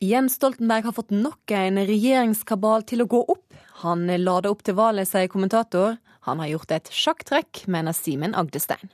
Jens 0.00 0.34
Stoltenberg 0.34 0.84
har 0.84 0.92
fått 0.96 1.10
nok 1.12 1.52
en 1.52 1.76
regjeringskabal 1.84 2.86
til 2.88 3.02
å 3.04 3.06
gå 3.12 3.18
opp. 3.34 3.52
Han 3.82 4.06
la 4.08 4.38
det 4.40 4.48
opp 4.48 4.62
til 4.64 4.78
valget, 4.78 5.10
sier 5.10 5.28
kommentator. 5.28 5.98
Han 6.24 6.40
har 6.40 6.48
gjort 6.54 6.72
et 6.72 6.88
sjakktrekk, 6.88 7.60
mener 7.68 7.92
Simen 7.92 8.32
Agdestein. 8.32 8.88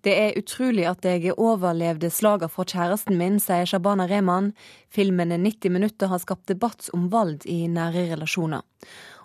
Det 0.00 0.14
er 0.16 0.40
utrolig 0.40 0.86
at 0.88 1.04
jeg 1.04 1.36
overlevde 1.36 2.08
slaget 2.08 2.54
fra 2.56 2.64
kjæresten 2.72 3.20
min, 3.20 3.36
sier 3.36 3.68
Shabana 3.68 4.08
Rehman. 4.08 4.54
Filmen 4.88 5.36
90 5.44 5.76
minutter 5.76 6.08
har 6.08 6.24
skapt 6.24 6.48
debatt 6.48 6.88
om 6.96 7.10
vold 7.12 7.44
i 7.44 7.66
nære 7.68 8.08
relasjoner. 8.14 8.64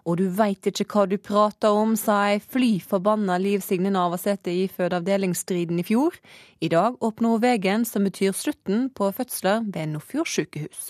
Og 0.04 0.20
du 0.20 0.27
veit 0.36 0.68
ikke 0.68 0.89
hva 0.91 1.07
du 1.07 1.16
prater 1.16 1.71
om, 1.71 1.95
sa 1.95 2.25
ei 2.34 2.43
fly 2.43 2.73
forbanna 2.84 3.39
Liv 3.39 3.63
Signe 3.63 3.95
Navarsete 3.95 4.52
i 4.52 4.68
fødeavdelingsstriden 4.68 5.79
i 5.79 5.88
fjor. 5.88 6.20
I 6.59 6.75
dag 6.75 7.00
åpner 7.00 7.38
hun 7.38 7.45
veien 7.48 7.88
som 7.88 8.04
betyr 8.04 8.36
slutten 8.36 8.89
på 8.91 9.13
fødsler 9.16 9.63
ved 9.71 9.95
Nordfjord 9.95 10.27
sykehus. 10.27 10.89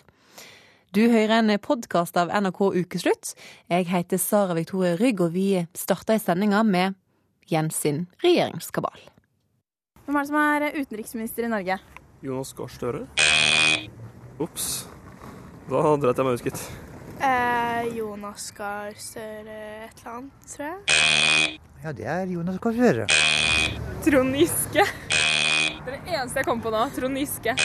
Du 0.91 1.05
hører 1.07 1.37
en 1.37 1.51
podkast 1.63 2.17
av 2.19 2.27
NRK 2.35 2.57
Ukeslutt. 2.81 3.29
Jeg 3.71 3.85
heter 3.87 4.19
Sara 4.19 4.57
Victoria 4.57 4.97
Rygg, 4.99 5.21
og 5.23 5.29
vi 5.31 5.61
starter 5.71 6.17
i 6.17 6.19
sendinga 6.19 6.65
med 6.67 6.97
Jens 7.47 7.77
sin 7.79 8.01
regjeringskabal. 8.19 8.99
Hvem 10.03 10.17
er 10.19 10.25
det 10.25 10.27
som 10.27 10.39
er 10.41 10.65
utenriksminister 10.75 11.47
i 11.47 11.51
Norge? 11.53 11.77
Jonas 12.27 12.51
Gahr 12.57 12.73
Støre. 12.75 13.05
Ops. 14.43 14.67
Da 15.71 15.95
dreit 16.03 16.19
jeg 16.19 16.27
meg 16.27 16.35
ut, 16.35 16.43
gitt. 16.49 16.65
Eh, 17.23 17.87
Jonas 17.95 18.51
Gahr 18.59 18.91
Støre 18.99 19.57
et 19.87 20.03
eller 20.03 20.17
annet, 20.17 20.45
tror 20.51 20.67
jeg. 20.73 21.59
Ja, 21.85 21.95
det 22.01 22.11
er 22.17 22.35
Jonas 22.35 22.59
Gahr 22.59 22.75
Støre. 22.75 23.07
Trond 24.03 24.35
Giske. 24.35 24.83
Det 24.83 25.87
er 25.87 25.95
det 25.95 26.03
eneste 26.19 26.43
jeg 26.43 26.51
kom 26.51 26.59
på 26.59 26.75
nå. 26.75 26.83
Trond 26.99 27.23
Giske. 27.23 27.55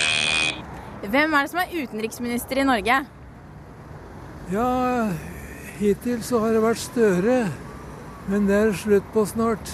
Hvem 1.06 1.34
er 1.34 1.45
det 1.45 1.52
som 1.52 1.60
er 1.62 1.74
utenriksminister 1.84 2.59
i 2.59 2.66
Norge? 2.66 2.96
Ja, 4.51 4.70
hittil 5.78 6.22
så 6.27 6.41
har 6.42 6.55
det 6.55 6.62
vært 6.64 6.83
Støre. 6.83 7.39
Men 8.27 8.48
det 8.48 8.56
er 8.58 8.72
slutt 8.75 9.06
på 9.14 9.22
snart. 9.28 9.70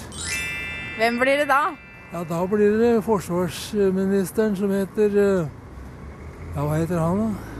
Hvem 0.99 1.17
blir 1.21 1.41
det 1.41 1.47
da? 1.49 1.73
Ja, 2.13 2.21
da 2.29 2.43
blir 2.45 2.77
det 2.77 2.91
forsvarsministeren 3.05 4.53
som 4.59 4.69
heter 4.69 5.17
eh, 5.17 5.47
Ja, 6.53 6.61
hva 6.67 6.77
heter 6.77 7.01
han, 7.01 7.23
da? 7.23 7.53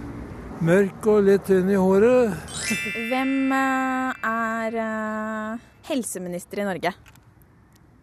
Mørk 0.63 1.07
og 1.09 1.25
litt 1.25 1.47
tynn 1.49 1.71
i 1.73 1.79
håret. 1.79 2.53
Hvem 3.09 3.33
eh, 3.57 4.29
er 4.29 4.77
uh, 4.77 5.65
helseminister 5.89 6.61
i 6.61 6.67
Norge? 6.69 6.93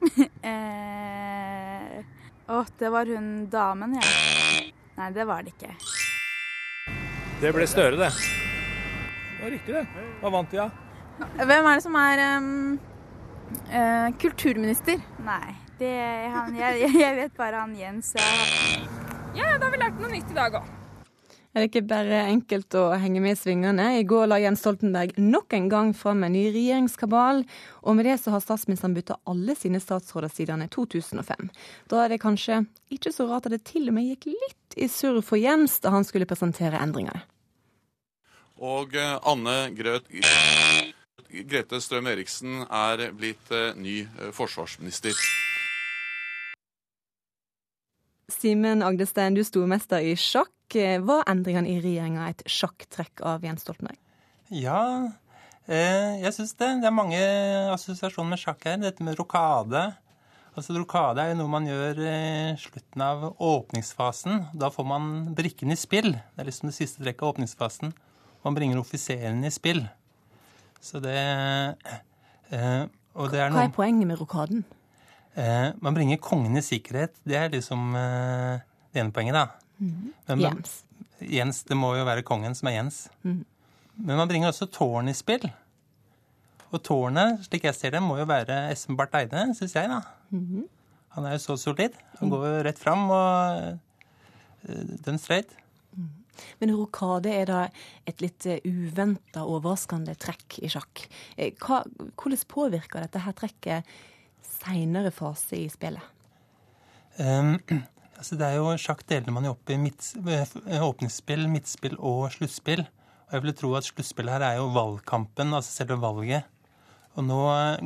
eh, 0.50 2.02
å, 2.50 2.64
det 2.83 2.91
var 2.91 3.14
hun 3.14 3.47
damen, 3.52 4.00
ja. 4.00 4.50
Nei, 5.01 5.09
det 5.17 5.25
var 5.25 5.41
det 5.43 5.55
ikke. 5.55 5.70
Det 7.41 7.51
ble 7.56 7.65
Støre, 7.65 7.97
det. 7.97 8.11
Det 8.12 9.39
var 9.41 9.53
riktig, 9.55 9.75
det. 9.79 10.09
Hva 10.20 10.33
vant 10.34 10.51
de, 10.53 10.59
av? 10.61 10.75
Hvem 11.39 11.69
er 11.70 11.79
det 11.79 11.84
som 11.87 11.97
er 11.97 12.20
um, 12.37 12.51
uh, 13.70 14.09
kulturminister? 14.20 15.01
Nei, 15.25 15.55
det 15.81 15.95
er 16.05 16.27
han 16.34 16.59
jeg, 16.59 16.91
jeg, 17.01 17.15
vet 17.17 17.33
bare 17.41 17.62
han 17.65 17.73
Jens. 17.79 18.12
Ja, 18.19 19.55
da 19.57 19.70
har 19.70 19.73
vi 19.73 19.81
lært 19.81 20.05
noe 20.05 20.12
nytt 20.12 20.29
i 20.34 20.37
dag 20.37 20.61
òg. 20.61 20.69
Er 21.51 21.65
det 21.65 21.73
ikke 21.73 21.89
bare 21.91 22.19
enkelt 22.31 22.75
å 22.79 22.84
henge 23.03 23.19
med 23.25 23.34
i 23.34 23.39
svingene? 23.41 23.87
I 23.98 24.05
går 24.06 24.29
la 24.31 24.37
Jens 24.39 24.61
Stoltenberg 24.62 25.17
nok 25.19 25.57
en 25.57 25.67
gang 25.73 25.89
fram 25.98 26.23
en 26.23 26.31
ny 26.37 26.45
regjeringskabal, 26.55 27.42
og 27.83 27.97
med 27.98 28.07
det 28.07 28.20
så 28.23 28.31
har 28.31 28.45
statsministeren 28.45 28.95
bytta 28.95 29.17
alle 29.27 29.57
sine 29.59 29.81
statsråder 29.83 30.31
siden 30.31 30.62
2005. 30.70 31.51
Da 31.91 32.05
er 32.05 32.15
det 32.15 32.20
kanskje 32.23 32.61
ikke 32.95 33.11
så 33.11 33.27
rart 33.27 33.51
at 33.51 33.57
det 33.57 33.65
til 33.67 33.91
og 33.91 33.98
med 33.98 34.12
gikk 34.12 34.31
litt 34.31 34.79
i 34.79 34.87
surr 34.87 35.19
for 35.27 35.42
Jens 35.42 35.81
da 35.83 35.91
han 35.91 36.07
skulle 36.07 36.31
presentere 36.31 36.79
endringene. 36.79 37.25
Og 38.62 38.95
eh, 38.95 39.19
Anne 39.27 39.59
Grøt 39.75 40.07
Grete 41.51 41.79
Strøm 41.83 42.07
Eriksen 42.11 42.62
er 42.67 43.09
blitt 43.17 43.51
eh, 43.55 43.73
ny 43.75 44.03
eh, 44.05 44.31
forsvarsminister. 44.37 45.19
Simen 48.35 48.85
Agdestein, 48.86 49.35
du 49.35 49.42
sto 49.46 49.67
mester 49.68 50.02
i 50.05 50.14
sjakk. 50.18 50.52
Var 50.70 51.24
endringene 51.30 51.67
i 51.73 51.80
regjeringa 51.83 52.29
et 52.30 52.45
sjakktrekk 52.46 53.24
av 53.27 53.42
Jens 53.42 53.64
Stoltenberg? 53.64 53.98
Ja, 54.55 55.11
eh, 55.67 56.20
jeg 56.23 56.35
syns 56.36 56.55
det. 56.58 56.68
Det 56.83 56.86
er 56.86 56.95
mange 56.95 57.18
assosiasjoner 57.74 58.36
med 58.36 58.42
sjakk 58.42 58.68
her. 58.68 58.79
Dette 58.83 59.02
med 59.07 59.18
rokade. 59.18 59.89
Altså 60.58 60.74
Rokade 60.74 61.23
er 61.23 61.33
jo 61.33 61.39
noe 61.41 61.51
man 61.52 61.67
gjør 61.68 62.01
i 62.02 62.14
slutten 62.58 63.02
av 63.07 63.27
åpningsfasen. 63.39 64.48
Da 64.58 64.70
får 64.74 64.86
man 64.86 65.05
brikkene 65.39 65.77
i 65.77 65.79
spill. 65.79 66.12
Det 66.14 66.42
er 66.42 66.48
liksom 66.48 66.70
det 66.70 66.77
siste 66.77 67.05
trekket 67.05 67.23
av 67.23 67.35
åpningsfasen. 67.35 67.95
Man 68.42 68.57
bringer 68.57 68.80
offiserene 68.80 69.47
i 69.47 69.55
spill. 69.55 69.85
Så 70.80 70.98
det, 71.02 71.17
eh, 72.51 72.85
og 73.14 73.30
det 73.30 73.41
er 73.41 73.55
Hva 73.55 73.67
er 73.68 73.74
poenget 73.74 74.08
med 74.08 74.18
rokaden? 74.20 74.64
Eh, 75.35 75.70
man 75.79 75.95
bringer 75.95 76.20
kongen 76.23 76.58
i 76.58 76.64
sikkerhet. 76.64 77.14
Det 77.27 77.39
er 77.39 77.52
liksom 77.52 77.95
eh, 77.98 78.63
det 78.91 79.02
ene 79.02 79.14
poenget, 79.14 79.36
da. 79.36 79.46
Mm. 79.79 80.13
Men, 80.27 80.45
Jens. 80.45 80.77
Jens. 81.20 81.63
Det 81.68 81.79
må 81.79 81.95
jo 81.96 82.07
være 82.08 82.27
kongen 82.27 82.57
som 82.58 82.70
er 82.70 82.79
Jens. 82.80 83.05
Mm. 83.23 83.45
Men 84.01 84.20
man 84.23 84.30
bringer 84.30 84.51
også 84.51 84.68
tårn 84.73 85.11
i 85.13 85.17
spill. 85.17 85.46
Og 86.70 86.83
tårnet, 86.86 87.42
slik 87.46 87.67
jeg 87.67 87.77
ser 87.77 87.96
det, 87.96 88.02
må 88.02 88.18
jo 88.20 88.29
være 88.30 88.68
Espen 88.70 88.98
Barth 88.98 89.18
Eide, 89.18 89.48
syns 89.58 89.74
jeg, 89.74 89.91
da. 89.91 90.02
Mm. 90.30 90.68
Han 91.17 91.27
er 91.27 91.35
jo 91.35 91.42
så 91.42 91.57
solid. 91.58 91.97
Han 92.20 92.30
går 92.30 92.47
jo 92.47 92.61
rett 92.67 92.79
fram 92.79 93.08
og 93.11 93.73
uh, 94.68 94.92
dønn 95.02 95.18
straight. 95.18 95.57
Mm. 95.97 96.12
Men 96.62 96.73
rokade 96.79 97.33
er 97.35 97.51
da 97.51 97.64
et 98.08 98.23
litt 98.23 98.47
uventa, 98.62 99.42
overraskende 99.42 100.14
trekk 100.23 100.61
i 100.62 100.70
sjakk. 100.70 101.02
Eh, 101.35 101.51
hva, 101.58 101.83
hvordan 102.14 102.47
påvirker 102.55 103.02
dette 103.02 103.24
her 103.27 103.36
trekket 103.36 103.91
seinere 104.46 105.12
fase 105.14 105.58
i 105.58 105.68
spillet? 105.73 106.05
Um, 107.18 107.58
altså 108.18 108.39
det 108.39 108.46
er 108.46 108.58
jo 108.61 108.77
Sjakk 108.80 109.05
deler 109.08 109.34
man 109.34 109.48
jo 109.48 109.55
opp 109.56 109.73
i 109.73 109.78
midt, 109.80 110.12
åpningsspill, 110.80 111.46
midtspill 111.52 111.98
og 111.98 112.30
sluttspill. 112.36 112.84
Og 113.29 113.36
jeg 113.36 113.46
vil 113.46 113.56
tro 113.58 113.73
at 113.79 113.86
sluttspillet 113.86 114.39
her 114.39 114.46
er 114.46 114.61
jo 114.61 114.70
valgkampen, 114.74 115.55
altså 115.55 115.83
selve 115.83 116.00
valget. 116.02 116.48
Og 117.18 117.27
nå 117.27 117.40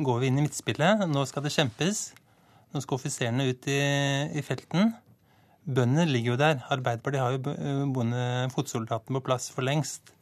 går 0.05 0.21
vi 0.21 0.29
inn 0.29 0.39
i 0.39 0.45
midtspillet. 0.45 1.05
Nå 1.09 1.25
skal 1.29 1.45
det 1.45 1.53
kjempes. 1.53 2.07
Nå 2.73 2.81
skal 2.83 2.97
offiserene 2.99 3.47
ut 3.49 3.67
i, 3.71 3.81
i 4.35 4.43
felten. 4.45 4.93
Bøndene 5.65 6.05
ligger 6.09 6.33
jo 6.33 6.39
der. 6.41 6.59
Arbeiderpartiet 6.73 7.21
har 7.23 7.37
jo 7.37 7.87
bonde 7.93 8.25
fotsoldatene 8.53 9.17
på 9.17 9.25
plass 9.29 9.49
for 9.53 9.65
lengst. 9.65 10.13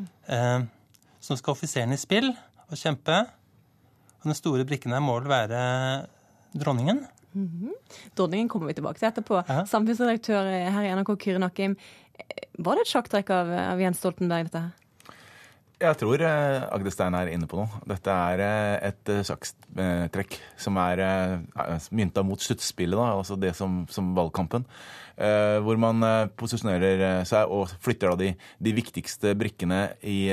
Eh, 0.00 0.60
så 1.18 1.34
nå 1.34 1.40
skal 1.40 1.56
offiserene 1.56 1.98
i 1.98 2.00
spill 2.00 2.30
og 2.68 2.76
kjempe. 2.78 3.18
Og 4.18 4.30
den 4.30 4.38
store 4.38 4.66
brikken 4.68 4.94
her 4.94 5.02
må 5.04 5.18
vel 5.20 5.30
være 5.30 5.60
dronningen? 6.58 7.06
Mm 7.32 7.48
-hmm. 7.48 7.72
Dronningen 8.16 8.48
kommer 8.48 8.66
vi 8.66 8.72
tilbake 8.74 8.98
til 8.98 9.08
etterpå. 9.08 9.42
Ja. 9.48 9.64
Samfunnsredaktør 9.64 10.70
her 10.70 10.82
i 10.82 10.94
NRK, 10.94 11.18
Kyrre 11.18 11.38
Nakkim. 11.38 11.76
Var 12.58 12.74
det 12.74 12.80
et 12.80 12.92
sjakktrekk 12.92 13.30
av, 13.30 13.50
av 13.50 13.80
Jens 13.80 13.98
Stoltenberg, 13.98 14.44
dette 14.44 14.58
her? 14.58 14.70
Jeg 15.80 15.96
tror 15.96 16.22
Agdestein 16.74 17.14
er 17.14 17.28
inne 17.28 17.46
på 17.46 17.56
noe. 17.56 17.68
Dette 17.86 18.10
er 18.10 18.40
et 18.88 19.10
sjakktrekk 19.26 20.40
som 20.56 20.76
er 20.76 20.98
mynta 21.90 22.22
mot 22.22 22.40
sluttspillet, 22.40 22.98
altså 22.98 23.36
det 23.36 23.54
som, 23.54 23.86
som 23.86 24.14
valgkampen. 24.16 24.64
Hvor 25.18 25.78
man 25.82 26.04
posisjonerer 26.38 27.24
seg 27.26 27.50
og 27.50 27.72
flytter 27.82 28.12
da 28.12 28.18
de, 28.20 28.28
de 28.62 28.74
viktigste 28.76 29.32
brikkene 29.38 29.88
i 30.06 30.30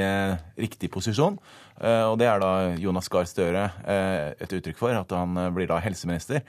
riktig 0.61 0.91
posisjon. 0.93 1.39
Og 1.75 2.13
det 2.21 2.27
er 2.29 2.39
da 2.39 2.51
Jonas 2.79 3.09
Gahr 3.11 3.25
Støre 3.27 3.65
et 4.39 4.53
uttrykk 4.53 4.77
for, 4.79 4.93
at 4.95 5.09
han 5.11 5.33
blir 5.57 5.67
da 5.67 5.79
helseminister. 5.83 6.45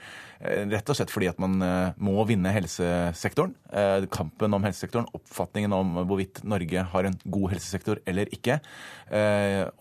Rett 0.69 0.93
og 0.93 0.99
slett 0.99 1.11
fordi 1.11 1.31
at 1.31 1.41
man 1.41 1.57
må 1.97 2.21
vinne 2.29 2.53
helsesektoren. 2.53 3.57
Kampen 4.13 4.55
om 4.55 4.69
helsesektoren, 4.69 5.09
oppfatningen 5.17 5.73
om 5.75 5.97
hvorvidt 6.05 6.43
Norge 6.47 6.85
har 6.93 7.09
en 7.09 7.17
god 7.25 7.57
helsesektor 7.57 7.99
eller 8.07 8.29
ikke. 8.37 8.61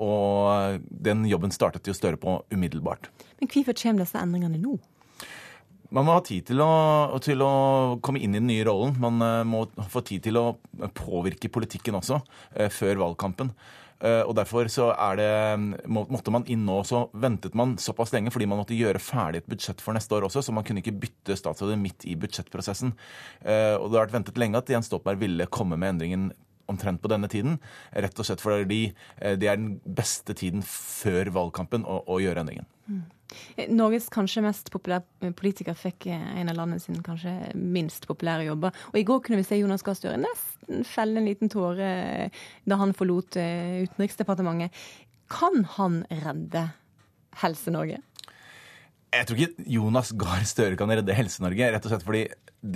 Og 0.02 0.82
den 0.90 1.28
jobben 1.30 1.54
startet 1.54 1.86
jo 1.86 1.94
Støre 1.94 2.18
på 2.18 2.40
umiddelbart. 2.50 3.12
Men 3.36 3.52
hvorfor 3.52 3.76
kommer 3.76 4.02
disse 4.02 4.18
endringene 4.18 4.58
nå? 4.64 4.80
Man 5.94 6.06
må 6.06 6.16
ha 6.16 6.22
tid 6.24 6.48
til 6.48 6.60
å, 6.64 6.70
til 7.22 7.42
å, 7.44 7.50
komme 8.04 8.20
inn 8.22 8.34
i 8.34 8.40
den 8.40 8.48
nye 8.50 8.66
rollen. 8.66 8.96
Man 9.02 9.22
må 9.48 9.64
få 9.92 10.02
tid 10.06 10.24
til 10.26 10.38
å 10.40 10.46
påvirke 10.96 11.50
politikken 11.52 11.98
også, 12.00 12.20
før 12.74 13.02
valgkampen. 13.04 13.52
Og 13.96 14.34
Derfor 14.36 14.68
så 14.68 14.90
det, 15.16 15.28
måtte 15.88 16.32
man 16.34 16.44
inn 16.52 16.66
nå. 16.68 16.80
Så 16.84 17.06
ventet 17.16 17.54
man 17.56 17.78
såpass 17.80 18.12
lenge 18.12 18.32
fordi 18.34 18.48
man 18.50 18.60
måtte 18.60 18.76
gjøre 18.76 19.00
ferdig 19.00 19.40
et 19.40 19.48
budsjett 19.54 19.80
for 19.80 19.96
neste 19.96 20.18
år 20.18 20.26
også, 20.28 20.42
så 20.44 20.52
man 20.52 20.66
kunne 20.68 20.82
ikke 20.82 20.98
bytte 21.06 21.38
statsråder 21.38 21.80
midt 21.80 22.04
i 22.04 22.18
budsjettprosessen. 22.20 22.92
Og 23.46 23.86
Det 23.86 23.96
har 23.96 24.02
vært 24.02 24.18
ventet 24.18 24.42
lenge 24.42 24.60
at 24.60 24.74
Jens 24.74 24.90
Stoltenberg 24.90 25.22
ville 25.22 25.48
komme 25.48 25.78
med 25.80 25.94
endringen 25.94 26.28
omtrent 26.72 27.02
på 27.02 27.10
denne 27.12 27.28
tiden. 27.32 27.58
Rett 27.92 28.18
og 28.18 28.28
slett 28.28 28.42
fordi 28.44 28.80
eh, 29.18 29.36
det 29.38 29.50
er 29.50 29.60
den 29.60 29.76
beste 29.84 30.36
tiden 30.38 30.64
før 30.66 31.32
valgkampen 31.36 31.86
å, 31.86 32.02
å 32.06 32.20
gjøre 32.22 32.44
endringen. 32.44 32.68
Mm. 32.86 33.04
Norges 33.74 34.06
kanskje 34.12 34.44
mest 34.44 34.68
populære 34.70 35.32
politiker 35.38 35.76
fikk 35.78 36.08
eh, 36.12 36.26
en 36.40 36.50
av 36.52 36.58
landets 36.58 36.88
kanskje 37.06 37.34
minst 37.58 38.06
populære 38.08 38.46
jobber. 38.48 38.74
Og 38.92 39.00
I 39.00 39.06
går 39.08 39.22
kunne 39.24 39.40
vi 39.40 39.48
se 39.48 39.58
Jonas 39.58 39.84
Gahr 39.86 39.98
Støre 39.98 40.20
nesten 40.22 40.86
felle 40.86 41.20
en 41.20 41.28
liten 41.28 41.50
tåre 41.52 41.90
eh, 42.26 42.42
da 42.68 42.78
han 42.80 42.94
forlot 42.96 43.38
eh, 43.42 43.82
Utenriksdepartementet. 43.86 44.84
Kan 45.32 45.64
han 45.76 46.04
redde 46.22 46.68
Helse-Norge? 47.42 47.98
Jeg 49.16 49.28
tror 49.28 49.40
ikke 49.40 49.66
Jonas 49.72 50.10
Gahr 50.18 50.44
Støre 50.48 50.76
kan 50.76 50.90
redde 50.92 51.14
Helse-Norge. 51.16 51.70
rett 51.72 51.86
og 51.86 51.92
slett 51.92 52.04
fordi 52.04 52.24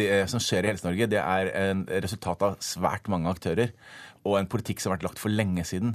det 0.00 0.10
som 0.30 0.40
skjer 0.42 0.64
i 0.64 0.70
Helse-Norge, 0.70 1.08
det 1.10 1.20
er 1.20 1.50
en 1.66 1.84
resultat 2.02 2.44
av 2.46 2.58
svært 2.64 3.10
mange 3.12 3.28
aktører 3.32 3.72
og 4.24 4.38
en 4.38 4.48
politikk 4.50 4.80
som 4.80 4.90
har 4.90 4.98
vært 4.98 5.08
lagt 5.10 5.22
for 5.22 5.32
lenge 5.32 5.64
siden. 5.68 5.94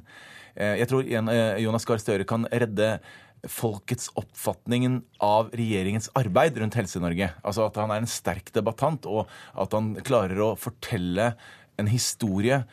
Eh, 0.56 0.78
Jeg 0.82 0.90
tror 0.92 1.06
eh, 1.06 1.62
Jonas 1.64 1.86
Gahr 1.86 2.02
Støre 2.02 2.28
kan 2.28 2.48
redde 2.52 3.00
folkets 3.46 4.10
oppfatningen 4.18 5.04
av 5.22 5.52
regjeringens 5.54 6.10
arbeid 6.18 6.58
rundt 6.62 6.78
Helse-Norge. 6.78 7.30
Altså 7.46 7.68
at 7.68 7.78
han 7.78 7.94
er 7.94 8.02
en 8.02 8.10
sterk 8.10 8.52
debattant, 8.54 9.06
og 9.06 9.30
at 9.54 9.74
han 9.78 9.94
klarer 10.06 10.42
å 10.42 10.56
fortelle 10.58 11.34
en 11.78 11.92
historie 11.92 12.64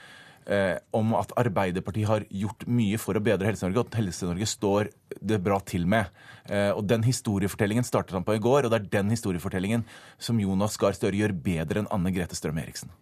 eh, 0.47 0.77
om 0.97 1.13
at 1.19 1.35
Arbeiderpartiet 1.41 2.09
har 2.09 2.25
gjort 2.31 2.65
mye 2.71 3.01
for 3.01 3.19
å 3.19 3.25
bedre 3.25 3.51
Helse-Norge, 3.51 3.83
og 3.83 3.93
at 3.93 4.01
Helse-Norge 4.01 4.49
står 4.49 4.93
det 5.27 5.41
bra 5.45 5.59
til 5.67 5.87
med. 5.89 6.11
Eh, 6.45 6.71
og 6.71 6.85
Den 6.89 7.05
historiefortellingen 7.07 7.87
startet 7.87 8.17
han 8.17 8.27
på 8.27 8.37
i 8.37 8.43
går, 8.43 8.67
og 8.67 8.73
det 8.73 8.81
er 8.81 8.91
den 8.99 9.13
historiefortellingen 9.15 9.85
som 10.19 10.41
Jonas 10.43 10.77
Gahr 10.81 10.97
Støre 10.97 11.19
gjør 11.19 11.37
bedre 11.45 11.83
enn 11.83 11.91
Anne 11.95 12.13
Grete 12.15 12.39
Strøm-Eriksen. 12.39 12.93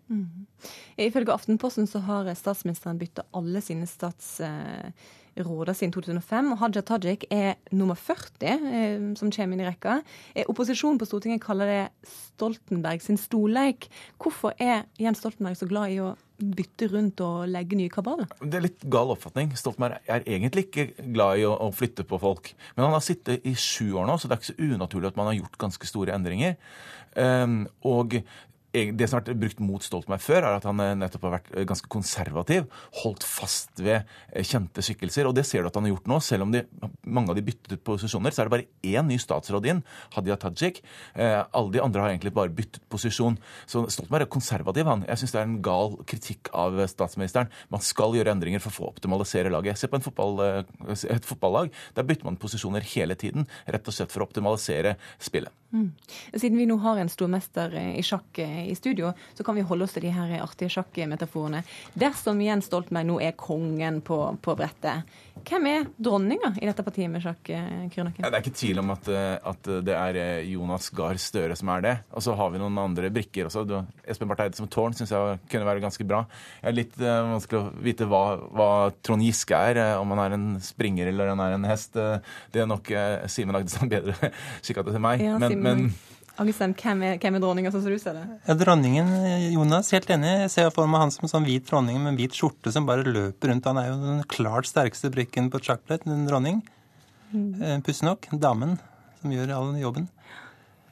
Ifølge 1.01 1.33
Aftenposten 1.33 1.89
så 1.89 2.03
har 2.05 2.29
statsministeren 2.37 3.01
bytta 3.01 3.25
alle 3.37 3.63
sine 3.65 3.89
statsråder 5.41 5.75
siden 5.75 5.93
2005. 5.93 6.53
Og 6.53 6.59
Haja 6.61 6.83
Tajik 6.83 7.27
er 7.31 7.55
nummer 7.73 7.95
40 7.95 8.47
eh, 8.47 9.15
som 9.17 9.31
kommer 9.31 9.57
inn 9.57 9.63
i 9.65 9.69
rekka. 9.69 10.01
Eh, 10.35 10.45
Opposisjonen 10.49 10.99
på 10.99 11.07
Stortinget 11.07 11.43
kaller 11.43 11.67
det 11.67 12.09
Stoltenberg 12.09 13.01
sin 13.03 13.19
storleik. 13.19 13.89
Hvorfor 14.19 14.55
er 14.59 14.85
Jens 14.99 15.19
Stoltenberg 15.19 15.57
så 15.57 15.69
glad 15.69 15.91
i 15.91 16.01
å 16.01 16.15
bytte 16.41 16.89
rundt 16.89 17.21
og 17.21 17.49
legge 17.53 17.77
nye 17.77 17.93
kabaler? 17.93 18.29
Det 18.41 18.57
er 18.57 18.65
litt 18.65 18.87
gal 18.89 19.13
oppfatning. 19.13 19.53
Stoltenberg 19.57 20.01
er 20.09 20.25
egentlig 20.27 20.69
ikke 20.69 20.89
glad 21.13 21.41
i 21.41 21.45
å, 21.49 21.53
å 21.53 21.71
flytte 21.73 22.07
på 22.09 22.21
folk. 22.21 22.55
Men 22.77 22.89
han 22.89 22.97
har 22.97 23.05
sittet 23.05 23.45
i 23.45 23.55
sju 23.55 23.93
år 24.01 24.09
nå, 24.09 24.17
så 24.17 24.29
det 24.29 24.37
er 24.37 24.43
ikke 24.43 24.53
så 24.55 24.71
unaturlig 24.71 25.13
at 25.13 25.21
man 25.21 25.31
har 25.33 25.41
gjort 25.43 25.61
ganske 25.61 25.91
store 25.91 26.17
endringer. 26.17 26.57
Um, 27.19 27.65
og 27.83 28.21
det 28.71 29.09
som 29.09 29.19
har 29.19 29.25
vært 29.25 29.41
brukt 29.41 29.61
mot 29.65 29.83
Stoltenberg 29.83 30.23
før, 30.23 30.45
er 30.47 30.57
at 30.61 30.67
han 30.69 30.81
eh, 30.83 30.93
nettopp 30.99 31.25
har 31.27 31.35
vært 31.39 31.49
eh, 31.55 31.67
ganske 31.67 31.91
konservativ. 31.91 32.69
Holdt 33.03 33.25
fast 33.27 33.81
ved 33.83 34.05
eh, 34.31 34.47
kjente 34.47 34.85
skikkelser. 34.85 35.27
Og 35.27 35.35
det 35.35 35.45
ser 35.49 35.65
du 35.65 35.71
at 35.71 35.79
han 35.79 35.89
har 35.89 35.95
gjort 35.95 36.11
nå. 36.11 36.19
Selv 36.23 36.47
om 36.47 36.55
de, 36.55 36.63
mange 37.03 37.33
av 37.33 37.39
de 37.39 37.45
byttet 37.47 37.75
ut 37.75 37.83
posisjoner, 37.87 38.35
så 38.35 38.45
er 38.45 38.51
det 38.51 38.55
bare 38.55 38.69
én 38.87 39.11
ny 39.11 39.19
statsråd 39.21 39.67
inn, 39.73 39.83
Hadia 40.15 40.39
Tajik. 40.41 40.81
Alle 41.17 41.75
de 41.75 41.83
andre 41.83 42.05
har 42.05 42.13
egentlig 42.13 42.33
bare 42.37 42.53
byttet 42.55 42.85
posisjon. 42.93 43.39
Så 43.67 43.83
Stoltenberg 43.91 44.29
er 44.29 44.33
konservativ, 44.33 44.87
han. 44.91 45.03
Jeg 45.09 45.23
syns 45.23 45.35
det 45.35 45.41
er 45.43 45.49
en 45.49 45.59
gal 45.65 45.97
kritikk 46.11 46.53
av 46.57 46.79
statsministeren. 46.91 47.51
Man 47.73 47.83
skal 47.85 48.15
gjøre 48.17 48.35
endringer 48.35 48.63
for 48.63 48.71
å 48.71 48.77
få 48.79 48.91
optimalisere 48.93 49.53
laget. 49.53 49.81
Se 49.81 49.91
på 49.91 50.01
fotball, 50.05 50.63
et 50.91 51.27
fotballag. 51.27 51.75
Der 51.99 52.07
bytter 52.07 52.29
man 52.29 52.39
posisjoner 52.41 52.87
hele 52.95 53.19
tiden, 53.19 53.49
rett 53.67 53.91
og 53.91 53.97
slett 53.97 54.15
for 54.15 54.23
å 54.23 54.31
optimalisere 54.31 54.95
spillet. 55.19 55.55
Mm. 55.75 55.91
Siden 56.35 56.59
vi 56.59 56.67
nå 56.67 56.81
har 56.83 56.99
en 56.99 57.11
stormester 57.11 57.75
i 57.79 58.03
sjakk 58.03 58.41
i 58.69 58.77
studio, 58.79 59.15
så 59.35 59.47
kan 59.47 59.59
vi 59.59 59.65
holde 59.67 59.87
oss 59.87 59.97
til 59.97 60.07
de 60.07 60.15
her 60.15 60.37
artige 60.41 60.73
sjakkmetaforene. 60.77 61.65
Dersom 61.99 62.41
Jens 62.45 62.71
Stoltenberg 62.71 63.09
nå 63.09 63.19
er 63.25 63.37
kongen 63.39 64.01
på, 64.05 64.23
på 64.43 64.57
brettet, 64.59 65.09
hvem 65.47 65.67
er 65.71 65.87
dronninga 65.97 66.53
i 66.61 66.69
dette 66.69 66.85
partiet 66.85 67.11
med 67.11 67.23
sjakk? 67.25 67.49
Kyrnaken? 67.49 68.25
Det 68.25 68.29
er 68.29 68.43
ikke 68.43 68.59
tvil 68.59 68.81
om 68.83 68.93
at, 68.93 69.09
at, 69.09 69.71
det 69.87 69.95
er 69.97 70.19
Jonas 70.51 70.91
Gahr 70.97 71.17
Støre 71.21 71.57
som 71.57 71.71
er 71.73 71.85
det. 71.85 71.95
Og 72.13 72.25
så 72.25 72.35
har 72.37 72.53
vi 72.53 72.61
noen 72.61 72.77
andre 72.83 73.11
brikker 73.15 73.49
også. 73.49 73.65
Du, 73.69 73.77
Espen 74.05 74.29
Barth 74.31 74.45
Eide 74.45 74.59
som 74.59 74.69
tårn 74.71 74.97
syns 74.97 75.13
jeg 75.15 75.41
kunne 75.51 75.69
være 75.69 75.83
ganske 75.83 76.07
bra. 76.09 76.23
Det 76.61 76.71
er 76.71 76.77
litt 76.77 76.99
uh, 77.01 77.33
vanskelig 77.35 77.61
å 77.61 77.73
vite 77.85 78.09
hva, 78.11 78.25
hva 78.53 78.71
Trond 79.07 79.25
Giske 79.25 79.57
er, 79.71 79.81
uh, 79.81 80.03
om 80.03 80.15
han 80.15 80.25
er 80.27 80.37
en 80.37 80.49
springer 80.65 81.11
eller 81.11 81.33
han 81.33 81.45
er 81.45 81.57
en 81.57 81.69
hest. 81.71 81.97
Uh, 81.97 82.19
det 82.53 82.65
er 82.65 82.71
nok 82.71 82.93
Simen 83.31 83.59
Agdestad 83.59 83.91
bedre 83.91 84.33
skikka 84.65 84.87
til 84.87 85.03
meg. 85.03 85.25
Ja, 85.25 85.39
men, 85.41 85.91
men 86.31 86.45
Agnestem, 86.45 86.73
hvem 86.79 87.03
er, 87.05 87.17
hvem 87.21 87.37
er 87.37 87.43
dronninga, 87.43 87.71
sånn 87.75 87.83
som 87.85 87.93
du 87.93 88.01
ser 88.01 88.15
det? 88.17 88.23
Ja, 88.47 88.55
Dronningen, 88.57 89.11
Jonas, 89.53 89.91
helt 89.93 90.09
enig. 90.15 90.31
Jeg 90.47 90.53
ser 90.55 90.71
for 90.73 90.89
meg 90.89 91.03
han 91.03 91.13
som 91.13 91.27
en 91.27 91.33
sånn 91.35 91.45
hvit 91.45 91.67
dronning 91.69 91.99
med 92.01 92.15
en 92.15 92.21
hvit 92.21 92.37
skjorte 92.39 92.73
som 92.73 92.87
bare 92.89 93.05
løper 93.05 93.53
rundt. 93.53 93.67
Han 93.69 93.81
er 93.83 93.91
jo 93.91 93.99
den 94.01 94.23
klart 94.31 94.71
sterkeste 94.71 95.11
brikken 95.13 95.51
på 95.53 95.61
chocolate, 95.61 96.01
sjakkbrett, 96.01 96.09
en 96.09 96.31
dronning. 96.31 96.63
Mm. 97.35 97.83
Pussig 97.85 98.07
nok. 98.09 98.31
Damen 98.33 98.79
som 99.21 99.35
gjør 99.35 99.53
all 99.59 99.75
jobben. 99.81 100.09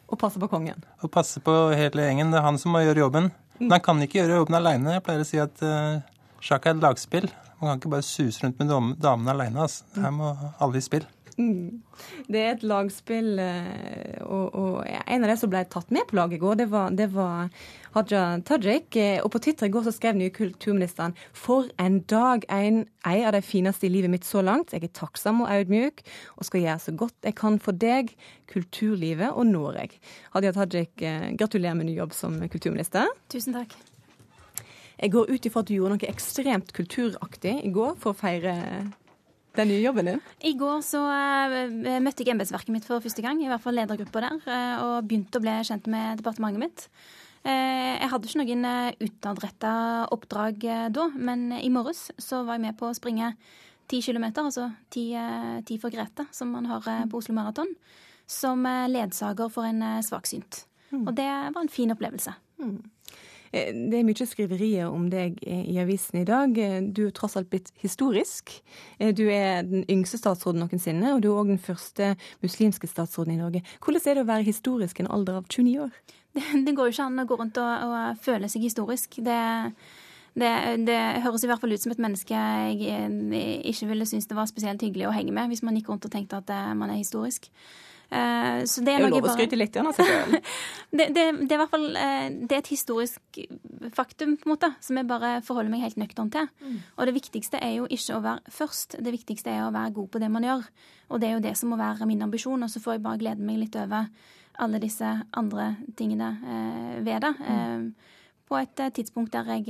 Og 0.08 0.20
passer 0.20 0.40
på 0.40 0.48
kongen. 0.52 0.84
Og 1.02 1.10
passer 1.12 1.42
på 1.44 1.54
hele 1.76 2.04
gjengen. 2.06 2.32
Det 2.32 2.40
er 2.40 2.46
han 2.46 2.60
som 2.60 2.72
må 2.74 2.82
gjøre 2.84 3.06
jobben. 3.06 3.30
Men 3.58 3.74
han 3.74 3.84
kan 3.84 4.00
ikke 4.04 4.20
gjøre 4.20 4.40
jobben 4.42 4.56
aleine. 4.58 4.96
Jeg 4.96 5.04
pleier 5.04 5.24
å 5.24 5.28
si 5.28 5.40
at 5.42 5.64
uh, 5.64 6.00
sjakk 6.44 6.68
er 6.68 6.76
et 6.76 6.84
lagspill. 6.84 7.28
Man 7.58 7.72
kan 7.72 7.80
ikke 7.80 7.92
bare 7.96 8.06
suse 8.06 8.44
rundt 8.44 8.60
med 8.60 8.70
damene 9.02 9.34
aleine. 9.34 9.64
Altså. 9.66 9.84
Her 9.98 10.14
må 10.14 10.30
alle 10.62 10.80
i 10.80 10.84
spill. 10.84 11.08
Det 12.32 12.40
er 12.40 12.52
et 12.52 12.64
lagspill, 12.66 13.38
og, 14.26 14.46
og, 14.54 14.72
en 14.84 15.24
av 15.24 15.30
de 15.30 15.36
som 15.40 15.50
ble 15.50 15.64
tatt 15.70 15.90
med 15.94 16.06
på 16.08 16.18
laget 16.18 16.38
i 16.38 16.42
går, 16.42 16.58
det 16.60 16.68
var, 16.72 16.94
det 16.94 17.08
var 17.14 17.52
Haja 17.94 18.22
Tajik. 18.46 18.98
Og 19.24 19.30
på 19.32 19.40
Twitter 19.42 19.68
i 19.68 19.74
går 19.74 19.86
så 19.86 19.94
skrev 19.94 20.18
nye 20.18 20.34
kulturministeren 20.34 21.16
For 21.36 21.70
en 21.80 22.00
dag! 22.10 22.46
En, 22.52 22.84
en 23.06 23.26
av 23.30 23.34
de 23.34 23.42
fineste 23.44 23.88
i 23.88 23.92
livet 23.92 24.12
mitt 24.12 24.28
så 24.28 24.42
langt. 24.44 24.74
Jeg 24.74 24.86
er 24.86 24.94
takksom 24.94 25.44
og 25.44 25.52
audmjuk 25.52 26.02
og 26.36 26.48
skal 26.48 26.64
gjøre 26.64 26.84
så 26.84 26.96
godt 27.04 27.30
jeg 27.30 27.38
kan 27.38 27.58
for 27.62 27.76
deg, 27.76 28.12
kulturlivet 28.50 29.30
og 29.32 29.48
Norge. 29.48 30.02
Hadia 30.34 30.54
Tajik, 30.56 30.94
gratulerer 31.38 31.78
med 31.78 31.90
ny 31.90 31.98
jobb 31.98 32.16
som 32.16 32.38
kulturminister. 32.50 33.08
Tusen 33.32 33.56
takk. 33.56 33.76
Jeg 34.98 35.12
går 35.14 35.28
ut 35.30 35.44
ifra 35.46 35.62
at 35.62 35.68
du 35.68 35.76
gjorde 35.76 35.94
noe 35.94 36.10
ekstremt 36.10 36.72
kulturaktig 36.74 37.60
i 37.62 37.70
går 37.70 37.94
for 38.02 38.10
å 38.10 38.18
feire 38.18 38.54
den 39.58 39.70
nye 39.72 39.82
jobben 39.82 40.10
din? 40.10 40.20
I 40.46 40.54
går 40.58 40.82
så 40.86 41.02
uh, 41.04 42.00
møtte 42.02 42.24
jeg 42.24 42.34
embetsverket 42.34 42.74
mitt 42.74 42.88
for 42.88 43.04
første 43.04 43.24
gang, 43.24 43.40
i 43.42 43.48
hvert 43.50 43.62
fall 43.64 43.78
ledergruppa 43.78 44.24
der, 44.24 44.42
uh, 44.48 44.74
og 44.86 45.08
begynte 45.08 45.40
å 45.40 45.44
bli 45.44 45.54
kjent 45.68 45.88
med 45.90 46.22
departementet 46.22 46.62
mitt. 46.62 46.84
Uh, 47.46 47.94
jeg 47.98 48.10
hadde 48.12 48.28
ikke 48.30 48.42
noen 48.42 48.68
utadretta 49.04 49.72
oppdrag 50.14 50.68
da, 50.94 51.08
men 51.14 51.50
i 51.58 51.70
morges 51.72 52.08
så 52.20 52.42
var 52.46 52.58
jeg 52.58 52.66
med 52.68 52.78
på 52.80 52.90
å 52.90 52.96
springe 52.96 53.32
ti 53.88 54.02
kilometer, 54.04 54.44
altså 54.44 54.68
ti, 54.92 55.10
ti 55.64 55.78
for 55.80 55.94
Grete, 55.94 56.28
som 56.34 56.50
man 56.52 56.68
har 56.68 56.84
på 57.08 57.22
Oslo 57.22 57.32
Maraton, 57.36 57.70
som 58.28 58.66
ledsager 58.92 59.48
for 59.48 59.64
en 59.64 59.80
svaksynt. 60.04 60.66
Mm. 60.92 61.06
Og 61.06 61.14
det 61.16 61.28
var 61.54 61.62
en 61.62 61.72
fin 61.72 61.94
opplevelse. 61.94 62.34
Mm. 62.60 62.82
Det 63.52 63.96
er 63.96 64.04
mye 64.06 64.26
skriverier 64.28 64.90
om 64.92 65.06
deg 65.12 65.38
i 65.46 65.78
avisen 65.80 66.20
i 66.20 66.26
dag. 66.28 66.52
Du 66.94 67.06
er 67.06 67.14
tross 67.16 67.36
alt 67.38 67.48
blitt 67.52 67.70
historisk. 67.80 68.52
Du 68.98 69.24
er 69.32 69.64
den 69.64 69.86
yngste 69.88 70.20
statsråden 70.20 70.60
noensinne, 70.64 71.14
og 71.14 71.22
du 71.24 71.30
er 71.30 71.40
òg 71.40 71.54
den 71.54 71.62
første 71.62 72.12
muslimske 72.44 72.90
statsråden 72.90 73.36
i 73.36 73.40
Norge. 73.40 73.64
Hvordan 73.80 74.04
er 74.04 74.18
det 74.18 74.26
å 74.26 74.30
være 74.32 74.48
historisk 74.48 75.00
i 75.00 75.06
en 75.06 75.12
alder 75.16 75.40
av 75.40 75.48
29 75.48 75.78
år? 75.86 75.96
Det, 76.38 76.44
det 76.66 76.74
går 76.76 76.86
jo 76.86 76.92
ikke 76.92 77.04
an 77.08 77.22
å 77.22 77.24
gå 77.26 77.36
rundt 77.40 77.56
og, 77.58 77.84
og 77.88 78.18
føle 78.22 78.50
seg 78.52 78.62
historisk. 78.62 79.16
Det, 79.24 79.38
det, 80.38 80.50
det, 80.86 80.98
høres 81.24 81.42
i 81.42 81.48
hvert 81.50 81.62
fall 81.62 81.72
ut 81.72 81.82
som 81.82 81.94
et 81.94 82.02
menneske 82.04 82.36
jeg 82.36 83.40
ikke 83.72 83.88
ville 83.88 84.06
synes 84.06 84.28
det 84.28 84.36
var 84.36 84.46
spesielt 84.46 84.84
hyggelig 84.84 85.08
å 85.08 85.14
henge 85.16 85.32
med, 85.34 85.48
hvis 85.50 85.64
man 85.66 85.74
gikk 85.78 85.88
rundt 85.90 86.06
og 86.06 86.12
tenkte 86.12 86.38
at 86.38 86.52
man 86.78 86.92
er 86.92 87.00
historisk. 87.00 87.48
Uh, 88.08 88.64
så 88.64 88.80
det 88.80 88.94
er, 88.94 89.02
det 89.02 89.08
er 89.10 89.12
lov 89.12 89.26
å 89.28 89.32
skryte 89.34 89.56
litt 89.58 89.74
igjen, 89.76 89.90
altså. 89.90 90.04
det, 90.96 91.10
det, 91.12 91.24
det, 91.42 91.50
er 91.50 91.58
i 91.58 91.60
hvert 91.60 91.72
fall 91.74 91.88
uh, 91.92 92.28
det 92.32 92.56
er 92.56 92.62
et 92.62 92.70
historisk 92.72 93.40
faktum, 93.92 94.38
på 94.40 94.48
en 94.48 94.54
måte, 94.54 94.70
som 94.84 94.96
jeg 94.96 95.08
bare 95.10 95.34
forholder 95.44 95.72
meg 95.74 95.84
helt 95.84 96.00
nøktern 96.00 96.32
til. 96.32 96.48
Mm. 96.64 96.78
Og 96.96 97.10
det 97.10 97.16
viktigste 97.18 97.60
er 97.60 97.74
jo 97.76 97.88
ikke 97.92 98.16
å 98.16 98.22
være 98.24 98.54
først, 98.54 98.96
det 99.04 99.12
viktigste 99.12 99.52
er 99.52 99.66
å 99.66 99.74
være 99.74 99.92
god 100.00 100.08
på 100.14 100.22
det 100.24 100.32
man 100.32 100.48
gjør. 100.48 100.64
Og 101.12 101.20
det 101.20 101.28
er 101.28 101.36
jo 101.36 101.44
det 101.44 101.54
som 101.60 101.72
må 101.72 101.80
være 101.80 102.08
min 102.08 102.24
ambisjon, 102.24 102.64
og 102.64 102.72
så 102.72 102.80
får 102.84 102.96
jeg 102.96 103.04
bare 103.04 103.20
glede 103.20 103.44
meg 103.44 103.60
litt 103.60 103.76
over 103.76 104.08
alle 104.58 104.80
disse 104.82 105.08
andre 105.38 105.68
tingene 105.96 106.32
eh, 106.42 106.94
ved 107.06 107.22
det. 107.22 107.34
Mm. 107.38 107.84
På 108.48 108.58
et 108.58 108.80
tidspunkt 108.96 109.32
der 109.32 109.52
jeg, 109.52 109.68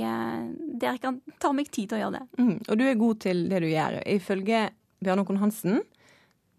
der 0.79 0.95
jeg 0.95 1.01
kan 1.03 1.19
ta 1.41 1.51
meg 1.53 1.69
tid 1.69 1.91
til 1.91 1.99
å 1.99 2.01
gjøre 2.05 2.19
det. 2.19 2.41
Mm. 2.41 2.57
Og 2.63 2.79
du 2.79 2.85
er 2.87 2.99
god 3.03 3.21
til 3.27 3.43
det 3.51 3.61
du 3.61 3.67
gjør. 3.69 3.99
Ifølge 4.07 4.69
Bjørn 5.03 5.21
Håkon 5.21 5.41
Hansen, 5.43 5.81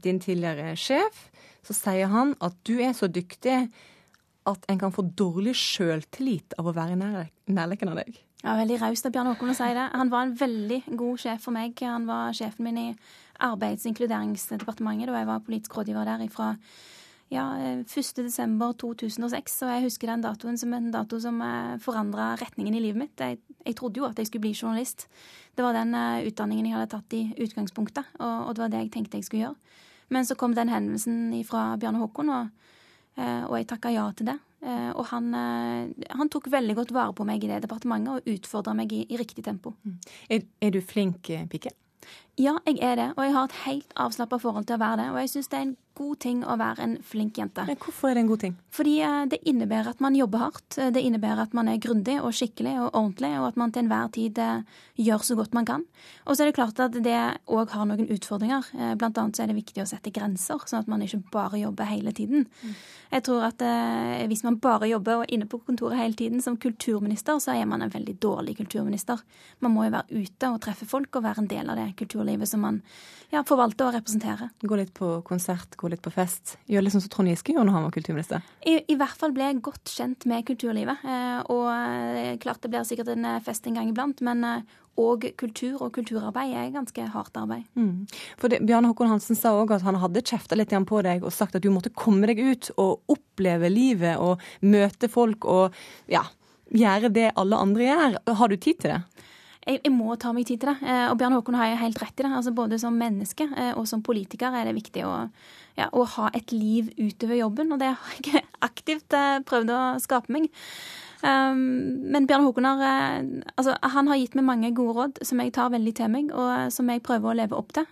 din 0.04 0.20
tidligere 0.20 0.76
sjef, 0.78 1.29
så 1.66 1.76
sier 1.76 2.10
han 2.12 2.34
at 2.44 2.56
du 2.68 2.76
er 2.80 2.94
så 2.96 3.08
dyktig 3.10 3.62
at 4.48 4.66
en 4.72 4.80
kan 4.80 4.92
få 4.94 5.04
dårlig 5.16 5.54
sjøltillit 5.58 6.56
av 6.58 6.70
å 6.70 6.74
være 6.76 6.96
i 6.96 7.00
nærheten 7.52 7.92
av 7.92 8.00
deg. 8.00 8.20
Ja, 8.40 8.54
Veldig 8.56 8.78
raust 8.80 9.04
av 9.04 9.12
Bjørn 9.12 9.28
Håkon 9.34 9.52
å 9.52 9.56
si 9.56 9.68
det. 9.76 9.88
Han 9.92 10.12
var 10.12 10.24
en 10.24 10.36
veldig 10.40 10.80
god 10.96 11.20
sjef 11.20 11.42
for 11.44 11.52
meg. 11.52 11.76
Han 11.84 12.06
var 12.08 12.32
sjefen 12.36 12.64
min 12.64 12.78
i 12.80 12.86
Arbeids- 13.40 13.84
og 13.84 13.92
inkluderingsdepartementet 13.92 15.12
da 15.12 15.20
jeg 15.20 15.28
var 15.28 15.44
politisk 15.44 15.76
rådgiver 15.76 16.08
der 16.08 16.24
fra 16.32 16.54
ja, 17.30 17.44
1.12.2006, 17.86 19.60
og 19.62 19.70
jeg 19.70 19.84
husker 19.84 20.10
den 20.10 20.24
datoen 20.24 20.56
som 20.58 20.72
en 20.74 20.88
dato 20.90 21.20
som 21.22 21.36
forandra 21.84 22.32
retningen 22.40 22.74
i 22.74 22.82
livet 22.82 23.04
mitt. 23.04 23.20
Jeg, 23.22 23.38
jeg, 23.62 23.76
trodde 23.78 24.00
jo 24.00 24.08
at 24.08 24.18
jeg 24.18 24.26
skulle 24.26 24.48
bli 24.48 24.56
journalist. 24.56 25.06
Det 25.54 25.62
var 25.62 25.76
den 25.76 25.94
utdanningen 26.26 26.66
jeg 26.66 26.74
hadde 26.74 26.90
tatt 26.96 27.14
i 27.14 27.22
utgangspunktet, 27.44 28.04
og, 28.18 28.48
og 28.48 28.56
det 28.56 28.64
var 28.64 28.72
det 28.72 28.82
jeg 28.82 28.92
tenkte 28.96 29.20
jeg 29.20 29.28
skulle 29.28 29.44
gjøre. 29.44 29.86
Men 30.10 30.26
så 30.26 30.36
kom 30.38 30.54
den 30.56 30.72
henvendelsen 30.72 31.32
fra 31.48 31.76
Bjarne 31.80 32.02
Håkon, 32.02 32.30
og, 32.34 32.48
og 33.16 33.54
jeg 33.56 33.68
takka 33.70 33.92
ja 33.94 34.08
til 34.16 34.32
det. 34.32 34.38
Eh, 34.60 34.90
og 34.92 35.06
han, 35.08 35.32
eh, 35.32 36.08
han, 36.12 36.28
tok 36.28 36.50
veldig 36.52 36.74
godt 36.76 36.90
vare 36.92 37.14
på 37.16 37.24
meg 37.24 37.44
i 37.44 37.48
det 37.48 37.62
departementet 37.64 38.12
og 38.12 38.34
utfordra 38.34 38.74
meg 38.76 38.92
i, 38.92 39.06
i, 39.08 39.16
riktig 39.16 39.44
tempo. 39.46 39.72
Mm. 39.88 39.94
Er, 40.28 40.42
er 40.60 40.74
du 40.74 40.82
flink, 40.84 41.30
eh, 41.32 41.46
Pike? 41.48 41.72
Ja, 42.40 42.58
jeg 42.66 42.76
er 42.84 42.98
det. 43.00 43.08
Og 43.16 43.24
jeg 43.24 43.34
har 43.36 43.48
et 43.48 43.56
helt 43.64 43.94
avslappa 43.96 44.40
forhold 44.40 44.68
til 44.68 44.76
å 44.76 44.82
være 44.82 45.00
det. 45.00 45.08
Og 45.14 45.20
jeg 45.22 45.32
syns 45.32 45.48
det 45.52 45.58
er 45.58 45.66
en 45.68 45.78
god 45.98 46.18
ting 46.22 46.42
å 46.46 46.56
være 46.60 46.84
en 46.84 46.94
flink 47.04 47.38
jente. 47.40 47.64
Men 47.68 47.78
hvorfor 47.80 48.10
er 48.10 48.16
det 48.16 48.22
en 48.24 48.30
god 48.30 48.42
ting? 48.44 48.54
Fordi 48.74 48.94
eh, 49.04 49.24
det 49.30 49.40
innebærer 49.50 49.90
at 49.92 50.02
man 50.04 50.16
jobber 50.16 50.44
hardt. 50.44 50.78
Eh, 50.78 50.90
det 50.94 51.02
innebærer 51.04 51.44
at 51.44 51.56
man 51.56 51.68
er 51.68 51.80
grundig 51.82 52.16
og 52.20 52.34
skikkelig 52.36 52.76
og 52.84 52.88
ordentlig, 52.88 53.32
og 53.40 53.48
at 53.50 53.58
man 53.60 53.74
til 53.74 53.84
enhver 53.84 54.12
tid 54.14 54.40
eh, 54.40 54.78
gjør 55.00 55.26
så 55.26 55.36
godt 55.38 55.56
man 55.56 55.68
kan. 55.68 55.84
Og 56.26 56.36
så 56.36 56.44
er 56.44 56.50
det 56.50 56.56
klart 56.58 56.80
at 56.82 56.96
det 57.04 57.18
òg 57.50 57.74
har 57.74 57.88
noen 57.88 58.08
utfordringer. 58.14 58.70
Blant 59.00 59.18
annet 59.20 59.36
så 59.36 59.44
er 59.44 59.50
det 59.50 59.58
viktig 59.58 59.82
å 59.82 59.88
sette 59.88 60.12
grenser, 60.14 60.62
sånn 60.66 60.84
at 60.84 60.90
man 60.90 61.02
ikke 61.04 61.22
bare 61.32 61.60
jobber 61.60 61.88
hele 61.90 62.14
tiden. 62.16 62.46
Mm. 62.62 62.74
Jeg 63.10 63.24
tror 63.26 63.46
at 63.48 63.62
hvis 64.30 64.44
man 64.46 64.60
bare 64.62 64.86
jobber 64.90 65.18
og 65.18 65.24
er 65.24 65.32
inne 65.34 65.48
på 65.50 65.58
kontoret 65.66 65.98
hele 65.98 66.14
tiden 66.18 66.44
som 66.44 66.58
kulturminister, 66.60 67.40
så 67.42 67.56
er 67.56 67.66
man 67.66 67.82
en 67.82 67.92
veldig 67.92 68.14
dårlig 68.22 68.54
kulturminister. 68.60 69.22
Man 69.64 69.74
må 69.74 69.88
jo 69.88 69.94
være 69.96 70.20
ute 70.20 70.52
og 70.52 70.60
treffe 70.62 70.86
folk 70.88 71.18
og 71.18 71.26
være 71.26 71.42
en 71.42 71.50
del 71.50 71.72
av 71.72 71.80
det 71.80 71.88
kulturlivet 71.98 72.48
som 72.48 72.62
man 72.62 72.82
ja, 73.30 73.42
forvalter 73.46 73.88
og 73.88 73.96
representerer. 73.98 74.52
Gå 74.62 74.78
litt 74.78 74.92
på 74.96 75.10
konsert, 75.26 75.76
gå 75.78 75.89
litt 75.92 76.02
på 76.04 76.12
fest. 76.14 76.56
Gjør 76.70 76.84
litt 76.84 76.94
sånn 76.94 77.04
som 77.04 77.12
Trond 77.12 77.30
Giske 77.30 77.54
gjorde 77.54 77.68
når 77.68 77.76
han 77.76 77.86
var 77.86 77.94
kulturminister. 77.94 78.44
I, 78.66 78.76
I, 78.86 78.96
hvert 79.00 79.18
fall 79.20 79.34
ble 79.36 79.48
jeg 79.48 79.62
godt 79.64 79.92
kjent 79.92 80.26
med 80.30 80.46
kulturlivet. 80.48 81.02
Eh, 81.04 81.40
og 81.52 81.66
eh, 81.72 82.36
klart 82.42 82.62
det 82.64 82.72
blir 82.72 82.86
sikkert 82.88 83.12
en 83.14 83.26
eh, 83.28 83.42
fest 83.44 83.66
en 83.68 83.78
gang 83.78 83.90
iblant, 83.90 84.22
men 84.26 84.46
og 85.00 85.24
kultur 85.40 85.78
og 85.80 85.94
kulturarbeid 85.96 86.52
er 86.58 86.72
ganske 86.74 87.04
hardt 87.14 87.38
arbeid. 87.40 87.62
Mm. 87.78 88.04
For 88.40 88.52
det, 88.52 88.58
Bjarne 88.68 88.90
Håkon 88.90 89.08
Hansen 89.08 89.38
sa 89.38 89.54
òg 89.56 89.72
at 89.72 89.84
han 89.86 89.96
hadde 90.02 90.24
kjefta 90.26 90.58
litt 90.58 90.74
på 90.88 91.00
deg 91.06 91.24
og 91.24 91.32
sagt 91.32 91.56
at 91.56 91.64
du 91.64 91.70
måtte 91.72 91.94
komme 91.94 92.28
deg 92.28 92.42
ut 92.42 92.68
og 92.74 93.14
oppleve 93.14 93.70
livet 93.72 94.20
og 94.20 94.42
møte 94.60 95.08
folk 95.08 95.46
og 95.48 95.78
ja, 96.10 96.26
gjøre 96.68 97.08
det 97.14 97.30
alle 97.40 97.62
andre 97.64 97.86
gjør. 97.86 98.18
Har 98.42 98.52
du 98.52 98.58
tid 98.58 98.82
til 98.82 98.96
det? 98.96 99.00
jeg, 99.70 99.80
jeg, 99.84 99.92
må 99.92 100.14
ta 100.20 100.32
meg 100.34 100.46
tid 100.48 100.62
til 100.62 100.72
det. 100.72 100.92
Og 101.10 101.16
Bjørn 101.20 101.36
Håkon 101.36 101.58
har 101.58 101.78
helt 101.82 102.00
rett 102.02 102.16
i 102.16 102.24
det. 102.24 102.32
Altså 102.32 102.52
Både 102.56 102.78
som 102.80 102.96
menneske 102.96 103.46
og 103.76 103.86
som 103.88 104.02
politiker 104.04 104.54
er 104.56 104.68
det 104.68 104.76
viktig 104.78 105.04
å, 105.06 105.14
ja, 105.80 105.90
å 105.92 106.06
ha 106.16 106.30
et 106.36 106.52
liv 106.54 106.90
utover 106.98 107.40
jobben, 107.40 107.72
og 107.74 107.80
det 107.82 107.92
har 107.92 108.24
jeg 108.26 108.44
aktivt 108.64 109.16
eh, 109.16 109.40
prøvd 109.46 109.72
å 109.74 109.84
skape 110.02 110.32
meg. 110.34 110.50
Um, 111.20 112.06
men 112.08 112.24
Bjørn 112.24 112.46
Håkon 112.46 112.64
har, 112.64 113.24
altså, 113.60 113.74
han 113.92 114.08
har 114.08 114.16
gitt 114.16 114.38
meg 114.38 114.46
mange 114.48 114.70
gode 114.76 114.94
råd 114.96 115.18
som 115.28 115.42
jeg 115.42 115.52
tar 115.52 115.72
veldig 115.74 115.92
til 115.98 116.08
meg, 116.12 116.30
og 116.32 116.72
som 116.72 116.88
jeg 116.88 117.04
prøver 117.04 117.28
å 117.28 117.36
leve 117.42 117.58
opp 117.58 117.74
til. 117.76 117.88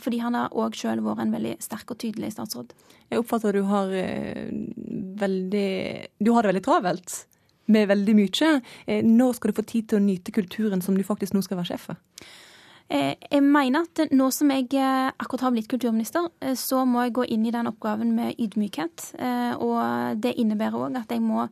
fordi 0.00 0.22
han 0.22 0.38
har 0.38 0.56
òg 0.56 0.78
sjøl 0.80 1.02
vært 1.04 1.26
en 1.26 1.34
veldig 1.36 1.58
sterk 1.60 1.92
og 1.92 2.00
tydelig 2.00 2.32
statsråd. 2.38 2.72
Jeg 3.12 3.20
oppfatter 3.20 3.52
at 3.52 3.58
du 3.58 3.68
har 3.68 3.92
veldig 5.20 5.68
Du 6.24 6.32
har 6.32 6.42
det 6.46 6.54
veldig 6.54 6.64
travelt? 6.64 7.18
med 7.70 7.88
veldig 7.90 8.16
mye. 8.18 8.52
Eh, 8.86 9.02
når 9.04 9.38
skal 9.38 9.52
du 9.52 9.58
få 9.60 9.66
tid 9.66 9.90
til 9.90 10.00
å 10.00 10.04
nyte 10.04 10.34
kulturen 10.34 10.82
som 10.84 10.96
du 10.96 11.06
faktisk 11.06 11.36
nå 11.36 11.44
skal 11.46 11.60
være 11.60 11.72
sjef 11.72 11.90
for? 11.90 12.00
Eh, 12.90 13.14
jeg 13.30 13.42
mener 13.46 13.86
at 13.86 14.10
nå 14.10 14.26
som 14.34 14.50
jeg 14.50 14.66
eh, 14.74 15.10
akkurat 15.14 15.46
har 15.46 15.54
blitt 15.54 15.70
kulturminister, 15.70 16.26
så 16.58 16.82
må 16.88 17.04
jeg 17.06 17.14
gå 17.20 17.26
inn 17.30 17.46
i 17.46 17.52
den 17.54 17.70
oppgaven 17.70 18.14
med 18.16 18.40
ydmykhet. 18.40 19.12
Og 19.60 19.78
det 20.22 20.34
innebærer 20.40 20.78
òg 20.78 20.98
at 20.98 21.12
jeg 21.14 21.22
må 21.22 21.46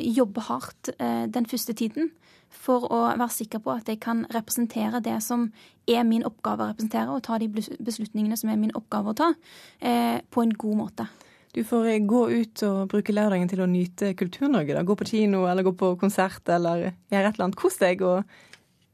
jobbe 0.00 0.44
hardt 0.46 0.92
den 0.98 1.46
første 1.48 1.74
tiden 1.76 2.10
for 2.50 2.86
å 2.90 3.00
være 3.14 3.30
sikker 3.32 3.62
på 3.62 3.72
at 3.72 3.88
jeg 3.88 4.00
kan 4.02 4.24
representere 4.34 5.00
det 5.04 5.16
som 5.22 5.48
er 5.90 6.04
min 6.06 6.24
oppgave 6.26 6.64
å 6.64 6.70
representere, 6.72 7.14
og 7.14 7.22
ta 7.26 7.38
de 7.38 7.48
beslutningene 7.50 8.38
som 8.38 8.50
er 8.50 8.58
min 8.60 8.74
oppgave 8.78 9.12
å 9.12 9.18
ta, 9.18 9.32
på 9.80 10.44
en 10.44 10.54
god 10.58 10.78
måte. 10.82 11.06
Du 11.52 11.64
får 11.64 11.86
eh, 11.90 12.02
gå 12.06 12.22
ut 12.30 12.62
og 12.66 12.80
bruke 12.92 13.14
lørdagen 13.14 13.50
til 13.50 13.64
å 13.64 13.68
nyte 13.70 14.12
Kultur-Norge. 14.18 14.76
da. 14.76 14.86
Gå 14.86 14.94
på 14.98 15.08
kino 15.08 15.44
eller 15.50 15.66
gå 15.66 15.74
på 15.74 15.96
konsert 15.98 16.46
eller 16.48 16.92
gjøre 17.10 17.26
et 17.26 17.34
eller 17.34 17.48
annet. 17.48 17.58
Kos 17.58 17.80
deg, 17.82 18.04
og 18.06 18.22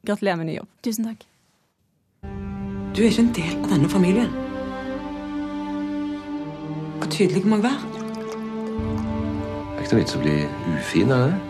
gratulerer 0.06 0.40
med 0.40 0.52
ny 0.52 0.60
jobb. 0.60 0.70
Tusen 0.86 1.10
takk. 1.10 1.26
Du 2.96 3.02
er 3.02 3.10
ikke 3.10 3.22
en 3.26 3.34
del 3.36 3.56
av 3.62 3.72
denne 3.74 3.88
familien. 3.92 4.30
Hvor 6.96 7.10
tydelig 7.10 7.46
må 7.46 7.58
jeg 7.58 7.66
være? 7.68 7.92
Det 9.66 9.76
er 9.76 9.84
ikke 9.84 9.92
noe 9.96 10.00
vits 10.00 10.16
å 10.16 10.22
bli 10.24 10.38
ufin 10.78 11.12
av 11.12 11.28
det. 11.28 11.45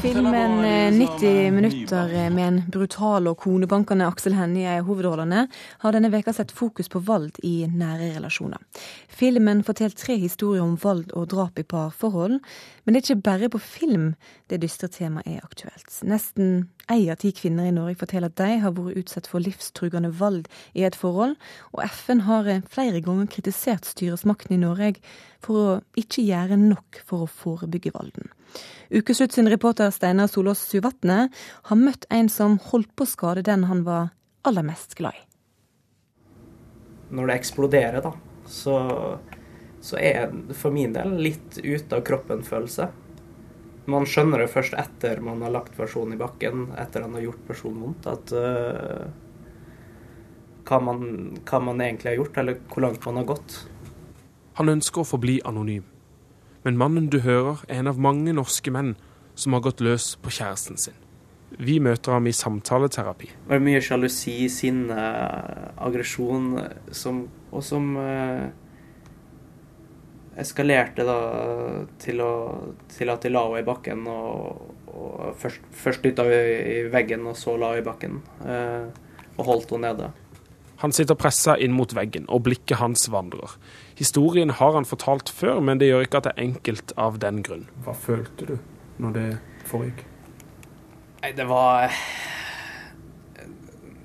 Filmen 0.00 0.98
90 0.98 1.46
eh, 1.46 1.52
minutter 1.52 2.30
med 2.30 2.48
en 2.48 2.62
brutal 2.72 3.28
og 3.28 3.38
konebankende 3.44 4.06
Aksel 4.08 4.34
Hennie 4.34 4.78
i 4.78 4.82
hovedrollene 4.82 5.44
har 5.82 5.94
denne 5.94 6.10
veka 6.12 6.32
sett 6.32 6.54
fokus 6.54 6.88
på 6.90 7.02
vold 7.04 7.36
i 7.44 7.66
nære 7.68 8.14
relasjoner. 8.14 8.62
Filmen 9.08 9.60
forteller 9.66 9.98
tre 9.98 10.16
historier 10.22 10.64
om 10.64 10.78
vold 10.80 11.12
og 11.12 11.28
drap 11.34 11.60
i 11.60 11.66
parforhold, 11.68 12.38
men 12.84 12.94
det 12.94 13.02
er 13.02 13.06
ikke 13.06 13.26
bare 13.28 13.52
på 13.52 13.60
film 13.62 14.08
det 14.50 14.62
dystre 14.64 14.88
temaet 14.90 15.28
er 15.28 15.44
aktuelt. 15.44 16.00
Nesten 16.08 16.68
ei 16.90 17.06
av 17.12 17.20
ti 17.22 17.34
kvinner 17.36 17.68
i 17.68 17.76
Norge 17.76 18.00
forteller 18.00 18.32
at 18.32 18.40
de 18.40 18.60
har 18.64 18.76
vært 18.78 19.02
utsatt 19.04 19.28
for 19.30 19.44
livstruende 19.44 20.12
vold 20.18 20.48
i 20.72 20.86
et 20.88 20.98
forhold, 20.98 21.36
og 21.76 21.84
FN 21.88 22.24
har 22.26 22.48
eh, 22.48 22.64
flere 22.70 23.04
ganger 23.04 23.30
kritisert 23.30 23.86
styresmakten 23.92 24.56
i 24.56 24.62
Norge 24.64 24.96
for 25.44 25.58
å 25.62 25.80
ikke 25.98 26.24
gjøre 26.24 26.58
nok 26.60 27.02
for 27.06 27.26
å 27.26 27.34
forebygge 27.42 27.92
volden. 27.94 28.32
Ukeslutt 28.92 29.32
sin 29.32 29.48
reporter 29.48 29.90
Steinar 29.90 30.28
Solås 30.28 30.60
Suvatne 30.68 31.28
har 31.68 31.78
møtt 31.80 32.04
en 32.12 32.28
som 32.28 32.58
holdt 32.70 32.90
på 32.96 33.06
å 33.06 33.12
skade 33.12 33.44
den 33.46 33.64
han 33.70 33.84
var 33.86 34.10
aller 34.44 34.66
mest 34.66 34.96
glad 34.98 35.16
i. 35.16 35.22
Når 37.12 37.28
det 37.28 37.36
eksploderer, 37.40 38.04
da, 38.04 38.12
så, 38.48 38.76
så 39.80 39.98
er 40.00 40.32
det 40.32 40.56
for 40.56 40.74
min 40.74 40.92
del 40.96 41.16
litt 41.20 41.58
ute 41.62 41.96
av 41.96 42.04
kroppen-følelse. 42.08 42.88
Man 43.92 44.06
skjønner 44.06 44.44
det 44.44 44.52
først 44.52 44.76
etter 44.78 45.20
man 45.24 45.42
har 45.42 45.52
lagt 45.56 45.76
personen 45.76 46.14
i 46.14 46.20
bakken, 46.20 46.68
etter 46.78 47.04
han 47.04 47.16
har 47.18 47.26
gjort 47.26 47.46
personen 47.48 47.80
vondt, 47.82 48.08
at 48.08 48.32
uh, 48.36 49.08
hva, 50.68 50.78
man, 50.84 51.06
hva 51.42 51.62
man 51.64 51.82
egentlig 51.82 52.12
har 52.12 52.20
gjort, 52.20 52.38
eller 52.42 52.60
hvor 52.70 52.86
langt 52.86 53.08
man 53.08 53.20
har 53.20 53.28
gått. 53.34 53.56
Han 54.60 54.72
ønsker 54.72 55.02
å 55.02 55.08
forbli 55.08 55.40
anonym. 55.48 55.91
Men 56.62 56.78
mannen 56.78 57.08
du 57.10 57.20
hører, 57.24 57.64
er 57.68 57.82
en 57.82 57.90
av 57.90 57.98
mange 57.98 58.34
norske 58.36 58.70
menn 58.70 58.94
som 59.34 59.56
har 59.56 59.64
gått 59.64 59.82
løs 59.82 60.12
på 60.22 60.30
kjæresten 60.30 60.78
sin. 60.78 60.98
Vi 61.58 61.76
møter 61.82 62.14
ham 62.14 62.26
i 62.26 62.32
samtaleterapi. 62.32 63.28
Det 63.28 63.50
var 63.50 63.62
mye 63.64 63.80
sjalusi, 63.84 64.36
sinne, 64.52 64.98
aggresjon, 65.84 66.54
som, 66.94 67.26
og 67.52 67.64
som 67.66 67.90
eh, 68.00 68.46
eskalerte 70.40 71.04
da 71.04 71.18
til, 72.00 72.22
å, 72.24 72.32
til, 72.94 73.12
at 73.12 73.26
de 73.26 73.32
la 73.34 73.44
henne 73.48 73.60
i 73.60 73.68
bakken. 73.68 74.06
Og, 74.08 74.72
og 74.92 75.36
først, 75.42 75.68
først 75.76 76.06
dytta 76.06 76.26
vi 76.30 76.40
i 76.78 76.80
veggen, 76.92 77.26
og 77.28 77.36
så 77.38 77.58
la 77.60 77.74
henne 77.74 77.84
i 77.84 77.88
bakken. 77.90 78.20
Eh, 78.46 79.32
og 79.36 79.48
holdt 79.48 79.74
henne 79.76 79.92
nede. 79.92 80.12
Han 80.82 80.94
sitter 80.94 81.18
pressa 81.18 81.54
inn 81.62 81.74
mot 81.76 81.92
veggen, 81.94 82.24
og 82.32 82.46
blikket 82.48 82.80
hans 82.80 83.06
vandrer. 83.12 83.58
Historien 83.98 84.50
har 84.50 84.72
han 84.76 84.88
fortalt 84.88 85.28
før, 85.28 85.60
men 85.60 85.80
det 85.80 85.90
gjør 85.90 86.06
ikke 86.06 86.22
at 86.22 86.28
det 86.28 86.32
er 86.36 86.46
enkelt 86.46 86.94
av 87.00 87.18
den 87.22 87.42
grunn. 87.44 87.66
Hva 87.84 87.94
følte 87.96 88.48
du 88.48 88.56
når 89.02 89.16
det 89.16 89.26
foregikk? 89.68 90.04
Nei, 91.22 91.32
det 91.38 91.46
var 91.46 91.92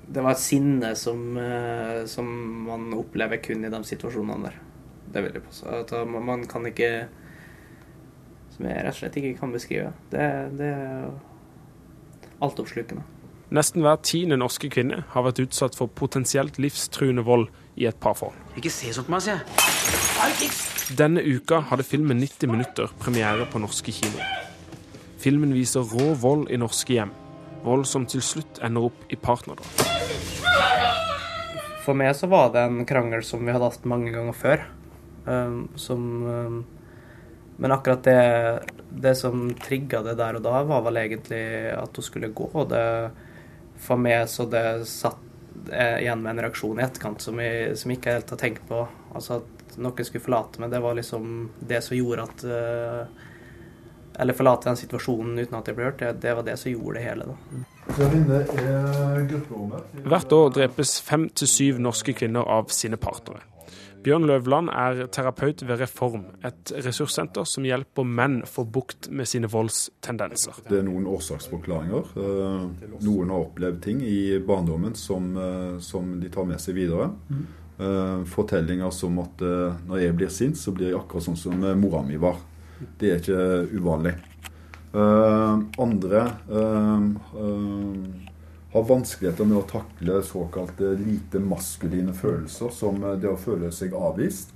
Det 0.08 0.22
var 0.24 0.32
et 0.32 0.40
sinne 0.40 0.94
som, 0.96 1.36
eh, 1.36 2.06
som 2.06 2.26
man 2.64 2.92
opplever 2.96 3.42
kun 3.44 3.64
i 3.64 3.68
de 3.68 3.80
situasjonene 3.84 4.48
der. 4.48 4.54
Det 5.12 5.22
vil 5.22 5.34
jeg 5.34 5.42
påstå. 5.42 6.04
Man 6.06 6.46
kan 6.46 6.66
ikke 6.66 7.08
Som 8.50 8.66
jeg 8.66 8.76
rett 8.76 8.94
og 8.94 8.98
slett 8.98 9.16
ikke 9.16 9.38
kan 9.38 9.52
beskrive. 9.52 9.92
Det, 10.10 10.58
det 10.58 10.66
er 10.66 11.10
altoppslukende. 12.42 13.04
Nesten 13.54 13.84
hver 13.84 14.00
tiende 14.02 14.36
norske 14.36 14.68
kvinne 14.68 15.04
har 15.12 15.24
vært 15.24 15.38
utsatt 15.44 15.76
for 15.78 15.86
potensielt 15.86 16.58
livstruende 16.58 17.22
vold 17.24 17.46
i 17.78 17.86
et 17.88 17.98
parforhold. 18.02 18.36
Ikke 18.58 18.72
se 18.72 18.90
sånn 18.94 19.06
på 19.06 19.14
meg, 19.14 19.24
sier 19.24 19.38
jeg. 19.38 20.50
Denne 20.98 21.22
uka 21.22 21.60
hadde 21.70 21.86
filmen 21.86 22.18
90 22.20 22.50
minutter 22.50 22.92
premiere 22.98 23.46
på 23.50 23.60
norske 23.62 23.94
kinoer. 23.94 24.46
Filmen 25.18 25.52
viser 25.54 25.86
rå 25.86 26.12
vold 26.18 26.48
i 26.50 26.58
norske 26.60 26.94
hjem. 26.94 27.12
Vold 27.64 27.86
som 27.90 28.06
til 28.08 28.22
slutt 28.24 28.60
ender 28.64 28.88
opp 28.88 29.12
i 29.12 29.18
partnerdrap. 29.18 29.84
For 31.84 31.96
meg 31.96 32.12
så 32.18 32.28
var 32.30 32.50
det 32.54 32.64
en 32.66 32.82
krangel 32.88 33.22
som 33.24 33.44
vi 33.44 33.54
hadde 33.54 33.70
hatt 33.70 33.86
mange 33.88 34.12
ganger 34.14 34.36
før. 34.36 34.66
Um, 35.28 35.68
som 35.76 36.02
um, 36.24 36.58
Men 37.58 37.74
akkurat 37.74 38.04
det, 38.06 38.20
det 39.02 39.16
som 39.18 39.48
trigga 39.58 40.00
det 40.06 40.14
der 40.20 40.38
og 40.38 40.44
da, 40.44 40.60
var 40.68 40.84
vel 40.86 41.00
egentlig 41.00 41.42
at 41.74 41.96
hun 41.96 42.06
skulle 42.06 42.30
gå. 42.30 42.50
og 42.54 42.68
det 42.70 42.84
for 43.78 44.00
meg 44.00 44.26
så 44.30 44.46
det 44.50 44.86
satt 44.90 45.27
er 45.70 46.02
igjen 46.02 46.22
med 46.22 46.30
en 46.34 46.42
reaksjon 46.46 46.80
i 46.80 46.84
etterkant 46.84 47.22
som 47.22 47.40
jeg, 47.42 47.76
som 47.78 47.90
jeg 47.90 48.00
ikke 48.00 48.16
helt 48.18 48.30
har 48.34 48.40
tenkt 48.40 48.64
på. 48.68 48.82
Altså 49.14 49.40
at 49.40 49.78
noen 49.78 50.06
skulle 50.06 50.24
forlate 50.24 50.62
meg, 50.62 50.70
det 50.72 50.80
var 50.84 50.96
liksom 50.98 51.50
det 51.70 51.80
som 51.86 51.96
gjorde 51.98 52.24
at 52.26 52.44
uh, 52.48 53.02
Eller 54.18 54.34
forlate 54.34 54.66
den 54.66 54.80
situasjonen 54.80 55.38
uten 55.38 55.58
at 55.58 55.68
jeg 55.68 55.76
ble 55.78 55.84
hørt, 55.86 56.00
det, 56.02 56.22
det 56.24 56.32
var 56.34 56.42
det 56.46 56.56
som 56.58 56.72
gjorde 56.72 56.98
det 56.98 57.04
hele, 57.04 57.24
da. 57.28 57.34
Hvert 60.10 60.32
år 60.34 60.50
drepes 60.56 61.00
fem 61.06 61.28
til 61.30 61.48
syv 61.48 61.78
norske 61.84 62.12
kvinner 62.18 62.42
av 62.58 62.72
sine 62.74 62.98
partnere. 62.98 63.44
Bjørn 64.08 64.24
Løvland 64.24 64.70
er 64.72 65.02
terapeut 65.12 65.60
ved 65.68 65.82
Reform, 65.82 66.22
et 66.40 66.70
ressurssenter 66.80 67.44
som 67.44 67.66
hjelper 67.68 68.06
menn 68.08 68.38
få 68.48 68.62
bukt 68.64 69.10
med 69.12 69.28
sine 69.28 69.50
voldstendenser. 69.52 70.62
Det 70.64 70.78
er 70.78 70.86
noen 70.86 71.04
årsaksforklaringer. 71.12 72.14
Eh, 72.16 72.86
noen 73.04 73.34
har 73.34 73.44
opplevd 73.44 73.82
ting 73.84 74.00
i 74.00 74.38
barndommen 74.40 74.96
som, 74.96 75.36
eh, 75.36 75.76
som 75.84 76.14
de 76.22 76.30
tar 76.32 76.48
med 76.48 76.56
seg 76.56 76.78
videre. 76.80 77.10
Mm. 77.28 77.46
Fortellinger 78.26 78.90
som 78.90 79.20
at 79.22 79.38
når 79.38 80.00
jeg 80.00 80.14
blir 80.16 80.30
sint, 80.34 80.56
så 80.58 80.72
blir 80.74 80.88
jeg 80.88 80.98
akkurat 80.98 81.28
sånn 81.28 81.36
som 81.38 81.60
mora 81.78 82.00
mi 82.02 82.16
var. 82.18 82.40
Det 82.98 83.12
er 83.12 83.20
ikke 83.20 83.68
uvanlig. 83.78 84.16
Andre 85.78 86.24
har 88.78 88.86
vanskeligheter 88.88 89.44
med 89.44 89.58
å 89.58 89.66
takle 89.66 90.20
såkalte 90.22 90.92
lite 91.00 91.40
maskuline 91.42 92.14
følelser, 92.14 92.70
som 92.70 93.02
eh, 93.04 93.16
det 93.18 93.30
å 93.32 93.40
føle 93.40 93.72
seg 93.74 93.96
avvist. 93.98 94.54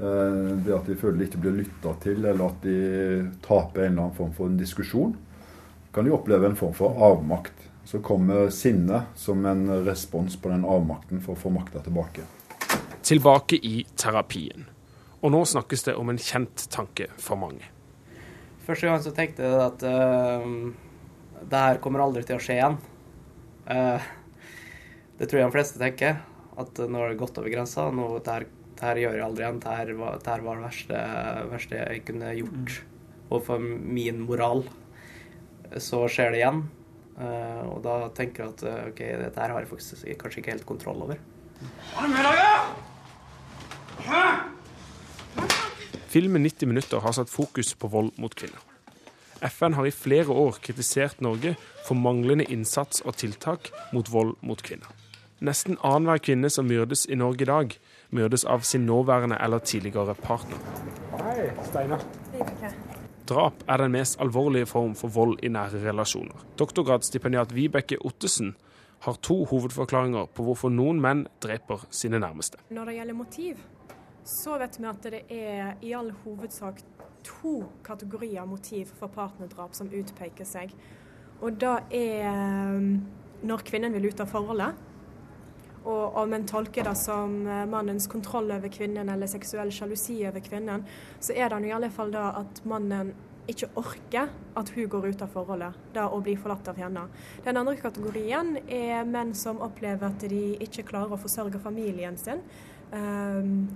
Eh, 0.00 0.48
det 0.66 0.74
at 0.74 0.88
de 0.90 0.96
føler 0.98 1.20
de 1.20 1.28
ikke 1.30 1.42
blir 1.44 1.60
lytta 1.60 1.94
til, 2.02 2.24
eller 2.24 2.48
at 2.48 2.64
de 2.66 2.78
taper 3.44 3.86
en 3.86 3.92
eller 3.92 4.08
annen 4.08 4.16
form 4.18 4.32
for 4.34 4.50
en 4.50 4.58
diskusjon. 4.58 5.14
Kan 5.94 6.08
de 6.08 6.14
oppleve 6.14 6.50
en 6.50 6.58
form 6.58 6.74
for 6.74 6.98
avmakt. 7.10 7.68
Så 7.84 7.98
kommer 8.02 8.50
sinnet 8.54 9.14
som 9.18 9.42
en 9.46 9.66
respons 9.86 10.36
på 10.38 10.50
den 10.52 10.62
avmakten 10.64 11.22
for 11.22 11.34
å 11.34 11.40
få 11.40 11.50
makta 11.50 11.82
tilbake. 11.82 12.22
Tilbake 13.02 13.58
i 13.58 13.82
terapien. 13.98 14.68
Og 15.22 15.34
nå 15.34 15.42
snakkes 15.46 15.88
det 15.88 15.96
om 15.98 16.10
en 16.10 16.18
kjent 16.18 16.66
tanke 16.70 17.08
for 17.18 17.38
mange. 17.38 17.66
Første 18.62 18.86
gang 18.86 19.02
så 19.02 19.10
tenkte 19.14 19.42
jeg 19.42 19.58
at 19.58 19.82
uh, 19.82 20.46
det 21.42 21.62
her 21.66 21.82
kommer 21.82 22.04
aldri 22.04 22.22
til 22.26 22.38
å 22.38 22.42
skje 22.42 22.60
igjen. 22.60 22.78
Uh, 23.66 24.02
det 25.18 25.28
tror 25.30 25.40
jeg 25.40 25.48
de 25.48 25.54
fleste 25.54 25.80
tenker. 25.82 26.20
At 26.60 26.78
nå 26.82 27.00
har 27.00 27.12
det 27.12 27.20
gått 27.20 27.38
over 27.40 27.52
grensa. 27.52 27.88
Nå, 27.94 28.08
det, 28.18 28.36
her, 28.36 28.46
det 28.78 28.86
her 28.86 29.00
gjør 29.04 29.18
jeg 29.18 29.26
aldri 29.26 29.46
igjen. 29.46 29.60
Det 29.62 29.76
her 29.78 29.92
var 30.00 30.18
det, 30.18 30.30
her 30.34 30.46
var 30.46 30.60
det 30.60 30.66
verste, 30.66 31.02
verste, 31.52 31.80
jeg 31.80 32.04
kunne 32.08 32.36
gjort. 32.38 32.78
Og 33.32 33.44
for 33.46 33.62
min 33.62 34.24
moral 34.26 34.66
så 35.80 36.04
skjer 36.10 36.34
det 36.34 36.42
igjen. 36.42 36.64
Uh, 37.12 37.62
og 37.68 37.78
da 37.84 37.96
tenker 38.16 38.44
jeg 38.44 38.54
at 38.54 38.64
uh, 38.66 38.88
OK, 38.90 39.04
dette 39.20 39.44
her 39.44 39.54
har 39.54 39.62
jeg 39.62 39.70
faktisk 39.70 40.08
kanskje 40.20 40.42
ikke 40.42 40.54
helt 40.56 40.68
kontroll 40.68 41.04
over. 41.06 41.20
Filmen 46.12 46.44
90 46.44 46.68
minutter 46.68 47.00
har 47.00 47.16
satt 47.16 47.30
fokus 47.32 47.72
på 47.78 47.88
vold 47.92 48.12
mot 48.20 48.34
kvinner. 48.36 48.71
FN 49.42 49.74
har 49.74 49.86
i 49.86 49.90
flere 49.90 50.30
år 50.30 50.58
kritisert 50.62 51.20
Norge 51.20 51.56
for 51.86 51.98
manglende 51.98 52.46
innsats 52.46 53.02
og 53.02 53.16
tiltak 53.18 53.72
mot 53.92 54.06
vold 54.12 54.36
mot 54.40 54.62
kvinner. 54.62 54.86
Nesten 55.42 55.78
annenhver 55.82 56.22
kvinne 56.22 56.50
som 56.54 56.68
myrdes 56.70 57.02
i 57.10 57.18
Norge 57.18 57.42
i 57.42 57.50
dag, 57.50 57.74
myrdes 58.14 58.44
av 58.46 58.62
sin 58.62 58.86
nåværende 58.86 59.38
eller 59.42 59.58
tidligere 59.58 60.14
partner. 60.14 60.58
Hei, 61.18 61.48
Steinar. 61.66 62.04
Drap 63.26 63.64
er 63.66 63.82
den 63.82 63.94
mest 63.96 64.20
alvorlige 64.22 64.68
form 64.70 64.94
for 64.98 65.10
vold 65.10 65.42
i 65.42 65.50
nære 65.50 65.82
relasjoner. 65.82 66.46
Doktorgradsstipendiat 66.58 67.54
Vibeke 67.54 67.98
Ottesen 68.06 68.54
har 69.02 69.18
to 69.22 69.42
hovedforklaringer 69.50 70.30
på 70.30 70.46
hvorfor 70.46 70.70
noen 70.70 71.02
menn 71.02 71.26
dreper 71.42 71.82
sine 71.90 72.22
nærmeste. 72.22 72.62
Når 72.70 72.90
det 72.90 72.98
gjelder 73.00 73.18
motiv, 73.18 73.62
så 74.22 74.58
vet 74.62 74.78
vi 74.78 74.86
at 74.86 75.10
det 75.10 75.22
er 75.34 75.74
i 75.82 75.94
all 75.98 76.12
hovedsak 76.22 76.78
to 77.26 77.64
kategorier 77.86 78.46
motiv 78.46 78.92
for 78.98 79.12
partnerdrap 79.12 79.74
som 79.74 79.90
utpeker 79.92 80.48
seg. 80.48 80.72
Og 81.42 81.58
da 81.58 81.80
er 81.90 82.28
um, 82.30 83.02
når 83.42 83.64
kvinnen 83.66 83.94
vil 83.96 84.10
ut 84.12 84.22
av 84.22 84.30
forholdet. 84.30 84.88
Og 85.82 86.16
om 86.20 86.34
en 86.36 86.46
tolker 86.46 86.86
det 86.86 86.94
som 87.00 87.40
uh, 87.48 87.64
mannens 87.66 88.06
kontroll 88.10 88.52
over 88.54 88.70
kvinnen 88.70 89.10
eller 89.10 89.30
seksuell 89.30 89.72
sjalusi 89.74 90.20
over 90.28 90.44
kvinnen, 90.44 90.86
så 91.18 91.34
er 91.34 91.50
det 91.50 91.66
i 91.66 91.74
alle 91.74 91.90
fall 91.90 92.14
det 92.14 92.22
at 92.22 92.62
mannen 92.70 93.14
ikke 93.50 93.72
orker 93.74 94.28
at 94.54 94.68
hun 94.76 94.86
går 94.86 95.08
ut 95.10 95.22
av 95.24 95.32
forholdet, 95.34 95.78
det 95.94 96.02
å 96.06 96.20
bli 96.22 96.36
forlatt 96.38 96.68
av 96.70 96.78
henne. 96.78 97.08
Den 97.42 97.58
andre 97.58 97.74
kategorien 97.80 98.54
er 98.70 99.02
menn 99.08 99.32
som 99.34 99.58
opplever 99.64 100.12
at 100.12 100.26
de 100.30 100.52
ikke 100.62 100.86
klarer 100.92 101.16
å 101.16 101.18
forsørge 101.18 101.58
familien 101.62 102.14
sin. 102.20 102.44
Um, 102.92 103.72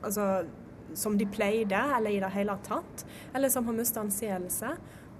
altså 0.00 0.46
som 0.94 1.16
de 1.18 1.26
pleide, 1.26 1.80
eller 1.96 2.10
i 2.10 2.20
det 2.22 2.30
hele 2.34 2.56
tatt. 2.66 3.06
Eller 3.34 3.48
som 3.52 3.66
har 3.66 3.76
mista 3.76 4.02
anseelse. 4.04 4.74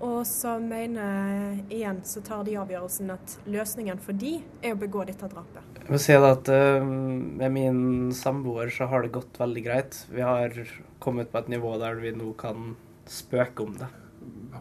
Og 0.05 0.27
så 0.27 0.57
mener 0.61 1.61
igjen 1.72 2.00
så 2.05 2.20
tar 2.24 2.42
de 2.44 2.57
avgjørelsen 2.61 3.12
at 3.14 3.37
løsningen 3.48 4.00
for 4.03 4.16
de 4.18 4.37
er 4.61 4.74
å 4.74 4.79
begå 4.81 5.05
dette 5.07 5.29
drapet. 5.31 5.79
Jeg 5.85 5.92
må 5.92 6.00
si 6.00 6.16
at 6.16 6.48
uh, 6.50 6.81
Med 6.85 7.53
min 7.53 8.11
samboer 8.16 8.72
så 8.74 8.88
har 8.90 9.05
det 9.05 9.14
gått 9.14 9.38
veldig 9.40 9.64
greit. 9.64 10.00
Vi 10.11 10.24
har 10.24 10.57
kommet 10.98 11.31
på 11.33 11.40
et 11.40 11.53
nivå 11.53 11.77
der 11.81 12.00
vi 12.00 12.14
nå 12.16 12.33
kan 12.40 12.74
spøke 13.11 13.64
om 13.64 13.77
det. 13.79 13.90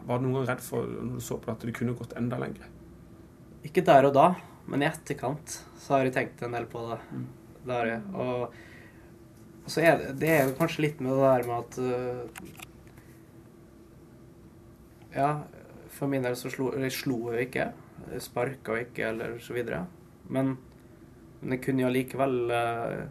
Var 0.04 0.20
du 0.20 0.26
noen 0.26 0.40
gang 0.40 0.50
redd 0.54 0.64
for 0.64 0.86
når 0.86 1.18
du 1.18 1.24
så 1.24 1.38
på 1.40 1.48
det, 1.48 1.56
at 1.56 1.66
det 1.66 1.76
kunne 1.76 1.96
gått 1.98 2.16
enda 2.20 2.38
lenger? 2.40 2.68
Ikke 3.64 3.84
der 3.84 4.10
og 4.10 4.14
da, 4.16 4.26
men 4.68 4.84
i 4.84 4.88
etterkant 4.90 5.58
så 5.80 5.96
har 5.96 6.04
jeg 6.06 6.16
tenkt 6.16 6.44
en 6.44 6.56
del 6.56 6.68
på 6.68 6.82
det. 6.90 7.00
Mm. 7.10 7.26
det 7.64 7.78
har 7.78 7.90
jeg. 7.90 8.02
Og 8.20 8.58
så 9.66 9.80
er 9.80 9.98
det, 10.00 10.12
det 10.20 10.30
er 10.30 10.52
kanskje 10.58 10.84
litt 10.84 11.00
med 11.00 11.14
det 11.16 11.24
der 11.24 11.46
med 11.48 11.56
at 11.62 11.78
uh, 11.80 12.52
ja, 15.14 15.30
for 15.94 16.10
min 16.10 16.24
del 16.26 16.36
så 16.36 16.50
slo 16.52 16.72
jeg 16.76 16.92
slo 16.94 17.18
jo 17.32 17.40
ikke. 17.40 17.70
Sparka 18.20 18.74
jo 18.74 18.84
ikke, 18.84 19.08
eller 19.12 19.38
så 19.42 19.54
videre. 19.56 19.84
Men, 20.28 20.56
men 21.40 21.56
jeg 21.56 21.62
kunne 21.64 21.84
jo 21.84 21.92
likevel 21.92 22.50
eh, 22.56 23.02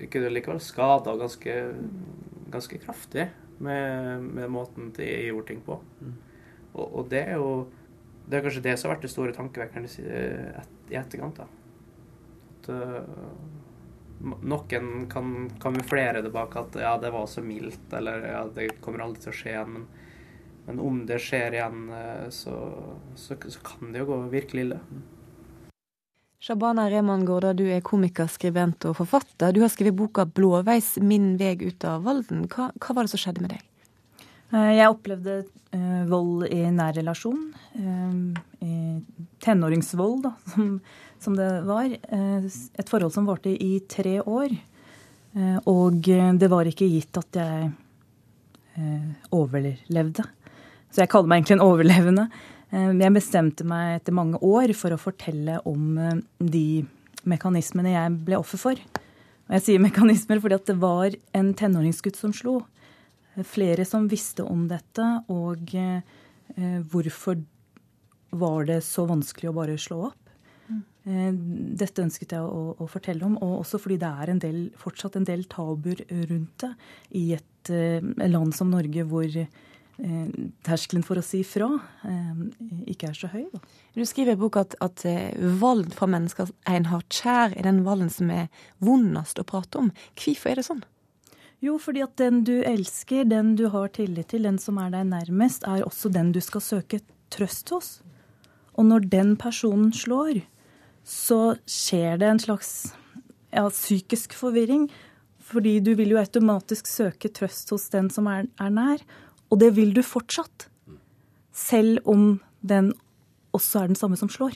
Jeg 0.00 0.10
kunne 0.12 0.30
likevel 0.32 0.60
skada 0.62 1.14
ganske, 1.18 1.54
ganske 2.52 2.78
kraftig 2.84 3.26
med, 3.58 4.22
med 4.22 4.52
måten 4.52 4.92
jeg 4.96 5.30
gjorde 5.30 5.48
ting 5.50 5.62
på. 5.64 5.76
Mm. 6.00 6.14
Og, 6.72 6.86
og, 6.86 7.02
det 7.10 7.24
er 7.26 7.40
jo 7.40 7.68
Det 8.30 8.38
er 8.38 8.44
kanskje 8.46 8.62
det 8.64 8.76
som 8.78 8.88
har 8.88 8.96
vært 8.96 9.08
det 9.08 9.12
store 9.12 9.34
tankevekkeren 9.34 9.88
i 9.90 10.96
etterkant. 10.96 11.42
da. 11.42 11.48
At 12.60 12.70
uh, 12.70 13.69
noen 14.20 15.06
kan 15.10 15.50
kamuflere 15.62 16.22
det 16.22 16.32
bak 16.34 16.56
at 16.60 16.76
ja, 16.80 16.94
det 17.00 17.12
var 17.14 17.26
så 17.30 17.42
mildt, 17.44 17.92
eller 17.96 18.26
ja, 18.28 18.44
det 18.54 18.74
kommer 18.84 19.06
aldri 19.06 19.24
til 19.24 19.32
å 19.32 19.38
skje 19.40 19.52
igjen. 19.54 19.74
men 19.78 19.90
men 20.70 20.80
om 20.80 20.98
det 21.06 21.16
skjer 21.18 21.56
igjen, 21.56 21.78
så, 22.30 22.52
så, 23.18 23.34
så 23.34 23.62
kan 23.64 23.90
det 23.90 24.04
jo 24.04 24.10
gå 24.12 24.18
virkelig 24.30 24.66
ille. 24.68 24.76
Shabana 26.40 26.84
Rehman 26.88 27.24
Gårda, 27.26 27.50
du 27.58 27.64
er 27.68 27.82
komiker, 27.84 28.28
skribent 28.30 28.86
og 28.88 28.94
forfatter. 29.00 29.50
Du 29.52 29.60
har 29.64 29.72
skrevet 29.72 29.98
boka 29.98 30.24
'Blåveis 30.24 30.94
min 31.02 31.34
veg 31.40 31.64
ut 31.66 31.84
av 31.84 32.06
Valden'. 32.06 32.46
Hva, 32.48 32.70
hva 32.70 32.96
var 32.96 33.04
det 33.04 33.12
som 33.12 33.20
skjedde 33.24 33.44
med 33.44 33.56
deg? 33.56 33.66
Jeg 34.50 34.94
opplevde 34.94 35.34
uh, 35.74 36.04
vold 36.10 36.46
i 36.48 36.62
nær 36.74 36.94
relasjon. 36.96 37.50
Tenåringsvold, 39.44 40.24
da, 40.24 40.32
som, 40.54 40.72
som, 41.22 41.36
det 41.38 41.48
var. 41.68 41.92
Uh, 42.12 42.46
et 42.48 42.90
forhold 42.90 43.14
som 43.14 43.28
varte 43.28 43.52
i 43.52 43.80
tre 43.88 44.18
år. 44.20 44.58
og 45.70 46.02
det 46.02 46.48
var 46.50 46.66
ikke 46.66 46.88
gitt 46.90 47.14
at 47.20 47.36
jeg 47.38 47.68
overlevde. 49.30 50.24
Så 50.90 51.04
jeg 51.04 51.10
kaller 51.12 51.30
meg 51.30 51.38
egentlig 51.38 51.60
en 51.60 51.68
overlevende. 51.68 52.24
Eh, 52.70 52.90
jeg 52.94 53.14
bestemte 53.14 53.66
meg 53.66 53.98
etter 53.98 54.14
mange 54.14 54.40
år 54.46 54.74
for 54.78 54.94
å 54.94 55.00
fortelle 55.00 55.58
om 55.68 55.98
eh, 55.98 56.18
de 56.38 56.82
mekanismene 57.28 57.94
jeg 57.94 58.18
ble 58.26 58.38
offer 58.38 58.62
for. 58.62 58.82
Og 59.48 59.56
jeg 59.56 59.66
sier 59.66 59.82
mekanismer 59.82 60.42
fordi 60.42 60.60
det 60.70 60.78
var 60.82 61.16
en 61.36 61.52
tenåringsgutt 61.58 62.18
som 62.18 62.34
slo. 62.34 62.60
Flere 63.46 63.86
som 63.86 64.08
visste 64.10 64.42
om 64.42 64.66
dette, 64.70 65.06
og 65.30 65.74
eh, 65.78 66.02
hvorfor 66.90 67.38
var 68.30 68.66
det 68.66 68.80
så 68.86 69.06
vanskelig 69.08 69.50
å 69.50 69.56
bare 69.56 69.78
slå 69.80 70.02
opp? 70.10 70.19
Dette 71.04 72.02
ønsket 72.04 72.34
jeg 72.36 72.44
å, 72.44 72.74
å, 72.76 72.86
fortelle 72.90 73.24
om, 73.24 73.38
og 73.40 73.62
også 73.62 73.78
fordi 73.80 73.96
det 74.02 74.10
er 74.22 74.32
en 74.34 74.42
del, 74.42 74.58
fortsatt 74.76 75.14
en 75.16 75.24
del 75.24 75.46
tabuer 75.48 76.02
rundt 76.28 76.60
det 76.60 76.70
i 77.16 77.22
et 77.38 77.70
land 78.28 78.52
som 78.52 78.68
Norge 78.68 79.06
hvor 79.08 79.38
Eh, 80.00 80.28
terskelen 80.64 81.02
for 81.04 81.20
å 81.20 81.24
si 81.24 81.42
fra 81.44 81.66
eh, 82.08 82.36
ikke 82.88 83.10
er 83.10 83.16
så 83.18 83.28
høy. 83.28 83.42
Da. 83.52 83.58
Du 83.92 84.00
skriver 84.08 84.32
i 84.32 84.40
boka 84.40 84.62
at, 84.64 84.76
at 84.80 85.02
eh, 85.08 85.34
vold 85.60 85.90
fra 85.92 86.08
mennesker 86.08 86.48
en 86.72 86.86
har 86.88 87.04
kjær, 87.12 87.52
er 87.52 87.68
den 87.68 87.82
volden 87.84 88.08
som 88.12 88.30
er 88.32 88.48
vondest 88.80 89.42
å 89.42 89.44
prate 89.44 89.82
om. 89.82 89.90
Hvorfor 90.16 90.52
er 90.52 90.60
det 90.60 90.64
sånn? 90.70 90.80
Jo, 91.60 91.76
fordi 91.82 92.00
at 92.06 92.14
den 92.16 92.40
du 92.48 92.54
elsker, 92.64 93.26
den 93.28 93.52
du 93.60 93.66
har 93.74 93.92
tillit 93.92 94.30
til, 94.32 94.46
den 94.48 94.56
som 94.62 94.80
er 94.80 94.94
deg 94.94 95.10
nærmest, 95.10 95.68
er 95.68 95.84
også 95.84 96.08
den 96.14 96.32
du 96.32 96.40
skal 96.40 96.64
søke 96.64 97.02
trøst 97.34 97.68
hos. 97.74 97.90
Og 98.80 98.88
når 98.88 99.10
den 99.12 99.34
personen 99.36 99.92
slår, 99.92 100.40
så 101.04 101.56
skjer 101.68 102.20
det 102.20 102.28
en 102.28 102.42
slags 102.42 102.72
ja, 103.50 103.66
psykisk 103.70 104.34
forvirring. 104.38 104.88
Fordi 105.50 105.78
du 105.82 105.94
vil 105.98 106.12
jo 106.14 106.20
automatisk 106.20 106.86
søke 106.86 107.30
trøst 107.34 107.72
hos 107.74 107.88
den 107.90 108.10
som 108.14 108.28
er, 108.30 108.46
er 108.62 108.70
nær. 108.70 109.02
Og 109.50 109.58
det 109.62 109.72
vil 109.78 109.94
du 109.96 110.02
fortsatt. 110.06 110.68
Selv 111.50 111.98
om 112.08 112.38
den 112.62 112.92
også 113.56 113.82
er 113.82 113.90
den 113.90 113.98
samme 113.98 114.18
som 114.20 114.30
slår. 114.30 114.54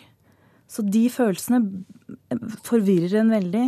Så 0.70 0.84
de 0.86 1.08
følelsene 1.12 1.60
forvirrer 2.66 3.20
en 3.20 3.32
veldig, 3.34 3.66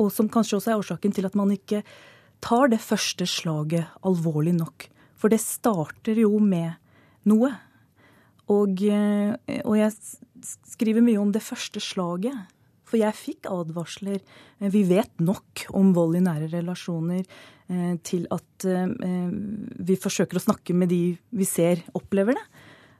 og 0.00 0.10
som 0.14 0.28
kanskje 0.30 0.58
også 0.58 0.72
er 0.72 0.80
årsaken 0.80 1.14
til 1.16 1.26
at 1.26 1.36
man 1.38 1.52
ikke 1.54 1.82
tar 2.44 2.70
det 2.72 2.80
første 2.82 3.26
slaget 3.28 3.88
alvorlig 4.06 4.54
nok. 4.56 4.86
For 5.16 5.32
det 5.32 5.40
starter 5.42 6.20
jo 6.20 6.38
med 6.42 6.76
noe. 7.28 7.50
Og, 8.52 8.82
eh, 8.84 9.32
og 9.64 9.78
jeg 9.78 9.92
skriver 10.44 11.04
mye 11.04 11.20
om 11.20 11.32
det 11.34 11.42
første 11.44 11.82
slaget. 11.82 12.52
For 12.84 13.00
jeg 13.00 13.16
fikk 13.16 13.48
advarsler. 13.50 14.20
Eh, 14.60 14.70
vi 14.72 14.84
vet 14.88 15.12
nok 15.24 15.66
om 15.74 15.94
vold 15.96 16.18
i 16.18 16.22
nære 16.24 16.50
relasjoner 16.52 17.24
eh, 17.24 17.96
til 18.04 18.28
at 18.34 18.64
vi 18.64 19.96
forsøker 20.00 20.38
å 20.38 20.44
snakke 20.44 20.76
med 20.76 20.88
de 20.92 21.02
vi 21.34 21.46
ser 21.48 21.82
opplever 21.96 22.38
det. 22.38 22.44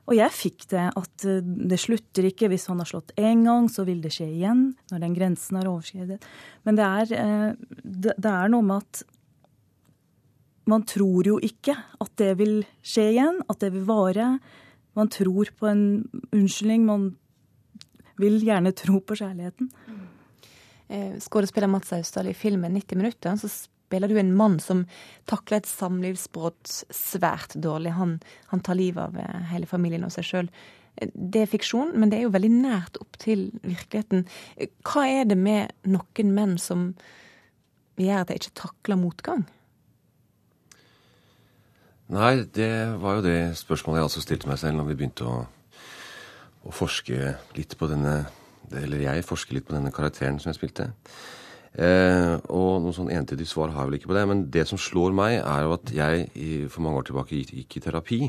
Og 0.05 0.13
jeg 0.13 0.33
fikk 0.37 0.67
det 0.69 0.83
at 0.99 1.23
det 1.41 1.79
slutter 1.81 2.27
ikke. 2.27 2.51
Hvis 2.51 2.67
han 2.69 2.77
har 2.77 2.85
slått 2.85 3.15
én 3.17 3.41
gang, 3.47 3.65
så 3.73 3.81
vil 3.87 4.03
det 4.03 4.11
skje 4.13 4.27
igjen. 4.35 4.67
Når 4.91 5.01
den 5.01 5.15
grensen 5.17 5.57
er 5.57 5.69
overskredet. 5.71 6.19
Men 6.61 6.77
det 6.77 6.85
er, 6.85 7.55
det 7.81 8.29
er 8.29 8.51
noe 8.53 8.67
med 8.67 8.83
at 8.83 9.01
man 10.69 10.85
tror 10.87 11.27
jo 11.27 11.37
ikke 11.43 11.75
at 12.01 12.13
det 12.21 12.31
vil 12.39 12.59
skje 12.85 13.09
igjen, 13.13 13.41
at 13.49 13.61
det 13.61 13.71
vil 13.75 13.85
vare. 13.87 14.35
Man 14.97 15.11
tror 15.13 15.51
på 15.59 15.69
en 15.69 15.85
unnskyldning. 16.33 16.85
Man 16.87 17.11
vil 18.21 18.37
gjerne 18.43 18.73
tro 18.77 18.99
på 19.01 19.17
kjærligheten. 19.19 19.71
Eh, 20.87 21.15
Skuespiller 21.19 21.71
Mats 21.71 21.93
Austdal 21.93 22.29
i 22.29 22.37
filmen 22.37 22.73
90 22.77 22.99
minutter 22.99 23.35
så 23.41 23.49
spiller 23.49 24.09
du 24.09 24.19
en 24.19 24.35
mann 24.37 24.59
som 24.59 24.85
takler 25.29 25.61
et 25.61 25.69
samlivsbrudd 25.69 26.69
svært 26.93 27.57
dårlig. 27.61 27.95
Han, 27.97 28.17
han, 28.51 28.63
tar 28.65 28.77
livet 28.77 29.01
av 29.07 29.17
eh, 29.21 29.45
hele 29.51 29.69
familien 29.69 30.05
og 30.05 30.13
seg 30.13 30.29
sjøl. 30.29 30.51
Eh, 30.97 31.09
det 31.13 31.45
er 31.45 31.51
fiksjon, 31.51 31.95
men 31.97 32.11
det 32.11 32.19
er 32.19 32.27
jo 32.27 32.35
veldig 32.35 32.53
nært 32.53 33.01
opp 33.01 33.19
til 33.21 33.49
virkeligheten. 33.65 34.25
Hva 34.85 35.07
er 35.09 35.29
det 35.29 35.39
med 35.39 35.73
noen 35.89 36.33
menn 36.37 36.57
som 36.61 36.91
gjør 37.97 38.23
at 38.25 38.31
de 38.31 38.39
ikke 38.39 38.57
takler 38.61 38.99
motgang? 38.99 39.45
Nei, 42.13 42.45
det 42.53 42.69
var 43.01 43.17
jo 43.17 43.25
det 43.25 43.55
spørsmålet 43.57 43.97
jeg 43.97 44.07
altså 44.09 44.21
stilte 44.21 44.49
meg 44.49 44.59
selv 44.61 44.77
når 44.77 44.91
vi 44.91 44.97
begynte 44.99 45.25
å, 45.25 45.37
å 46.65 46.73
forske 46.73 47.35
litt 47.57 47.77
på 47.77 47.89
denne 47.91 48.25
Eller 48.73 49.03
jeg 49.03 49.25
forsker 49.27 49.53
litt 49.53 49.67
på 49.67 49.75
denne 49.75 49.91
karakteren 49.93 50.39
som 50.41 50.49
jeg 50.49 50.57
spilte. 50.57 50.87
Eh, 51.77 52.33
og 52.49 52.79
noe 52.81 52.95
sånn 52.95 53.11
entydig 53.13 53.45
svar 53.45 53.69
har 53.69 53.83
jeg 53.83 53.91
vel 53.91 53.97
ikke 53.99 54.09
på 54.09 54.15
det. 54.17 54.23
Men 54.25 54.39
det 54.49 54.63
som 54.65 54.79
slår 54.81 55.13
meg, 55.13 55.35
er 55.37 55.67
jo 55.67 55.75
at 55.75 55.91
jeg 55.93 56.23
i, 56.33 56.47
for 56.65 56.81
mange 56.81 56.97
år 56.97 57.05
tilbake 57.11 57.37
gikk, 57.37 57.51
gikk 57.59 57.77
i 57.77 57.83
terapi. 57.85 58.19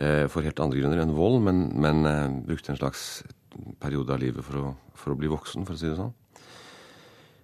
Eh, 0.00 0.24
for 0.32 0.46
helt 0.46 0.62
andre 0.64 0.80
grunner 0.80 1.02
enn 1.02 1.12
vold, 1.12 1.42
men, 1.44 1.60
men 1.76 2.08
eh, 2.08 2.38
brukte 2.48 2.72
en 2.72 2.80
slags 2.80 3.04
periode 3.82 4.14
av 4.16 4.22
livet 4.22 4.46
for 4.46 4.62
å, 4.62 4.72
for 4.96 5.12
å, 5.12 5.18
bli 5.20 5.28
voksen, 5.28 5.68
for 5.68 5.76
å 5.76 5.80
si 5.82 5.90
det 5.90 5.98
sånn. 5.98 6.14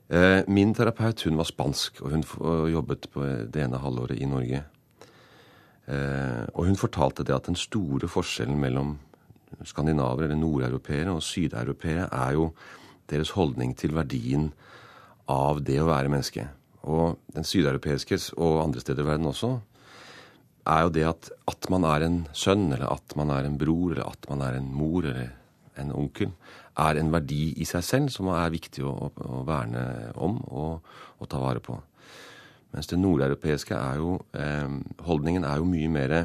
Eh, 0.06 0.40
min 0.48 0.72
terapeut 0.76 1.26
hun 1.26 1.36
var 1.36 1.50
spansk, 1.50 2.00
og 2.00 2.14
hun 2.14 2.24
jobbet 2.72 3.10
på 3.12 3.28
det 3.52 3.66
ene 3.66 3.82
halvåret 3.82 4.16
i 4.16 4.30
Norge. 4.30 4.62
Eh, 5.86 6.44
og 6.54 6.64
hun 6.70 6.78
fortalte 6.78 7.26
det 7.26 7.34
at 7.34 7.50
den 7.50 7.58
store 7.58 8.08
forskjellen 8.10 8.58
mellom 8.62 8.96
skandinaver, 9.64 10.26
eller 10.26 10.38
nordeuropeere, 10.40 11.14
og 11.14 11.24
sydeuropeere 11.24 12.08
er 12.12 12.36
jo 12.36 12.50
deres 13.10 13.32
holdning 13.36 13.72
til 13.78 13.94
verdien 13.96 14.50
av 15.30 15.62
det 15.64 15.78
å 15.80 15.88
være 15.88 16.10
menneske. 16.12 16.46
Og 16.86 17.16
den 17.34 17.46
sydeuropeiske, 17.46 18.18
og 18.36 18.62
andre 18.62 18.82
steder 18.82 19.02
i 19.02 19.08
verden 19.08 19.30
også, 19.30 19.56
er 20.66 20.84
jo 20.84 20.92
det 20.94 21.06
at, 21.06 21.30
at 21.46 21.68
man 21.70 21.86
er 21.86 22.06
en 22.06 22.20
sønn, 22.34 22.68
eller 22.72 22.88
at 22.90 23.16
man 23.18 23.30
er 23.34 23.46
en 23.46 23.58
bror, 23.58 23.94
eller 23.94 24.06
at 24.06 24.30
man 24.30 24.42
er 24.42 24.58
en 24.58 24.70
mor 24.74 25.06
eller 25.06 25.34
en 25.80 25.92
onkel, 25.94 26.32
er 26.76 27.00
en 27.00 27.12
verdi 27.12 27.54
i 27.60 27.66
seg 27.68 27.84
selv 27.84 28.12
som 28.12 28.30
er 28.34 28.52
viktig 28.52 28.84
å, 28.84 28.94
å 29.08 29.42
verne 29.48 30.12
om 30.20 30.38
og, 30.50 30.88
og 31.20 31.30
ta 31.30 31.40
vare 31.40 31.62
på. 31.64 31.76
Mens 32.74 32.90
det 32.90 32.98
nordeuropeiske 33.00 33.76
er 33.76 34.00
jo 34.02 34.16
eh, 34.36 34.72
Holdningen 35.06 35.46
er 35.48 35.62
jo 35.62 35.68
mye 35.68 35.88
mer 35.92 36.16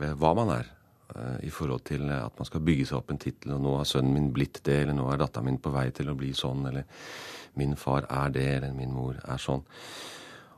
ved 0.00 0.18
hva 0.20 0.34
man 0.36 0.50
er. 0.58 0.68
Eh, 1.12 1.46
I 1.48 1.52
forhold 1.52 1.84
til 1.84 2.08
at 2.10 2.38
man 2.38 2.48
skal 2.48 2.64
bygge 2.64 2.88
seg 2.88 2.98
opp 2.98 3.12
en 3.12 3.20
tittel, 3.20 3.54
og 3.56 3.62
nå 3.64 3.76
har 3.78 3.88
sønnen 3.88 4.14
min 4.16 4.30
blitt 4.34 4.62
det, 4.64 4.80
eller 4.82 4.96
nå 4.96 5.08
er 5.12 5.20
datteren 5.20 5.50
min 5.50 5.60
på 5.62 5.72
vei 5.74 5.88
til 5.94 6.10
å 6.10 6.16
bli 6.18 6.32
sånn, 6.36 6.64
eller 6.70 6.86
min 7.60 7.76
far 7.78 8.08
er 8.08 8.32
det, 8.34 8.46
eller 8.56 8.72
min 8.76 8.94
mor 8.94 9.18
er 9.20 9.42
sånn. 9.42 9.64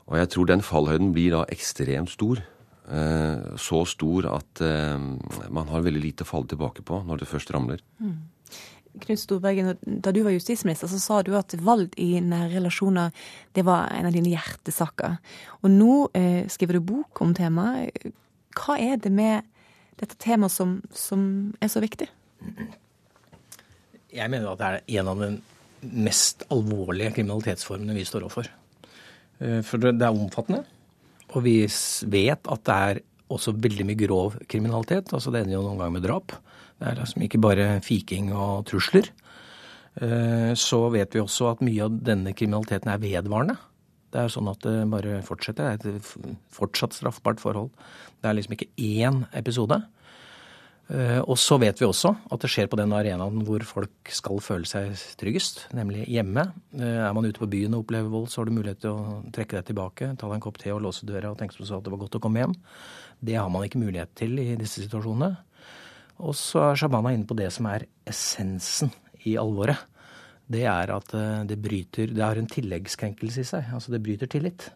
Og 0.07 0.15
jeg 0.21 0.31
tror 0.31 0.47
den 0.47 0.63
fallhøyden 0.63 1.11
blir 1.15 1.35
da 1.35 1.43
ekstremt 1.51 2.13
stor. 2.13 2.39
Eh, 2.87 3.43
så 3.59 3.83
stor 3.83 4.29
at 4.31 4.63
man 5.51 5.67
har 5.67 5.83
veldig 5.83 6.01
lite 6.01 6.23
å 6.23 6.29
falle 6.29 6.47
tilbake 6.47 6.85
på 6.87 7.01
når 7.03 7.21
det 7.21 7.31
først 7.33 7.51
ramler. 7.51 7.83
Mm. 7.99 8.15
Knut 9.03 9.19
Storberget, 9.21 9.83
da 9.83 10.13
du 10.15 10.23
var 10.25 10.33
justisminister, 10.33 10.89
så 10.89 10.99
sa 11.01 11.19
du 11.21 11.33
at 11.37 11.53
valg 11.61 11.93
i 12.01 12.15
nære 12.23 12.55
relasjoner 12.55 13.11
det 13.53 13.65
var 13.67 13.91
en 13.93 14.07
av 14.09 14.15
dine 14.15 14.31
hjertesaker. 14.31 15.19
Og 15.61 15.69
nå 15.73 16.07
eh, 16.17 16.47
skriver 16.49 16.79
du 16.79 16.87
bok 16.95 17.21
om 17.21 17.35
temaet. 17.37 18.09
Hva 18.57 18.79
er 18.81 18.97
det 19.03 19.11
med 19.13 19.45
dette 19.97 20.17
temaet 20.21 20.53
som, 20.53 20.77
som 20.93 21.21
er 21.63 21.71
så 21.71 21.81
viktig? 21.83 22.09
Jeg 24.13 24.31
mener 24.31 24.51
at 24.51 24.61
det 24.61 24.69
er 24.69 25.01
en 25.01 25.11
av 25.11 25.21
de 25.23 25.31
mest 26.07 26.45
alvorlige 26.53 27.13
kriminalitetsformene 27.17 27.95
vi 27.97 28.05
står 28.07 28.25
overfor. 28.25 28.49
Eh, 29.41 29.61
for 29.65 29.81
det 29.83 29.95
er 29.97 30.09
omfattende, 30.09 30.63
og 31.33 31.43
vi 31.45 31.59
vet 31.67 32.49
at 32.49 32.65
det 32.67 32.79
er 32.89 33.03
også 33.33 33.53
veldig 33.59 33.85
mye 33.89 33.99
grov 33.99 34.37
kriminalitet. 34.47 35.11
altså 35.13 35.31
Det 35.31 35.43
ender 35.43 35.57
jo 35.57 35.63
noen 35.65 35.81
ganger 35.81 35.95
med 35.97 36.05
drap. 36.07 36.35
Det 36.79 36.87
er 36.87 36.99
liksom 37.01 37.25
ikke 37.25 37.41
bare 37.43 37.65
fiking 37.83 38.31
og 38.31 38.67
trusler. 38.69 39.09
Eh, 39.99 40.53
så 40.55 40.79
vet 40.93 41.15
vi 41.15 41.23
også 41.23 41.51
at 41.51 41.63
mye 41.65 41.87
av 41.87 41.97
denne 42.05 42.33
kriminaliteten 42.37 42.91
er 42.93 43.01
vedvarende. 43.01 43.57
Det 44.13 44.21
er 44.21 44.31
sånn 44.31 44.49
at 44.51 44.63
det 44.63 44.75
bare 44.91 45.19
fortsetter. 45.27 45.77
Det 45.81 45.91
er 45.91 45.99
et 45.99 46.39
fortsatt 46.53 46.95
straffbart 46.95 47.41
forhold. 47.43 47.71
Det 48.21 48.29
er 48.29 48.37
liksom 48.37 48.55
ikke 48.55 48.71
én 48.79 49.25
episode. 49.35 49.81
Eh, 50.87 51.19
og 51.19 51.35
så 51.35 51.57
vet 51.59 51.81
vi 51.81 51.83
også 51.83 52.13
at 52.31 52.39
det 52.39 52.49
skjer 52.51 52.69
på 52.71 52.77
den 52.79 52.93
arenaen 52.95 53.41
hvor 53.43 53.63
folk 53.67 54.11
skal 54.15 54.39
føle 54.43 54.67
seg 54.69 54.93
tryggest, 55.19 55.65
nemlig 55.75 56.05
hjemme. 56.07 56.45
Eh, 56.79 57.01
er 57.03 57.15
man 57.15 57.27
ute 57.27 57.41
på 57.41 57.49
byen 57.51 57.75
og 57.75 57.83
opplever 57.83 58.11
vold, 58.13 58.29
så 58.31 58.39
har 58.39 58.47
du 58.47 58.55
mulighet 58.55 58.85
til 58.85 58.95
å 58.95 59.17
trekke 59.35 59.59
deg 59.59 59.67
tilbake, 59.67 60.13
ta 60.15 60.29
deg 60.29 60.37
en 60.37 60.45
kopp 60.45 60.61
te 60.61 60.71
og 60.71 60.79
låse 60.85 61.07
døra 61.07 61.33
og 61.33 61.41
tenke 61.41 61.59
på 61.59 61.67
at 61.67 61.83
det 61.83 61.91
var 61.91 62.03
godt 62.05 62.15
å 62.15 62.23
komme 62.23 62.45
hjem. 62.45 62.55
Det 63.19 63.35
har 63.35 63.51
man 63.51 63.67
ikke 63.67 63.83
mulighet 63.83 64.15
til 64.15 64.39
i 64.39 64.53
disse 64.55 64.85
situasjonene. 64.85 65.33
Og 66.23 66.33
så 66.39 66.69
er 66.69 66.79
Shabana 66.79 67.11
inne 67.13 67.27
på 67.27 67.35
det 67.37 67.51
som 67.53 67.67
er 67.69 67.85
essensen 68.07 68.93
i 69.27 69.35
alvoret. 69.37 69.83
Det 70.47 70.63
er 70.63 70.91
at 70.95 71.13
eh, 71.17 71.45
det 71.47 71.59
bryter 71.59 72.13
Det 72.13 72.23
har 72.23 72.39
en 72.39 72.49
tilleggskrenkelse 72.49 73.43
i 73.43 73.49
seg. 73.51 73.71
Altså 73.73 73.93
det 73.93 74.03
bryter 74.03 74.31
tillit. 74.31 74.69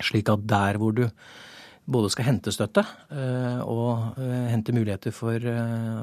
Slik 0.00 0.28
at 0.32 0.44
der 0.48 0.78
hvor 0.80 0.94
du 0.96 1.06
både 1.90 2.10
skal 2.12 2.28
hente 2.28 2.52
støtte 2.54 2.84
eh, 3.10 3.60
og 3.64 4.20
eh, 4.20 4.48
hente 4.52 4.74
muligheter 4.76 5.14
for, 5.14 5.40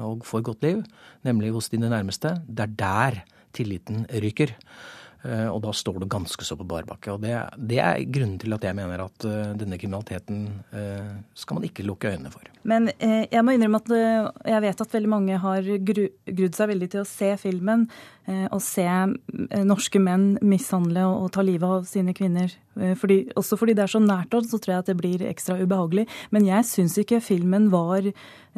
og 0.04 0.26
for 0.26 0.44
godt 0.44 0.66
liv, 0.66 0.82
nemlig 1.24 1.54
hos 1.54 1.70
dine 1.72 1.88
nærmeste, 1.88 2.36
det 2.46 2.66
er 2.66 2.76
der 2.82 3.20
tilliten 3.54 4.04
ryker. 4.10 4.52
Eh, 5.26 5.48
og 5.50 5.58
da 5.64 5.72
står 5.74 5.98
du 5.98 6.06
ganske 6.10 6.46
så 6.46 6.56
på 6.58 6.66
bar 6.68 6.86
bakke. 6.86 7.10
Og 7.14 7.22
det, 7.22 7.34
det, 7.58 7.80
er 7.82 8.04
grunnen 8.06 8.38
til 8.38 8.54
at 8.54 8.64
jeg 8.68 8.76
mener 8.78 9.02
at 9.02 9.26
uh, 9.26 9.54
denne 9.58 9.78
kriminaliteten 9.80 10.44
uh, 10.70 11.16
skal 11.34 11.58
man 11.58 11.66
ikke 11.66 11.86
lukke 11.86 12.12
øynene 12.12 12.30
for. 12.30 12.46
Men 12.68 12.90
eh, 12.98 13.24
jeg 13.32 13.42
må 13.42 13.54
innrømme 13.54 13.80
at 13.82 13.90
jeg 14.52 14.62
vet 14.62 14.84
at 14.84 14.94
veldig 14.94 15.10
mange 15.10 15.40
har 15.42 15.68
gru, 15.90 16.04
grudd 16.26 16.58
seg 16.58 16.70
veldig 16.70 16.90
til 16.92 17.02
å 17.02 17.08
se 17.08 17.32
filmen 17.40 17.88
og 18.52 18.60
se 18.60 18.84
norske 19.64 20.00
menn 20.04 20.34
mishandle 20.44 21.06
og 21.08 21.30
ta 21.32 21.40
livet 21.40 21.64
av 21.64 21.86
sine 21.88 22.12
kvinner. 22.12 22.52
Fordi, 22.98 23.16
også 23.36 23.58
fordi 23.58 23.74
det 23.74 23.82
er 23.84 23.90
så 23.90 24.00
nært 24.02 24.34
oss, 24.38 24.50
så 24.52 24.60
tror 24.62 24.74
jeg 24.76 24.84
at 24.84 24.90
det 24.92 24.98
blir 25.00 25.24
ekstra 25.26 25.56
ubehagelig. 25.58 26.04
Men 26.34 26.46
jeg 26.46 26.66
syns 26.68 26.98
ikke 27.02 27.22
filmen 27.24 27.72
var 27.72 28.06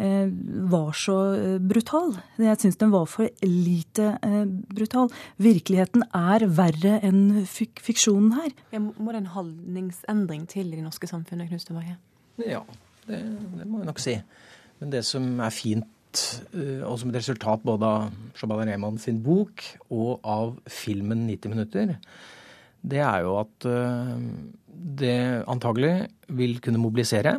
Eh, 0.01 0.29
var 0.71 0.93
så 0.97 1.17
eh, 1.35 1.59
brutal. 1.59 2.15
Jeg 2.41 2.57
syns 2.63 2.79
den 2.81 2.93
var 2.93 3.05
for 3.11 3.29
lite 3.45 4.15
eh, 4.25 4.47
brutal. 4.73 5.11
Virkeligheten 5.43 6.07
er 6.17 6.47
verre 6.57 6.95
enn 7.05 7.43
fik 7.45 7.83
fiksjonen 7.85 8.33
her. 8.39 8.55
Ja, 8.73 8.81
må 8.81 9.13
det 9.13 9.21
en 9.21 9.33
holdningsendring 9.35 10.47
til 10.49 10.71
i 10.71 10.79
det 10.79 10.87
norske 10.87 11.11
samfunnet, 11.11 11.51
Knut 11.51 11.67
Storberget? 11.67 12.01
Ja, 12.41 12.63
det, 13.11 13.21
det, 13.59 13.67
må 13.67 13.83
jeg 13.83 13.91
nok 13.91 14.01
si. 14.01 14.17
Men 14.81 14.95
det 14.95 15.05
som 15.05 15.35
er 15.45 15.53
fint, 15.53 16.25
og 16.57 16.97
som 16.99 17.13
et 17.13 17.21
resultat 17.21 17.61
både 17.63 17.87
av 17.87 18.39
Shabana 18.39 18.65
Rehman 18.71 18.97
sin 18.99 19.21
bok 19.23 19.63
og 19.93 20.25
av 20.25 20.57
filmen 20.65 21.27
90 21.29 21.53
minutter, 21.53 21.93
det 22.83 23.03
er 23.05 23.25
jo 23.27 23.37
at 23.41 23.67
det 25.01 25.45
antagelig 25.51 26.09
vil 26.33 26.59
kunne 26.65 26.81
mobilisere. 26.81 27.35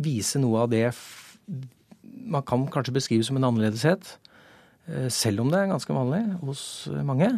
Vise 0.00 0.40
noe 0.40 0.64
av 0.64 0.72
det 0.72 0.86
man 2.26 2.44
kan 2.46 2.66
kanskje 2.72 2.94
beskrive 2.96 3.26
som 3.26 3.38
en 3.38 3.46
annerledeshet. 3.48 4.16
Eh, 4.86 5.08
selv 5.12 5.44
om 5.44 5.52
det 5.52 5.60
er 5.60 5.70
ganske 5.72 5.94
vanlig 5.94 6.22
hos 6.42 6.62
mange. 7.06 7.30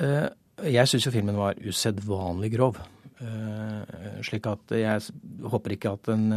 Eh, 0.00 0.28
jeg 0.70 0.90
syns 0.90 1.06
jo 1.06 1.14
filmen 1.14 1.38
var 1.38 1.60
usedvanlig 1.60 2.52
grov. 2.56 2.80
Eh, 3.20 4.20
slik 4.24 4.48
at 4.48 4.72
jeg 4.76 5.12
håper 5.52 5.76
ikke 5.76 5.92
at 5.96 6.08
den 6.08 6.32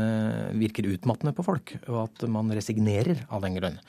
virker 0.59 0.89
utmattende 0.91 1.35
på 1.35 1.45
folk, 1.45 1.75
og 1.87 2.05
at 2.05 2.27
man 2.31 2.51
resignerer 2.55 3.25
av 3.29 3.43
den 3.45 3.57
grunn. 3.59 3.79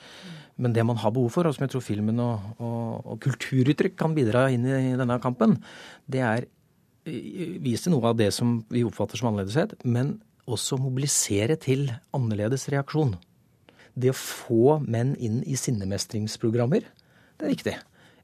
Men 0.61 0.75
det 0.75 0.85
man 0.87 0.99
har 1.01 1.11
behov 1.11 1.33
for, 1.35 1.47
og 1.47 1.55
som 1.55 1.65
jeg 1.65 1.73
tror 1.73 1.83
filmen 1.83 2.19
og, 2.23 2.43
og, 2.63 3.01
og 3.03 3.17
kulturuttrykk 3.25 3.97
kan 3.99 4.15
bidra 4.15 4.47
inn 4.53 4.63
i 4.67 4.93
denne 4.95 5.17
kampen, 5.23 5.57
det 6.07 6.21
er 6.23 6.47
vise 7.05 7.91
noe 7.93 8.09
av 8.09 8.17
det 8.17 8.31
som 8.33 8.59
vi 8.71 8.83
oppfatter 8.85 9.19
som 9.19 9.29
annerledeshet, 9.29 9.77
men 9.85 10.15
også 10.49 10.77
mobilisere 10.81 11.57
til 11.61 11.89
annerledes 12.15 12.67
reaksjon. 12.73 13.15
Det 13.95 14.11
å 14.11 14.17
få 14.17 14.79
menn 14.83 15.13
inn 15.23 15.41
i 15.47 15.57
sinnemestringsprogrammer, 15.59 16.87
det 17.35 17.45
er 17.45 17.53
viktig. 17.53 17.75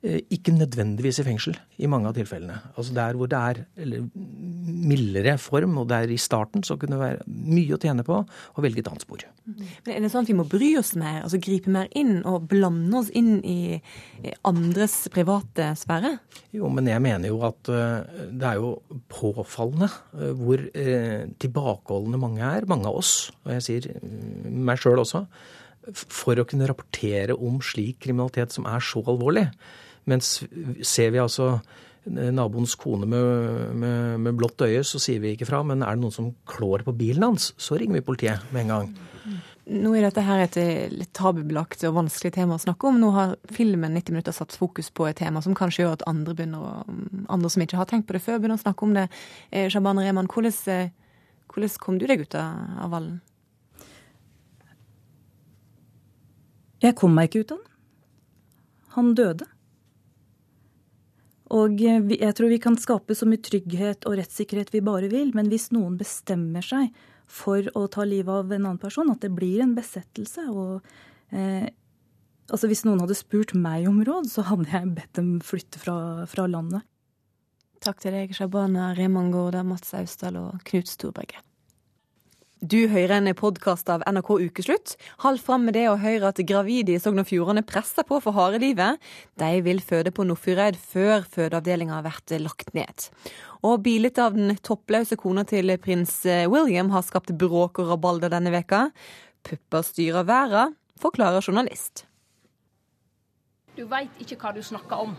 Eh, 0.01 0.23
ikke 0.33 0.49
nødvendigvis 0.55 1.19
i 1.21 1.23
fengsel 1.27 1.57
i 1.77 1.85
mange 1.85 2.09
av 2.09 2.15
tilfellene. 2.17 2.55
Altså 2.73 2.93
Der 2.95 3.13
hvor 3.13 3.27
det 3.29 3.37
er 3.37 3.59
eller, 3.77 4.07
mildere 4.81 5.35
form, 5.37 5.75
og 5.77 5.89
det 5.89 5.97
er 5.97 6.13
i 6.13 6.17
starten, 6.17 6.63
så 6.65 6.73
kunne 6.75 6.95
det 6.95 7.01
være 7.03 7.27
mye 7.27 7.75
å 7.75 7.77
tjene 7.77 8.01
på 8.07 8.15
å 8.17 8.63
velge 8.65 8.81
et 8.81 8.89
annet 8.89 9.05
spor. 9.05 9.21
Men 9.45 9.93
Er 9.93 10.01
det 10.01 10.09
sånn 10.09 10.25
at 10.25 10.31
vi 10.31 10.37
må 10.39 10.47
bry 10.49 10.71
oss 10.79 10.95
mer, 10.97 11.21
altså 11.21 11.37
gripe 11.37 11.69
mer 11.69 11.85
inn 11.93 12.25
og 12.25 12.47
blande 12.49 12.97
oss 12.97 13.11
inn 13.13 13.45
i 13.45 13.77
andres 14.41 15.05
private 15.13 15.69
sfære? 15.77 16.15
Jo, 16.57 16.71
men 16.73 16.89
jeg 16.89 17.05
mener 17.05 17.29
jo 17.29 17.37
at 17.45 17.69
uh, 17.69 18.01
det 18.25 18.49
er 18.49 18.57
jo 18.57 18.73
påfallende 19.05 19.91
uh, 20.17 20.31
hvor 20.33 20.65
tilbakeholdne 21.37 22.17
mange 22.17 22.41
er, 22.41 22.65
mange 22.65 22.89
av 22.89 22.97
oss, 23.03 23.29
og 23.45 23.53
jeg 23.53 23.67
sier 23.67 23.87
meg 24.01 24.81
sjøl 24.81 25.05
også, 25.05 25.27
for 25.93 26.41
å 26.41 26.45
kunne 26.49 26.65
rapportere 26.69 27.37
om 27.37 27.61
slik 27.61 28.01
kriminalitet 28.01 28.53
som 28.53 28.65
er 28.65 28.81
så 28.81 29.05
alvorlig. 29.05 29.45
Mens 30.09 30.39
ser 30.87 31.13
vi 31.13 31.21
altså 31.21 31.57
naboens 32.05 32.73
kone 32.81 33.05
med, 33.05 33.75
med, 33.77 34.19
med, 34.19 34.35
blått 34.39 34.63
øye, 34.65 34.81
så 34.87 34.99
sier 35.01 35.21
vi 35.21 35.35
ikke 35.35 35.47
fra. 35.49 35.61
Men 35.67 35.83
er 35.85 35.95
det 35.95 36.01
noen 36.01 36.15
som 36.15 36.31
klår 36.49 36.85
på 36.87 36.95
bilen 36.97 37.27
hans, 37.29 37.51
så 37.61 37.77
ringer 37.77 37.99
vi 37.99 38.05
politiet 38.05 38.53
med 38.53 38.65
en 38.65 38.73
gang. 38.75 38.91
Nå 39.71 39.91
er 39.93 40.07
dette 40.07 40.23
her 40.25 40.41
et 40.41 40.57
litt 40.91 41.11
tabubelagt 41.15 41.83
og 41.85 41.99
vanskelig 41.99 42.33
tema 42.35 42.57
å 42.57 42.63
snakke 42.63 42.89
om. 42.89 42.97
Nå 42.99 43.11
har 43.15 43.35
filmen 43.53 43.93
90 43.93 44.15
minutter 44.15 44.35
satt 44.35 44.55
fokus 44.57 44.89
på 44.89 45.05
et 45.07 45.19
tema 45.21 45.43
som 45.45 45.55
kanskje 45.55 45.85
gjør 45.85 45.99
at 45.99 46.07
andre, 46.09 46.33
begynner 46.35 46.65
å, 46.65 46.71
andre 47.31 47.51
som 47.53 47.63
ikke 47.63 47.77
har 47.79 47.89
tenkt 47.91 48.09
på 48.09 48.17
det 48.17 48.23
før, 48.25 48.41
begynner 48.41 48.57
å 48.57 48.63
snakke 48.63 48.87
om 48.87 48.97
det. 48.97 49.05
Eh, 49.53 49.69
Shaban 49.71 50.01
Rehman, 50.01 50.27
hvordan, 50.31 50.57
eh, 50.73 50.89
hvordan 51.53 51.77
kom 51.85 52.01
du 52.01 52.07
deg 52.09 52.25
ut 52.25 52.35
av 52.41 52.89
vallen? 52.89 53.21
Jeg 56.81 56.97
kom 56.97 57.13
meg 57.13 57.29
ikke 57.29 57.45
ut 57.45 57.53
av 57.53 57.61
den. 57.61 57.67
Han 58.97 59.13
døde. 59.15 59.45
Og 61.51 61.81
eh, 61.83 62.13
jeg 62.15 62.35
tror 62.37 62.51
vi 62.51 62.61
kan 62.63 62.77
skape 62.79 63.15
så 63.17 63.27
mye 63.27 63.41
trygghet 63.43 64.07
og 64.07 64.17
rettssikkerhet 64.19 64.71
vi 64.73 64.83
bare 64.85 65.11
vil, 65.11 65.33
men 65.35 65.51
hvis 65.51 65.69
noen 65.75 65.97
bestemmer 65.99 66.63
seg 66.65 66.91
for 67.31 67.67
å 67.77 67.85
ta 67.91 68.05
livet 68.07 68.31
av 68.31 68.51
en 68.51 68.65
annen 68.65 68.81
person, 68.81 69.11
at 69.11 69.23
det 69.23 69.31
blir 69.35 69.63
en 69.63 69.75
besettelse 69.77 70.47
og 70.51 70.81
eh, 71.35 71.69
Altså 72.51 72.67
Hvis 72.67 72.81
noen 72.83 72.99
hadde 72.99 73.15
spurt 73.15 73.53
meg 73.55 73.85
om 73.87 74.01
råd, 74.03 74.25
så 74.27 74.43
hadde 74.43 74.65
jeg 74.67 74.89
bedt 74.97 75.13
dem 75.15 75.27
flytte 75.39 75.79
fra, 75.79 76.25
fra 76.27 76.49
landet. 76.51 76.83
Takk 77.79 78.01
til 78.03 78.11
deg, 78.11 78.33
Shabana 78.35 78.89
Remangorda, 78.97 79.61
Mats 79.63 79.93
Austdal 79.95 80.35
og 80.41 80.59
Knut 80.67 80.91
Storberget. 80.91 81.39
Du 82.61 82.77
hører 82.85 83.15
en 83.15 83.29
podkast 83.33 83.87
av 83.89 84.03
NRK 84.05 84.27
Ukeslutt. 84.45 84.91
Hold 85.23 85.39
fram 85.41 85.63
med 85.65 85.73
det 85.73 85.87
å 85.89 85.95
høre 85.97 86.29
at 86.29 86.37
gravide 86.45 86.93
i 86.93 86.99
Sogn 87.01 87.17
og 87.17 87.25
Fjordane 87.25 87.63
presser 87.65 88.05
på 88.05 88.19
for 88.21 88.37
harde 88.37 88.59
livet. 88.61 88.99
De 89.41 89.63
vil 89.65 89.79
føde 89.81 90.11
på 90.13 90.21
Nordfjordeid 90.29 90.75
før 90.77 91.25
fødeavdelinga 91.25 91.95
har 91.95 92.05
vært 92.05 92.35
lagt 92.37 92.69
ned. 92.77 93.07
Og 93.65 93.81
bildet 93.81 94.21
av 94.21 94.37
den 94.37 94.53
toppløse 94.61 95.17
kona 95.17 95.41
til 95.49 95.73
prins 95.81 96.19
William 96.53 96.91
har 96.93 97.01
skapt 97.07 97.33
bråk 97.33 97.81
og 97.81 97.95
rabalder 97.95 98.29
denne 98.29 98.53
veka. 98.53 98.91
Pupper 99.41 99.87
styrer 99.87 100.27
verden, 100.29 100.75
forklarer 101.01 101.41
journalist. 101.41 102.03
Du 103.73 103.87
veit 103.89 104.21
ikke 104.21 104.37
hva 104.37 104.53
du 104.53 104.61
snakker 104.61 105.01
om. 105.07 105.17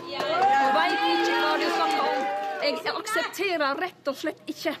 Du 0.00 0.16
veit 0.16 0.96
ikke 1.12 1.36
hva 1.44 1.52
du 1.60 1.68
snakker 1.76 2.08
om. 2.08 2.24
Jeg 2.64 2.96
aksepterer 2.96 3.84
rett 3.84 4.08
og 4.08 4.16
slett 4.16 4.40
ikke 4.48 4.72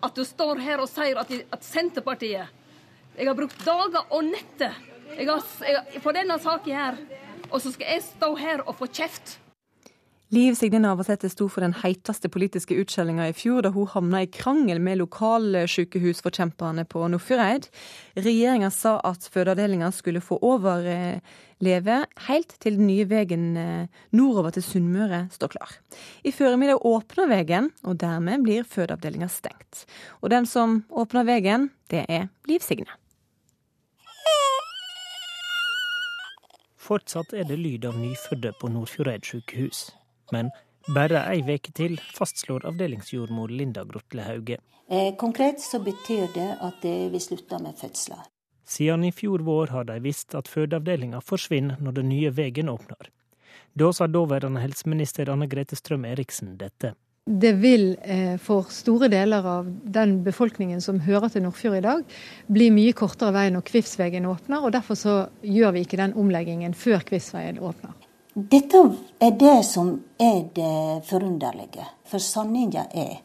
at 0.00 0.16
du 0.16 0.24
står 0.24 0.60
her 0.64 0.80
og 0.82 0.88
sier 0.90 1.18
at, 1.20 1.30
at 1.52 1.66
Senterpartiet 1.66 2.48
Jeg 3.16 3.26
har 3.26 3.36
brukt 3.36 3.64
dager 3.66 4.06
og 4.08 4.24
netter 4.24 4.76
på 6.00 6.12
denne 6.14 6.36
saken 6.38 6.76
her, 6.76 6.98
og 7.50 7.58
så 7.60 7.72
skal 7.74 7.90
jeg 7.90 8.04
stå 8.06 8.28
her 8.38 8.62
og 8.62 8.76
få 8.78 8.86
kjeft. 8.86 9.32
Liv 10.30 10.54
Signe 10.54 10.78
Navarsete 10.78 11.26
sto 11.26 11.48
for 11.50 11.64
den 11.64 11.72
heiteste 11.74 12.28
politiske 12.30 12.76
utskjellinga 12.78 13.24
i 13.26 13.32
fjor, 13.34 13.64
da 13.66 13.72
hun 13.74 13.88
havna 13.90 14.20
i 14.22 14.28
krangel 14.30 14.78
med 14.78 15.00
lokalsykehusforkjemperne 15.00 16.84
på 16.86 17.02
Nordfjordeid. 17.10 17.66
Regjeringa 18.14 18.70
sa 18.70 18.92
at 19.02 19.26
fødeavdelinga 19.26 19.90
skulle 19.90 20.22
få 20.22 20.38
overleve 20.46 21.98
helt 22.28 22.54
til 22.62 22.78
den 22.78 22.86
nye 22.86 23.08
veien 23.10 23.50
eh, 23.58 23.90
nordover 24.14 24.54
til 24.54 24.68
Sunnmøre 24.68 25.24
står 25.34 25.56
klar. 25.56 25.74
I 26.22 26.30
formiddag 26.30 26.86
åpner 26.86 27.26
veien, 27.34 27.72
og 27.82 27.98
dermed 27.98 28.46
blir 28.46 28.62
fødeavdelinga 28.62 29.26
stengt. 29.26 29.82
Og 30.22 30.30
den 30.30 30.46
som 30.46 30.84
åpner 30.94 31.26
veien, 31.26 31.72
det 31.90 32.06
er 32.06 32.30
Liv 32.46 32.62
Signe. 32.62 32.94
Fortsatt 36.78 37.34
er 37.34 37.50
det 37.50 37.58
lyd 37.58 37.82
av 37.90 37.98
nyfødte 37.98 38.54
på 38.62 38.70
Nordfjordeid 38.70 39.26
sykehus. 39.26 39.88
Men 40.32 40.50
bare 40.94 41.24
ei 41.30 41.44
veke 41.46 41.72
til, 41.76 41.98
fastslår 42.16 42.66
avdelingsjordmor 42.70 43.52
Linda 43.52 43.84
Grotle 43.84 44.26
Hauge. 44.26 44.60
Eh, 44.90 45.14
konkret 45.18 45.62
så 45.62 45.78
betyr 45.82 46.30
det 46.34 46.50
at 46.60 46.84
vi 46.84 47.20
slutter 47.22 47.62
med 47.62 47.78
fødsler. 47.78 48.26
Siden 48.70 49.04
i 49.04 49.10
fjor 49.12 49.42
vår 49.42 49.72
har 49.74 49.86
de 49.88 49.98
visst 50.02 50.34
at 50.38 50.48
fødeavdelinga 50.48 51.20
forsvinner 51.26 51.80
når 51.82 51.96
den 51.98 52.10
nye 52.12 52.30
veien 52.34 52.70
åpner. 52.70 53.10
Da 53.74 53.90
sa 53.94 54.06
daværende 54.06 54.62
helseminister 54.62 55.30
Anne 55.30 55.48
Grete 55.50 55.78
Strøm 55.78 56.04
Eriksen 56.06 56.56
dette. 56.58 56.94
Det 57.30 57.52
vil 57.62 57.92
eh, 58.02 58.36
for 58.42 58.70
store 58.72 59.10
deler 59.12 59.46
av 59.46 59.66
den 59.94 60.16
befolkningen 60.26 60.80
som 60.82 61.02
hører 61.04 61.30
til 61.30 61.44
Nordfjord 61.44 61.78
i 61.78 61.84
dag, 61.84 62.04
bli 62.50 62.70
mye 62.74 62.94
kortere 62.96 63.34
vei 63.36 63.48
når 63.54 63.66
Kvivsvegen 63.68 64.26
åpner. 64.30 64.64
og 64.64 64.72
Derfor 64.74 64.98
så 64.98 65.16
gjør 65.42 65.76
vi 65.76 65.84
ikke 65.84 66.00
den 66.00 66.16
omleggingen 66.18 66.74
før 66.74 67.04
Kvivsvegen 67.10 67.60
åpner. 67.60 67.94
Dette 68.34 68.78
er 69.18 69.32
det 69.34 69.64
som 69.66 69.88
er 70.18 70.44
det 70.54 71.06
forunderlige. 71.08 71.82
For 72.06 72.22
sanninga 72.22 72.84
er 72.94 73.16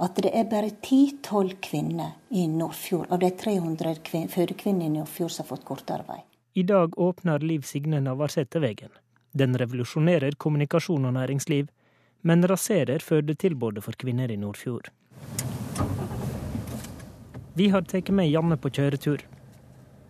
at 0.00 0.16
det 0.16 0.30
er 0.32 0.46
bare 0.48 0.70
10-12 0.70 1.58
kvinner 1.60 2.14
i 2.30 2.46
Nordfjord, 2.48 3.10
av 3.12 3.20
de 3.20 3.30
300 3.36 4.28
fødekvinnene 4.32 4.86
i 4.86 4.94
Nordfjord 4.94 5.30
som 5.34 5.44
har 5.44 5.50
fått 5.50 5.66
kortere 5.68 6.08
vei. 6.08 6.22
I 6.56 6.64
dag 6.64 6.96
åpner 6.98 7.44
Liv 7.44 7.68
Signe 7.68 8.00
Navarsete 8.00 8.62
veien. 8.64 8.94
Den 9.36 9.58
revolusjonerer 9.60 10.38
kommunikasjon 10.40 11.04
og 11.04 11.12
næringsliv, 11.18 11.68
men 12.24 12.48
raserer 12.48 13.04
fødetilbudet 13.04 13.84
for 13.84 13.92
kvinner 13.92 14.32
i 14.32 14.40
Nordfjord. 14.40 14.88
Vi 17.56 17.68
har 17.68 17.84
tatt 17.84 18.08
med 18.08 18.32
Janne 18.32 18.56
på 18.56 18.72
kjøretur. 18.72 19.20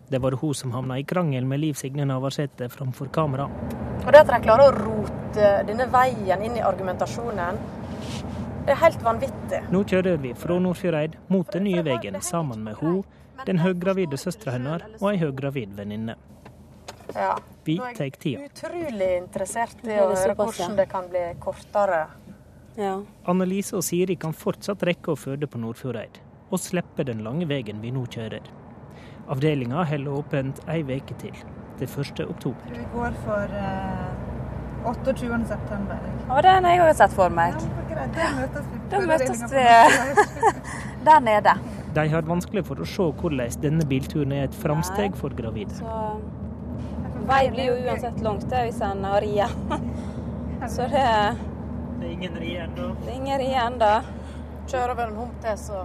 Det 0.09 0.19
var 0.23 0.31
hun 0.31 0.53
som 0.53 0.71
havna 0.71 0.99
i 0.99 1.03
krangel 1.03 1.45
med 1.45 1.59
Liv 1.59 1.73
Signe 1.73 2.05
Navarsete 2.05 2.69
framfor 2.69 3.09
kamera. 3.11 3.49
Og 4.05 4.11
Det 4.11 4.19
at 4.21 4.29
de 4.31 4.39
klarer 4.43 4.69
å 4.69 4.75
rote 4.75 5.49
denne 5.67 5.87
veien 5.91 6.43
inn 6.47 6.55
i 6.55 6.63
argumentasjonen, 6.63 7.57
det 8.67 8.71
er 8.71 8.79
helt 8.81 9.03
vanvittig. 9.03 9.59
Nå 9.71 9.83
kjører 9.87 10.17
vi 10.23 10.31
fra 10.35 10.55
Nordfjordeid 10.63 11.17
mot 11.31 11.51
den 11.51 11.67
nye 11.67 11.83
veien 11.83 12.21
sammen 12.23 12.63
med 12.63 12.79
hun, 12.79 13.01
den 13.45 13.59
høygravide 13.59 14.19
søstera 14.19 14.55
hennes 14.55 15.01
og 15.01 15.09
ei 15.11 15.19
høygravid 15.21 15.75
venninne. 15.75 16.15
Ja. 17.15 17.37
Vi 17.63 17.77
tar 17.79 18.15
tida. 18.19 18.47
Utrolig 18.47 19.09
interessert 19.17 19.83
i 19.83 19.95
å 19.99 20.07
høre 20.13 20.35
hvordan 20.39 20.75
det 20.79 20.87
kan 20.91 21.07
bli 21.11 21.25
kortere. 21.43 22.05
Ja. 22.79 22.93
Annelise 23.27 23.75
og 23.79 23.83
Siri 23.83 24.15
kan 24.19 24.35
fortsatt 24.35 24.83
rekke 24.87 25.11
å 25.11 25.19
føde 25.19 25.51
på 25.51 25.59
Nordfjordeid, 25.59 26.19
og 26.51 26.63
slippe 26.63 27.03
den 27.07 27.23
lange 27.27 27.47
veien 27.49 27.83
vi 27.83 27.91
nå 27.91 28.05
kjører. 28.13 28.66
Avdelinga 29.27 29.83
holder 29.83 30.13
åpent 30.21 30.59
ei 30.71 30.83
uke 30.87 31.15
til, 31.19 31.35
til 31.79 31.87
1. 31.89 32.21
oktober. 32.29 32.69
Vi 32.71 32.85
går 32.93 33.15
for 33.25 33.57
eh, 33.59 34.87
28. 34.87 35.39
september. 35.49 35.99
Og 36.29 36.43
den 36.43 36.63
har 36.63 36.77
jeg 36.77 36.83
òg 36.85 36.93
sett 36.95 37.15
for 37.15 37.33
meg. 37.33 37.57
Ja, 37.91 38.05
da 38.15 38.29
møtes 38.37 38.69
vi, 38.71 38.79
da 38.93 39.01
møtes 39.03 39.43
vi 39.51 39.65
der 41.09 41.19
nede. 41.27 41.57
De 41.97 42.07
har 42.13 42.27
vanskelig 42.29 42.63
for 42.69 42.79
å 42.79 42.87
se 42.87 43.09
hvordan 43.19 43.59
denne 43.63 43.87
bilturen 43.89 44.31
er 44.37 44.47
et 44.47 44.55
framsteg 44.55 45.15
for 45.19 45.35
gravide. 45.35 45.75
Så 45.75 47.19
vei 47.27 47.43
blir 47.51 47.73
jo 47.73 47.77
uansett 47.83 48.23
langt 48.23 48.47
hvis 48.53 48.79
en 48.85 49.03
har 49.07 49.23
rie. 49.25 49.47
Så 50.71 50.87
det 50.93 51.07
Det 51.97 52.05
er 52.05 52.11
ingen 52.13 52.35
rie 52.39 52.63
ennå? 52.63 52.91
Det 53.03 53.11
er 53.11 53.15
ingen 53.17 53.39
rie 53.41 53.63
ennå. 53.67 53.93
Kjører 54.67 54.95
vel 54.99 55.09
en 55.11 55.19
hump 55.19 55.41
til, 55.43 55.57
så 55.59 55.83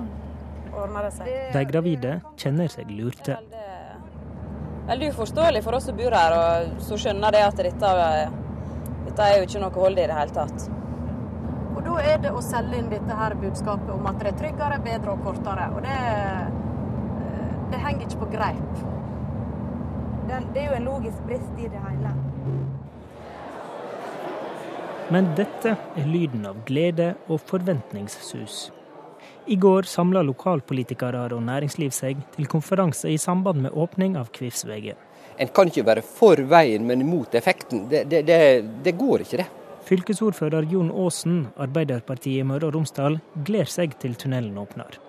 ordner 0.73 1.09
det 1.09 1.13
seg. 1.17 1.33
De 1.55 1.65
gravide 1.69 2.21
kjenner 2.41 2.69
seg 2.73 2.91
lurte. 2.91 3.39
veldig 4.87 5.09
uforståelig 5.15 5.63
for 5.65 5.79
oss 5.79 5.85
som 5.89 5.97
bor 5.97 6.15
her, 6.17 6.37
og 6.37 6.81
så 6.83 6.99
skjønner 6.99 7.33
det 7.33 7.43
at 7.47 7.61
dette, 7.69 7.91
dette 9.07 9.29
er 9.29 9.39
jo 9.39 9.47
ikke 9.47 9.63
noe 9.63 9.77
hold 9.77 9.99
i 9.99 10.07
det 10.11 10.17
hele 10.17 10.35
tatt. 10.37 10.67
Og 11.73 11.81
da 11.87 11.95
er 12.03 12.19
det 12.25 12.33
å 12.35 12.43
selge 12.45 12.79
inn 12.79 12.91
dette 12.91 13.15
her 13.17 13.35
budskapet 13.39 13.95
om 13.95 14.11
at 14.11 14.19
det 14.21 14.33
er 14.33 14.41
tryggere, 14.43 14.81
bedre 14.85 15.15
og 15.15 15.25
kortere. 15.25 15.71
Og 15.77 15.81
det, 15.87 15.97
det 17.73 17.81
henger 17.87 18.05
ikke 18.07 18.21
på 18.25 18.29
greip. 18.35 18.85
Det, 20.29 20.43
det 20.55 20.63
er 20.63 20.69
jo 20.69 20.77
en 20.81 20.91
logisk 20.91 21.25
brist 21.27 21.59
i 21.59 21.71
det 21.73 21.81
hele. 21.87 22.13
Men 25.13 25.33
dette 25.37 25.75
er 25.77 26.07
lyden 26.09 26.47
av 26.49 26.63
glede 26.69 27.15
og 27.29 27.43
forventningssus. 27.49 28.71
I 29.47 29.57
går 29.57 29.89
samla 29.91 30.23
lokalpolitikere 30.23 31.25
og 31.35 31.43
næringsliv 31.43 31.91
seg 31.95 32.21
til 32.37 32.47
konferanse 32.51 33.11
i 33.11 33.19
samband 33.19 33.65
med 33.65 33.75
åpning 33.75 34.15
av 34.17 34.31
Kvivsvegen. 34.35 34.99
En 35.41 35.51
kan 35.51 35.67
ikke 35.67 35.87
være 35.87 36.05
for 36.07 36.39
veien, 36.47 36.85
men 36.87 37.03
imot 37.03 37.35
effekten. 37.35 37.89
Det, 37.91 38.05
det, 38.11 38.23
det, 38.29 38.39
det 38.85 38.95
går 38.99 39.25
ikke, 39.25 39.41
det. 39.43 39.49
Fylkesordfører 39.89 40.69
Jon 40.71 40.93
Aasen, 40.95 41.47
Arbeiderpartiet 41.59 42.45
i 42.45 42.47
Møre 42.47 42.69
og 42.69 42.77
Romsdal, 42.77 43.19
gleder 43.43 43.71
seg 43.73 43.97
til 43.99 44.15
tunnelen 44.15 44.61
åpner. 44.63 45.01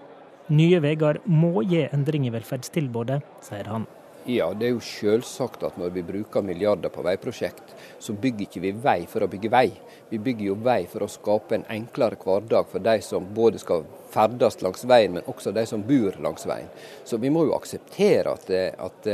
Nye 0.49 0.81
veier 0.83 1.21
må 1.29 1.61
gi 1.69 1.85
endring 1.85 2.25
i 2.27 2.33
velferdstilbudet, 2.33 3.21
sier 3.45 3.69
han. 3.69 3.85
Ja, 4.25 4.53
det 4.55 4.69
er 4.69 4.75
jo 4.75 4.83
selvsagt 4.83 5.65
at 5.67 5.75
når 5.79 5.91
vi 5.97 6.03
bruker 6.07 6.45
milliarder 6.45 6.91
på 6.93 7.03
veiprosjekt, 7.03 7.73
så 7.99 8.15
bygger 8.15 8.45
ikke 8.45 8.62
vi 8.63 8.71
vei 8.86 8.99
for 9.09 9.25
å 9.25 9.29
bygge 9.31 9.51
vei. 9.51 9.67
Vi 10.09 10.19
bygger 10.23 10.47
jo 10.47 10.59
vei 10.63 10.83
for 10.88 11.03
å 11.03 11.12
skape 11.12 11.57
en 11.57 11.65
enklere 11.73 12.19
hverdag 12.21 12.69
for 12.71 12.83
de 12.83 12.99
som 13.03 13.27
både 13.36 13.59
skal 13.59 13.83
ferdes 14.13 14.62
langs 14.63 14.86
veien, 14.88 15.17
men 15.17 15.27
også 15.27 15.51
de 15.55 15.65
som 15.67 15.83
bor 15.83 16.15
langs 16.23 16.47
veien. 16.47 16.69
Så 17.03 17.19
vi 17.19 17.33
må 17.33 17.43
jo 17.49 17.57
akseptere 17.57 18.38
at, 18.38 18.53
at 18.88 19.12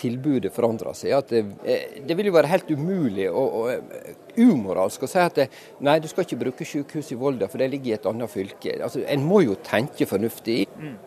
tilbudet 0.00 0.52
forandrer 0.54 0.94
seg. 0.96 1.14
At 1.16 1.32
det, 1.32 1.42
det, 2.06 2.16
vil 2.16 2.30
jo 2.30 2.36
være 2.36 2.52
helt 2.52 2.70
umulig 2.70 3.28
og, 3.30 3.58
og 3.60 4.38
umoralsk 4.40 5.04
å 5.04 5.10
si 5.10 5.20
at 5.22 5.42
det, 5.42 5.48
nei, 5.86 5.98
du 6.00 6.08
skal 6.10 6.26
ikke 6.26 6.42
bruke 6.44 6.68
sykehus 6.68 7.12
i 7.14 7.18
Volda, 7.20 7.50
for 7.50 7.62
det 7.62 7.70
ligger 7.72 7.92
i 7.92 7.98
et 7.98 8.10
annet 8.10 8.32
fylke. 8.32 8.78
Altså, 8.78 9.04
En 9.10 9.24
må 9.26 9.42
jo 9.46 9.58
tenke 9.66 10.08
fornuftig. 10.08 10.62
Mm. 10.78 10.98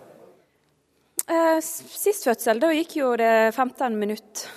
Eh, 1.28 1.60
sist 1.62 2.28
fødsel, 2.28 2.60
da 2.60 2.72
gikk 2.74 2.98
jo 3.00 3.14
det 3.20 3.54
15 3.56 3.96
minutter. 4.00 4.50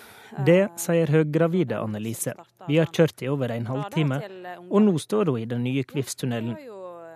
Det 0.47 0.63
sier 0.83 1.11
høygravide 1.15 1.79
Annelise. 1.79 2.35
Vi 2.67 2.81
har 2.81 2.91
kjørt 2.91 3.23
i 3.23 3.29
over 3.31 3.53
en 3.55 3.69
halvtime, 3.71 4.19
og 4.67 4.83
nå 4.83 4.97
står 4.99 5.31
hun 5.31 5.39
i 5.41 5.47
den 5.47 5.63
nye 5.65 5.85
Kvivstunnelen. 5.87 6.57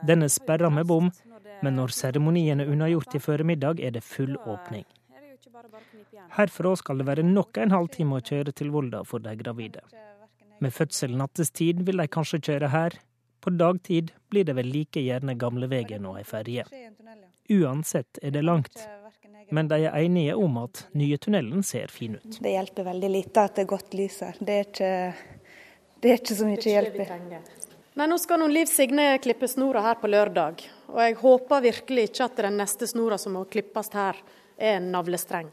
Den 0.07 0.23
er 0.23 0.31
sperra 0.33 0.71
med 0.71 0.87
bom, 0.87 1.11
men 1.61 1.77
når 1.77 1.93
seremonien 1.93 2.63
er 2.63 2.71
unnagjort 2.71 3.19
i 3.19 3.21
formiddag, 3.21 3.83
er 3.83 3.91
det 3.97 4.05
full 4.07 4.39
åpning. 4.47 4.87
Herfra 6.37 6.77
skal 6.79 7.03
det 7.03 7.09
være 7.09 7.27
nok 7.27 7.59
en 7.59 7.75
halvtime 7.75 8.21
å 8.21 8.25
kjøre 8.25 8.55
til 8.57 8.71
Volda 8.71 9.03
for 9.05 9.19
de 9.25 9.35
gravide. 9.37 9.83
Med 10.61 10.73
fødsel 10.73 11.17
nattestid 11.19 11.83
vil 11.85 12.01
de 12.01 12.07
kanskje 12.09 12.41
kjøre 12.47 12.71
her. 12.71 12.97
På 13.41 13.51
dagtid 13.51 14.13
blir 14.31 14.45
det 14.45 14.55
vel 14.57 14.71
like 14.71 15.03
gjerne 15.03 15.35
gamlevegen 15.41 16.07
og 16.07 16.21
ei 16.21 16.25
ferje. 16.29 16.65
Uansett 17.51 18.21
er 18.23 18.35
det 18.35 18.45
langt 18.47 18.79
men 19.51 19.69
de 19.69 19.75
er 19.85 19.97
enige 19.99 20.35
om 20.35 20.57
at 20.63 20.85
nye 20.93 21.19
tunnelen 21.19 21.63
ser 21.63 21.91
fin 21.91 22.15
ut. 22.15 22.39
Det 22.41 22.53
hjelper 22.53 22.87
veldig 22.87 23.11
lite 23.11 23.47
at 23.47 23.57
det 23.57 23.65
er 23.65 23.71
godt 23.73 23.97
lys 23.99 24.21
her. 24.25 24.37
Det 24.39 24.59
er 24.59 24.69
ikke, 24.69 24.93
det 26.01 26.13
er 26.13 26.21
ikke 26.21 26.37
så 26.39 26.47
mye 26.49 26.75
hjelp. 26.75 27.01
Nei, 27.99 28.07
Nå 28.07 28.19
skal 28.23 28.41
noen 28.41 28.55
Liv 28.55 28.71
Signe 28.71 29.09
klippe 29.23 29.49
snora 29.51 29.83
her 29.85 29.99
på 30.01 30.11
lørdag. 30.11 30.63
Og 30.93 31.01
jeg 31.03 31.19
håper 31.23 31.67
virkelig 31.67 32.07
ikke 32.11 32.29
at 32.29 32.45
den 32.47 32.61
neste 32.61 32.87
snora 32.91 33.19
som 33.19 33.35
må 33.37 33.45
klippes 33.51 33.91
her, 33.97 34.23
er 34.61 34.79
en 34.79 34.91
navlestreng. 34.95 35.51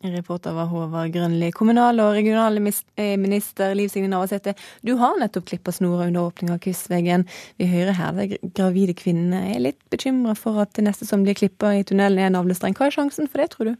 Reporter 0.00 0.52
var 0.56 0.64
Håvard 0.64 1.12
Grønli. 1.12 1.50
Kommunal- 1.52 2.00
og 2.00 2.14
regionalminister 2.16 3.74
Liv 3.74 3.88
Signe 3.92 4.08
Navarsete, 4.08 4.54
du 4.80 4.94
har 4.96 5.18
nettopp 5.20 5.44
klippa 5.50 5.72
snora 5.76 6.06
under 6.08 6.24
åpninga 6.30 6.56
av 6.56 6.62
Kystveggen. 6.64 7.26
Vi 7.60 7.68
hører 7.68 7.92
her 7.98 8.12
de 8.16 8.38
gravide 8.56 8.96
kvinnene 8.96 9.54
er 9.54 9.60
litt 9.60 9.80
bekymra 9.92 10.32
for 10.38 10.56
at 10.62 10.72
det 10.72 10.86
neste 10.88 11.04
som 11.04 11.24
blir 11.26 11.36
klippa 11.36 11.74
i 11.76 11.84
tunnelen 11.84 12.18
er 12.18 12.32
navlestreng. 12.32 12.72
Hva 12.78 12.88
er 12.88 12.96
sjansen 12.96 13.28
for 13.28 13.44
det, 13.44 13.50
tror 13.52 13.72
du? 13.72 13.74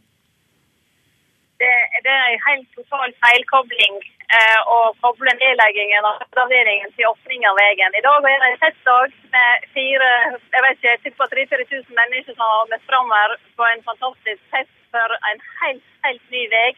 Det, 1.57 1.73
det 2.05 2.13
er 2.13 2.29
en 2.35 2.45
helt 2.45 2.69
total 2.77 3.17
feilkobling 3.25 3.97
eh, 4.37 4.59
å 4.75 4.77
koble 5.03 5.33
nedleggingen 5.39 6.05
av 6.07 6.19
fødeavdelingen 6.21 6.93
til 6.97 7.09
åpning 7.09 7.45
av 7.49 7.57
veien. 7.59 7.97
I 7.97 8.03
dag 8.05 8.27
er 8.29 8.43
det 8.43 8.49
en 8.51 8.61
festdag 8.63 9.15
med 9.35 9.65
fire, 9.75 10.11
jeg 10.55 10.65
vet 10.65 10.79
ikke, 10.79 11.15
ca. 11.17 11.27
3000-4000 11.33 11.97
mennesker 11.99 12.37
som 12.37 12.45
har 12.45 12.71
møtt 12.71 12.95
her 13.15 13.35
på 13.59 13.67
en 13.69 13.83
fantastisk 13.89 14.41
fest 14.53 14.75
for 14.93 15.17
en 15.31 15.43
helt, 15.61 15.87
helt 16.05 16.35
ny 16.35 16.45
vei. 16.53 16.69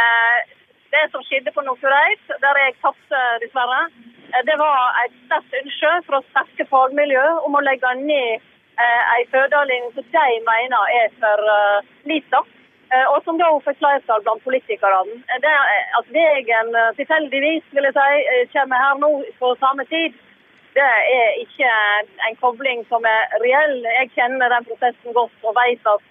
Eh, 0.00 0.40
det 0.94 1.04
som 1.12 1.24
skjedde 1.26 1.52
på 1.54 1.64
Nordfjordeid, 1.66 2.26
der 2.42 2.60
jeg 2.62 2.76
tapte 2.82 3.22
dessverre, 3.42 3.84
eh, 4.32 4.42
det 4.48 4.58
var 4.60 4.98
et 5.04 5.14
sterkt 5.26 5.60
ønske 5.62 5.94
fra 6.08 6.24
sterke 6.30 6.68
fagmiljø 6.72 7.24
om 7.48 7.56
å 7.56 7.64
legge 7.64 7.94
ned 8.02 8.50
en 8.74 9.28
fødeavdeling 9.30 9.84
som 9.94 10.06
de 10.10 10.30
mener 10.42 10.88
er 10.98 11.12
for 11.22 11.50
lita. 12.10 12.40
Og 13.10 13.18
som 13.24 13.38
da 13.40 13.48
fikk 13.64 13.80
flertall 13.80 14.22
blant 14.26 14.44
politikerne. 14.44 15.16
Det, 15.42 15.54
at 15.98 16.10
veien 16.14 16.70
tilfeldigvis 16.98 17.66
vil 17.74 17.88
jeg 17.88 17.96
si, 17.96 18.44
kommer 18.54 18.82
her 18.84 19.00
nå 19.02 19.10
på 19.40 19.54
samme 19.62 19.86
tid, 19.90 20.14
det 20.74 20.82
er 20.86 21.38
ikke 21.38 21.70
en 22.28 22.36
kobling 22.42 22.82
som 22.90 23.06
er 23.06 23.38
reell. 23.42 23.76
Jeg 24.00 24.10
kjenner 24.16 24.50
den 24.50 24.66
prosessen 24.68 25.14
godt 25.16 25.46
og 25.46 25.56
vet 25.58 25.86
at 25.94 26.02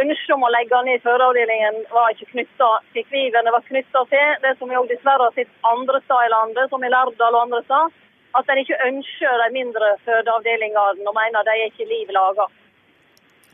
ønsket 0.00 0.34
om 0.34 0.44
å 0.46 0.52
legge 0.52 0.80
ned 0.86 1.02
fødeavdelingen 1.04 1.82
var 1.92 2.12
ikke 2.12 2.30
knytta 2.32 2.70
til 2.94 3.04
Kviven, 3.08 3.44
det 3.44 3.52
var 3.52 3.66
knytta 3.66 4.04
til 4.12 4.38
det 4.44 4.54
som 4.58 4.70
vi 4.70 4.78
òg 4.78 4.88
dessverre 4.88 5.28
har 5.28 5.36
sett 5.36 5.52
andre 5.68 6.00
steder 6.04 6.28
i 6.28 6.32
landet, 6.32 6.70
som 6.72 6.84
i 6.84 6.92
Lærdal 6.92 7.36
og 7.36 7.44
andre 7.46 7.60
steder, 7.66 7.92
at 8.40 8.48
en 8.48 8.62
ikke 8.62 8.80
ønsker 8.88 9.42
de 9.42 9.48
mindre 9.58 9.92
fødeavdelingene 10.06 11.08
og 11.08 11.16
mener 11.18 11.44
de 11.48 11.56
er 11.56 11.68
ikke 11.68 11.88
liv 11.90 12.12
laga. 12.16 12.48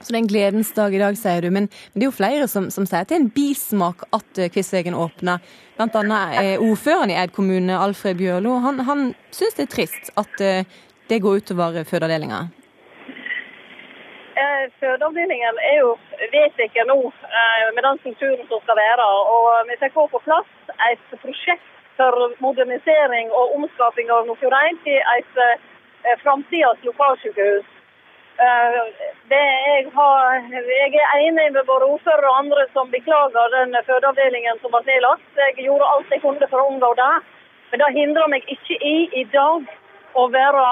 Så 0.01 0.13
det 0.13 0.19
er 0.19 0.23
en 0.23 0.31
gledens 0.31 0.73
dag 0.77 0.95
i 0.95 1.01
dag, 1.03 1.17
sier 1.19 1.43
du. 1.43 1.51
Men, 1.51 1.67
men 1.93 2.01
det 2.01 2.07
er 2.07 2.11
jo 2.11 2.19
flere 2.19 2.49
som, 2.51 2.69
som 2.71 2.87
sier 2.87 3.03
at 3.03 3.11
det 3.11 3.17
er 3.19 3.25
en 3.25 3.33
bismak 3.35 4.05
at 4.15 4.39
eh, 4.39 4.51
Kvissvegen 4.55 4.95
åpner. 4.95 5.43
Blant 5.79 5.97
annet 5.99 6.39
eh, 6.43 6.63
ordføreren 6.63 7.11
i 7.11 7.19
Eid 7.19 7.35
kommune, 7.35 7.75
Alfred 7.75 8.21
Bjørlo. 8.21 8.59
Han, 8.65 8.85
han 8.87 9.09
syns 9.35 9.59
det 9.59 9.67
er 9.67 9.75
trist 9.75 10.13
at 10.21 10.45
eh, 10.45 10.79
det 11.11 11.23
går 11.25 11.43
utover 11.43 11.83
fødeavdelinga. 11.89 12.45
Eh, 14.39 14.65
fødeavdelingen 14.81 15.59
er 15.71 15.77
jo 15.81 15.97
vedtatt 16.35 16.79
nå 16.87 16.99
eh, 17.09 17.67
med 17.75 17.83
den 17.87 17.99
strukturen 18.05 18.47
som 18.51 18.63
skal 18.63 18.79
være. 18.79 19.09
og 19.35 19.49
Vi 19.71 19.81
fikk 19.81 19.97
få 19.97 20.07
på 20.13 20.23
plass 20.27 20.55
et 20.91 21.19
prosjekt 21.25 21.67
for 21.99 22.15
modernisering 22.45 23.33
og 23.39 23.57
omskaping 23.57 24.13
av 24.15 24.29
Nordfjordeid 24.29 24.79
til 24.87 25.01
et 25.17 25.43
eh, 25.47 26.15
framtidas 26.23 26.87
lokalsykehus. 26.87 27.67
Det 28.39 29.39
jeg, 29.69 29.87
har, 29.95 30.35
jeg 30.55 30.93
er 30.95 31.23
enig 31.27 31.47
med 31.53 31.65
både 31.67 31.89
ordfører 31.91 32.27
og 32.31 32.37
andre 32.39 32.67
som 32.73 32.91
beklager 32.93 33.51
den 33.55 33.75
fødeavdelingen 33.89 34.61
som 34.63 34.71
ble 34.71 34.83
nedlagt. 34.87 35.27
Jeg 35.41 35.57
gjorde 35.65 35.89
alt 35.95 36.13
jeg 36.15 36.23
kunne 36.23 36.49
for 36.53 36.63
å 36.63 36.69
unngå 36.71 36.93
det. 37.01 37.11
Men 37.73 37.83
det 37.83 37.89
hindrer 37.97 38.31
meg 38.31 38.47
ikke 38.55 38.79
i 38.79 38.95
i 39.23 39.25
dag 39.33 39.67
å 40.15 40.29
være 40.31 40.69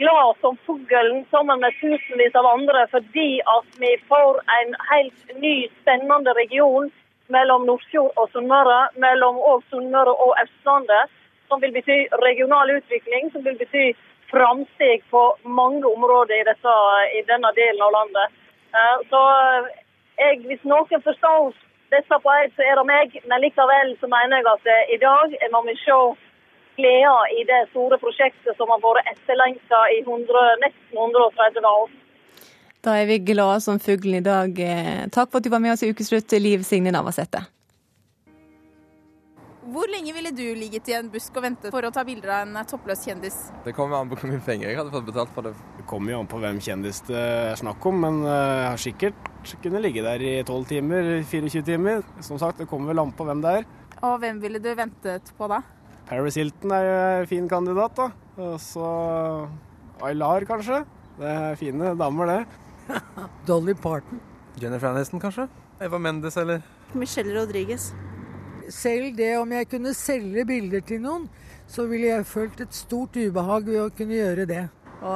glad 0.00 0.40
som 0.42 0.58
fuglen 0.66 1.22
sammen 1.30 1.62
med 1.62 1.78
tusenvis 1.78 2.34
av 2.34 2.48
andre 2.50 2.82
fordi 2.90 3.38
at 3.54 3.78
vi 3.78 3.92
får 4.10 4.42
en 4.58 4.74
helt 4.90 5.38
ny, 5.38 5.54
spennende 5.82 6.34
region 6.34 6.90
mellom 7.30 7.70
Nordfjord 7.70 8.18
og 8.18 8.34
Sunnmøre, 8.34 8.80
mellom 8.98 9.38
Sunnmøre 9.70 10.10
og 10.26 10.34
Østlandet, 10.42 11.14
som 11.46 11.62
vil 11.62 11.72
bety 11.78 12.02
regional 12.26 12.74
utvikling, 12.74 13.30
som 13.30 13.46
vil 13.46 13.56
bety 13.62 13.92
framsteg 14.32 15.04
på 15.10 15.22
mange 15.44 15.84
områder 15.86 16.40
i, 16.40 16.46
dette, 16.48 16.74
i 17.18 17.22
denne 17.30 17.52
delen 17.58 17.82
av 17.86 17.94
landet. 17.98 18.36
Eh, 18.76 18.98
så 19.10 19.22
jeg, 20.20 20.42
hvis 20.48 20.62
noen 20.68 21.02
forstår 21.08 21.54
disse 21.94 22.20
på 22.22 22.36
ett, 22.42 22.54
så 22.56 22.66
er 22.66 22.78
det 22.78 22.86
meg, 22.88 23.18
men 23.30 23.42
likevel 23.44 23.94
så 24.00 24.10
mener 24.10 24.40
jeg 24.40 24.48
at 24.52 24.94
i 24.96 25.00
dag 25.02 25.36
må 25.54 25.62
vi 25.68 25.76
se 25.84 25.98
gleda 26.76 27.16
i 27.38 27.44
det 27.48 27.62
store 27.70 27.98
prosjektet 28.02 28.58
som 28.58 28.72
har 28.72 28.82
vært 28.82 29.12
etterlengta 29.14 29.82
i 29.94 30.02
100, 30.02 30.46
nesten 30.64 30.98
130 30.98 31.70
år. 31.72 31.92
Da 32.84 32.98
er 33.00 33.08
vi 33.08 33.22
glade 33.32 33.62
som 33.64 33.80
fuglen 33.82 34.20
i 34.20 34.24
dag. 34.26 34.58
Takk 35.14 35.30
for 35.30 35.40
at 35.40 35.46
du 35.46 35.50
var 35.50 35.62
med 35.62 35.74
oss 35.74 35.82
i 35.86 35.90
Ukeslutt, 35.90 36.36
Liv 36.42 36.66
Signe 36.66 36.92
Navarsete. 36.94 37.46
Hvor 39.66 39.90
lenge 39.90 40.12
ville 40.14 40.30
du 40.30 40.44
ligget 40.54 40.86
i 40.92 40.94
en 40.94 41.08
busk 41.10 41.34
og 41.34 41.42
ventet 41.42 41.72
for 41.74 41.82
å 41.82 41.90
ta 41.90 42.04
bilder 42.06 42.30
av 42.36 42.44
en 42.44 42.68
toppløs 42.70 43.00
kjendis? 43.02 43.36
Det 43.64 43.72
kommer 43.74 43.98
an 43.98 44.10
på 44.10 44.18
hvor 44.20 44.30
mye 44.30 44.42
penger 44.46 44.70
jeg 44.70 44.78
hadde 44.78 44.92
fått 44.94 45.08
betalt 45.08 45.32
for 45.34 45.48
det. 45.48 45.56
Det 45.80 45.86
kommer 45.90 46.14
jo 46.14 46.20
an 46.22 46.28
på 46.30 46.38
hvem 46.42 46.60
kjendis 46.62 47.00
det 47.08 47.18
er 47.18 47.58
snakk 47.58 47.88
om, 47.90 47.98
men 48.04 48.20
eh, 48.22 48.52
jeg 48.60 48.68
har 48.68 48.82
sikkert 48.84 49.50
kunnet 49.64 49.82
ligge 49.82 50.04
der 50.06 50.22
i 50.22 50.32
12 50.44 50.68
timer, 50.70 51.10
24 51.26 51.64
timer. 51.66 52.06
Som 52.22 52.38
sagt, 52.38 52.62
det 52.62 52.68
kommer 52.70 52.94
vel 52.94 53.02
an 53.02 53.10
på 53.16 53.26
hvem 53.26 53.42
det 53.42 53.56
er. 53.60 53.68
Og 54.06 54.20
hvem 54.22 54.38
ville 54.44 54.62
du 54.62 54.70
ventet 54.78 55.34
på 55.34 55.50
da? 55.50 55.62
Paris 56.06 56.38
Hilton 56.38 56.70
er 56.76 56.86
jo 56.86 56.96
en 57.02 57.30
fin 57.32 57.50
kandidat, 57.50 57.98
da. 57.98 58.10
Og 58.38 58.58
så 58.62 58.88
Aylar, 60.06 60.46
kanskje. 60.46 60.84
Det 61.18 61.32
er 61.32 61.58
fine 61.58 61.96
damer, 61.98 62.30
det. 62.30 63.00
Dolly 63.48 63.74
Parton. 63.74 64.22
Jennifer 64.62 64.92
Aniston, 64.92 65.22
kanskje. 65.22 65.48
Eva 65.82 65.98
Mendes 65.98 66.38
eller 66.38 66.62
Michelle 66.94 67.34
Rodriguez. 67.34 67.90
Selv 68.72 69.16
det 69.16 69.32
om 69.38 69.52
jeg 69.54 69.68
kunne 69.70 69.92
selge 69.94 70.44
bilder 70.48 70.82
til 70.86 71.02
noen, 71.04 71.26
så 71.70 71.86
ville 71.90 72.10
jeg 72.10 72.26
følt 72.26 72.62
et 72.62 72.74
stort 72.74 73.16
ubehag 73.18 73.66
ved 73.68 73.80
å 73.82 73.90
kunne 73.94 74.18
gjøre 74.18 74.46
det. 74.48 74.64
Å 75.06 75.14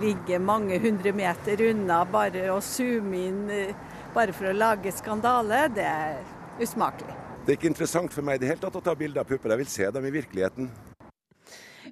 ligge 0.00 0.40
mange 0.42 0.80
hundre 0.82 1.12
meter 1.14 1.62
unna 1.70 2.02
bare 2.10 2.48
å 2.52 2.58
zoome 2.64 3.22
inn 3.28 3.44
eh, 3.54 3.72
bare 4.14 4.34
for 4.34 4.50
å 4.50 4.56
lage 4.56 4.92
skandale, 4.96 5.68
det 5.76 5.86
er 5.86 6.20
usmakelig. 6.60 7.14
Det 7.44 7.54
er 7.54 7.60
ikke 7.60 7.70
interessant 7.70 8.12
for 8.12 8.26
meg 8.26 8.38
i 8.38 8.42
det 8.42 8.50
hele 8.50 8.62
tatt 8.64 8.76
å 8.76 8.84
ta 8.84 8.96
bilder 8.98 9.22
av 9.22 9.28
pupper, 9.30 9.54
jeg 9.54 9.62
vil 9.62 9.72
se 9.72 9.90
dem 9.94 10.08
i 10.08 10.14
virkeligheten. 10.18 10.68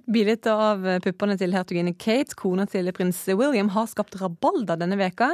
Bildet 0.06 0.46
av 0.52 0.84
puppene 1.02 1.36
til 1.40 1.54
hertuginne 1.56 1.94
Kate, 1.96 2.36
kona 2.38 2.66
til 2.70 2.90
prins 2.94 3.22
William, 3.32 3.70
har 3.74 3.88
skapt 3.90 4.18
rabalder 4.20 4.78
denne 4.78 4.98
veka 5.00 5.32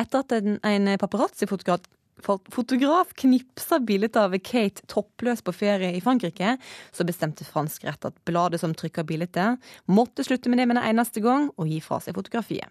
etter 0.00 0.24
at 0.24 0.34
en, 0.36 0.56
en 0.66 0.90
paparazzi-fotograf 1.00 1.84
fotograf 2.24 3.12
knipsa 3.22 3.80
bildet 3.82 4.16
av 4.20 4.36
Kate 4.38 4.84
toppløs 4.90 5.42
på 5.44 5.54
ferie 5.56 5.92
i 5.96 6.02
Frankrike, 6.04 6.56
så 6.92 7.06
bestemte 7.08 7.46
fransk 7.46 7.86
rett 7.88 8.08
at 8.08 8.18
bladet 8.28 8.62
som 8.62 8.74
trykka 8.76 9.04
bildet, 9.08 9.58
måtte 9.86 10.24
slutte 10.26 10.52
med 10.52 10.62
det 10.62 10.68
med 10.70 10.78
en 10.80 10.88
eneste 10.92 11.22
gang 11.24 11.50
og 11.56 11.70
gi 11.70 11.80
fra 11.84 12.00
seg 12.02 12.16
fotografiet. 12.18 12.68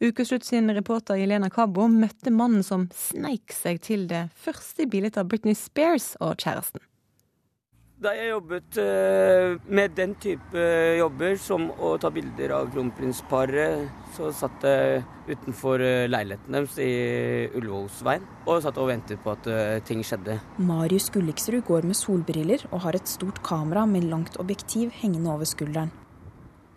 Ukeslutt 0.00 0.46
sin 0.48 0.70
reporter 0.72 1.18
Jelena 1.20 1.50
Cabo 1.52 1.88
møtte 1.92 2.32
mannen 2.32 2.64
som 2.64 2.88
sneik 2.96 3.52
seg 3.52 3.82
til 3.84 4.06
det 4.10 4.28
første 4.38 4.88
bildet 4.88 5.20
av 5.20 5.28
Britney 5.28 5.56
Spears 5.58 6.14
og 6.24 6.38
kjæresten. 6.40 6.87
Da 7.98 8.12
jeg 8.14 8.28
jobbet 8.30 8.76
eh, 8.78 9.56
med 9.74 9.96
den 9.98 10.12
type 10.22 10.64
jobber, 11.00 11.32
som 11.42 11.64
å 11.82 11.96
ta 11.98 12.12
bilder 12.14 12.52
av 12.54 12.68
kronprinsparet, 12.70 13.88
så 14.14 14.30
satt 14.30 14.62
jeg 14.62 15.00
utenfor 15.26 15.82
eh, 15.82 16.04
leiligheten 16.06 16.54
deres 16.54 16.76
i 16.78 16.92
Ullevålsveien 17.58 18.28
og 18.46 18.62
satt 18.62 18.78
og 18.78 18.92
ventet 18.92 19.18
på 19.24 19.34
at 19.34 19.50
eh, 19.50 19.80
ting 19.82 20.06
skjedde. 20.06 20.38
Marius 20.62 21.10
Gulliksrud 21.10 21.64
går 21.66 21.90
med 21.90 21.98
solbriller 21.98 22.68
og 22.70 22.84
har 22.86 23.00
et 23.00 23.10
stort 23.10 23.42
kamera 23.42 23.82
med 23.90 24.06
langt 24.06 24.38
objektiv 24.38 24.94
hengende 25.02 25.34
over 25.34 25.50
skulderen. 25.50 25.90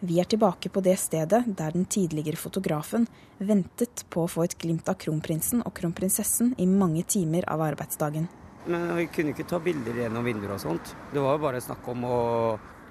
Vi 0.02 0.18
er 0.18 0.26
tilbake 0.26 0.74
på 0.74 0.82
det 0.82 0.98
stedet 0.98 1.44
der 1.46 1.78
den 1.78 1.86
tidligere 1.86 2.42
fotografen 2.42 3.06
ventet 3.38 4.08
på 4.10 4.26
å 4.26 4.34
få 4.40 4.50
et 4.50 4.58
glimt 4.58 4.90
av 4.90 4.98
kronprinsen 4.98 5.62
og 5.62 5.76
kronprinsessen 5.78 6.56
i 6.58 6.66
mange 6.66 7.06
timer 7.06 7.46
av 7.46 7.62
arbeidsdagen. 7.70 8.26
Men 8.66 8.92
vi 8.98 9.08
kunne 9.14 9.34
ikke 9.34 9.48
ta 9.50 9.60
bilder 9.64 10.04
gjennom 10.04 10.26
vinduer 10.28 10.54
og 10.56 10.62
sånt. 10.62 10.94
Det 11.14 11.22
var 11.22 11.38
jo 11.38 11.44
bare 11.48 11.64
snakk 11.64 11.88
om 11.90 12.06
å 12.06 12.22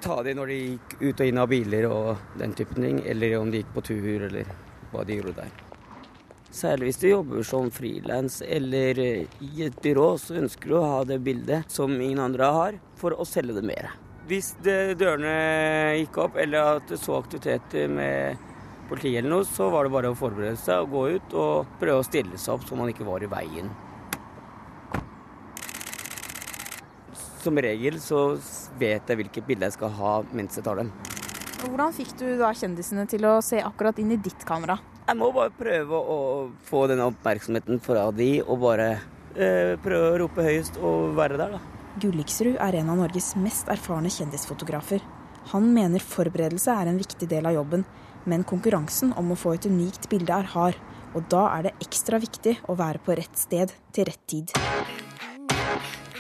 ta 0.03 0.23
dem 0.27 0.41
når 0.41 0.51
de 0.51 0.59
gikk 0.59 0.95
ut 1.01 1.21
og 1.21 1.31
inn 1.31 1.41
av 1.41 1.51
biler 1.51 1.87
og 1.91 2.39
den 2.41 2.55
typen 2.59 2.87
ting. 2.87 3.03
Eller 3.07 3.37
om 3.39 3.51
de 3.53 3.63
gikk 3.63 3.75
på 3.77 3.85
tur, 3.93 4.29
eller 4.29 4.51
hva 4.91 5.05
de 5.07 5.21
gjorde 5.21 5.37
der. 5.43 5.59
Særlig 6.51 6.89
hvis 6.89 6.99
du 6.99 7.07
jobber 7.07 7.45
som 7.47 7.69
frilans 7.71 8.41
eller 8.43 8.99
i 8.99 9.51
et 9.63 9.77
byrå, 9.83 10.17
så 10.19 10.41
ønsker 10.41 10.73
du 10.73 10.79
å 10.81 10.87
ha 10.97 11.03
det 11.07 11.21
bildet 11.23 11.71
som 11.71 11.93
ingen 11.95 12.19
andre 12.25 12.49
har, 12.57 12.79
for 12.99 13.15
å 13.15 13.27
selge 13.29 13.55
det 13.61 13.63
mer. 13.69 13.93
Hvis 14.27 14.57
det, 14.65 14.97
dørene 14.99 15.31
gikk 16.01 16.19
opp, 16.25 16.39
eller 16.43 16.81
at 16.81 16.91
du 16.91 16.97
så 16.99 17.21
aktiviteter 17.21 17.87
med 17.91 18.49
politiet 18.91 19.21
eller 19.21 19.31
noe, 19.37 19.47
så 19.47 19.71
var 19.71 19.87
det 19.87 19.95
bare 19.95 20.11
å 20.11 20.19
forberede 20.19 20.59
seg 20.59 20.83
og 20.83 20.97
gå 20.97 21.05
ut 21.15 21.39
og 21.39 21.79
prøve 21.79 22.03
å 22.03 22.07
stille 22.07 22.39
seg 22.39 22.57
opp 22.57 22.67
så 22.67 22.79
man 22.79 22.91
ikke 22.91 23.07
var 23.07 23.23
i 23.23 23.31
veien. 23.31 23.71
Som 27.41 27.57
regel 27.57 27.97
så 28.03 28.35
vet 28.81 29.09
jeg 29.09 29.21
hvilket 29.23 29.47
bilde 29.49 29.69
jeg 29.69 29.79
skal 29.79 29.95
ha 29.97 30.15
mens 30.37 30.59
jeg 30.59 30.67
tar 30.67 30.81
dem. 30.83 30.93
Hvordan 31.61 31.93
fikk 31.93 32.15
du 32.21 32.27
da 32.41 32.53
kjendisene 32.57 33.07
til 33.09 33.25
å 33.29 33.39
se 33.45 33.61
akkurat 33.65 33.99
inn 34.01 34.13
i 34.15 34.21
ditt 34.21 34.45
kamera? 34.49 34.79
Jeg 35.07 35.19
må 35.19 35.31
bare 35.35 35.53
prøve 35.53 35.99
å 35.99 36.19
få 36.69 36.85
den 36.89 37.03
oppmerksomheten 37.05 37.81
fra 37.85 38.07
de, 38.15 38.29
og 38.45 38.61
bare 38.63 38.89
eh, 39.35 39.75
prøve 39.83 40.13
å 40.13 40.19
rope 40.23 40.45
høyest 40.47 40.79
og 40.79 41.17
være 41.19 41.41
der, 41.41 41.57
da. 41.57 41.81
Gulliksrud 42.01 42.55
er 42.63 42.79
en 42.79 42.93
av 42.93 43.01
Norges 43.01 43.33
mest 43.41 43.69
erfarne 43.73 44.13
kjendisfotografer. 44.15 45.03
Han 45.51 45.73
mener 45.75 46.05
forberedelse 46.05 46.73
er 46.73 46.93
en 46.93 47.01
viktig 47.01 47.29
del 47.29 47.49
av 47.51 47.57
jobben, 47.57 47.85
men 48.31 48.47
konkurransen 48.47 49.13
om 49.19 49.33
å 49.33 49.39
få 49.39 49.57
et 49.57 49.67
unikt 49.67 50.09
bilde 50.13 50.37
er 50.37 50.53
hard. 50.55 50.79
Og 51.17 51.27
da 51.33 51.49
er 51.57 51.67
det 51.67 51.77
ekstra 51.83 52.21
viktig 52.23 52.61
å 52.71 52.79
være 52.79 53.03
på 53.03 53.17
rett 53.19 53.41
sted 53.41 53.73
til 53.91 54.07
rett 54.07 54.27
tid. 54.31 54.55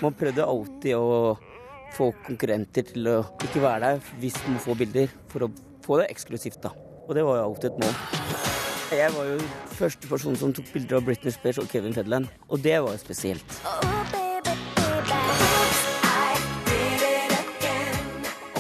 Man 0.01 0.15
prøvde 0.17 0.45
alltid 0.49 0.95
å 0.97 1.37
få 1.93 2.07
konkurrenter 2.25 2.87
til 2.89 3.09
å 3.11 3.19
ikke 3.45 3.61
være 3.61 3.81
der 3.85 4.15
hvis 4.23 4.39
man 4.47 4.55
må 4.57 4.63
få 4.65 4.77
bilder, 4.79 5.11
for 5.29 5.45
å 5.45 5.51
få 5.85 5.99
det 6.01 6.07
eksklusivt, 6.15 6.63
da. 6.65 6.73
Og 7.05 7.13
det 7.19 7.25
var 7.27 7.41
jo 7.41 7.49
alltid 7.51 7.69
et 7.69 7.83
mål. 7.83 7.95
Jeg 8.97 9.13
var 9.15 9.29
jo 9.29 9.37
første 9.77 10.09
person 10.09 10.39
som 10.41 10.55
tok 10.57 10.73
bilder 10.73 10.99
av 10.99 11.05
Britney 11.07 11.35
Spears 11.35 11.61
og 11.61 11.69
Kevin 11.69 11.95
Federland, 11.95 12.31
og 12.49 12.65
det 12.65 12.79
var 12.81 12.97
jo 12.97 13.03
spesielt. 13.03 13.61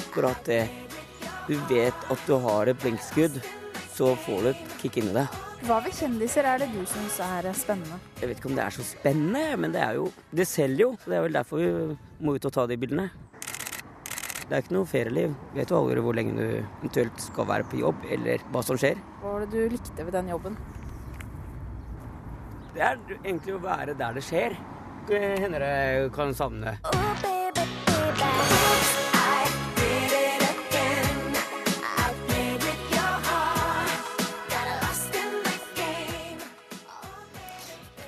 Akkurat 0.04 0.44
det. 0.44 0.64
Du 1.48 1.56
vet 1.70 2.10
at 2.12 2.26
du 2.28 2.36
har 2.44 2.68
et 2.68 2.84
blinkskudd, 2.84 3.40
så 3.96 4.12
får 4.26 4.42
du 4.44 4.52
et 4.52 4.76
kick 4.82 5.00
inni 5.00 5.16
deg. 5.16 5.49
Hva 5.60 5.76
ved 5.84 5.92
kjendiser 5.92 6.46
er 6.48 6.62
det 6.62 6.70
du 6.72 6.80
syns 6.88 7.18
er 7.20 7.46
spennende? 7.56 7.98
Jeg 8.20 8.30
vet 8.30 8.38
ikke 8.40 8.48
om 8.48 8.56
det 8.56 8.62
er 8.64 8.74
så 8.74 8.84
spennende, 8.86 9.42
men 9.60 9.74
det 9.74 9.82
er 9.84 9.98
jo 9.98 10.06
Det 10.32 10.46
selger 10.48 10.86
jo. 10.86 10.92
Det 11.04 11.18
er 11.18 11.26
vel 11.26 11.36
derfor 11.36 11.60
vi 11.60 11.98
må 12.24 12.34
ut 12.36 12.48
og 12.48 12.54
ta 12.54 12.64
de 12.70 12.78
bildene. 12.80 13.10
Det 14.48 14.56
er 14.56 14.64
ikke 14.64 14.74
noe 14.74 14.88
ferieliv. 14.88 15.34
Vet 15.54 15.70
jo 15.70 15.78
aldri 15.78 16.02
hvor 16.02 16.16
lenge 16.16 16.32
du 16.34 16.46
eventuelt 16.80 17.22
skal 17.22 17.46
være 17.52 17.68
på 17.70 17.82
jobb, 17.82 18.08
eller 18.10 18.42
hva 18.50 18.64
som 18.66 18.80
skjer. 18.80 18.98
Hva 19.20 19.36
var 19.36 19.44
det 19.44 19.52
du 19.52 19.76
likte 19.76 20.08
ved 20.08 20.16
den 20.16 20.32
jobben? 20.32 20.58
Det 22.74 22.82
er 22.86 22.98
egentlig 23.20 23.54
å 23.54 23.62
være 23.62 23.94
der 24.00 24.16
det 24.16 24.24
skjer. 24.26 24.56
Det 25.10 25.22
hender 25.44 25.66
jeg 25.66 26.10
kan 26.16 26.34
savne. 26.34 26.78
Oh, 26.88 27.14
baby, 27.22 27.68
baby. 28.00 28.69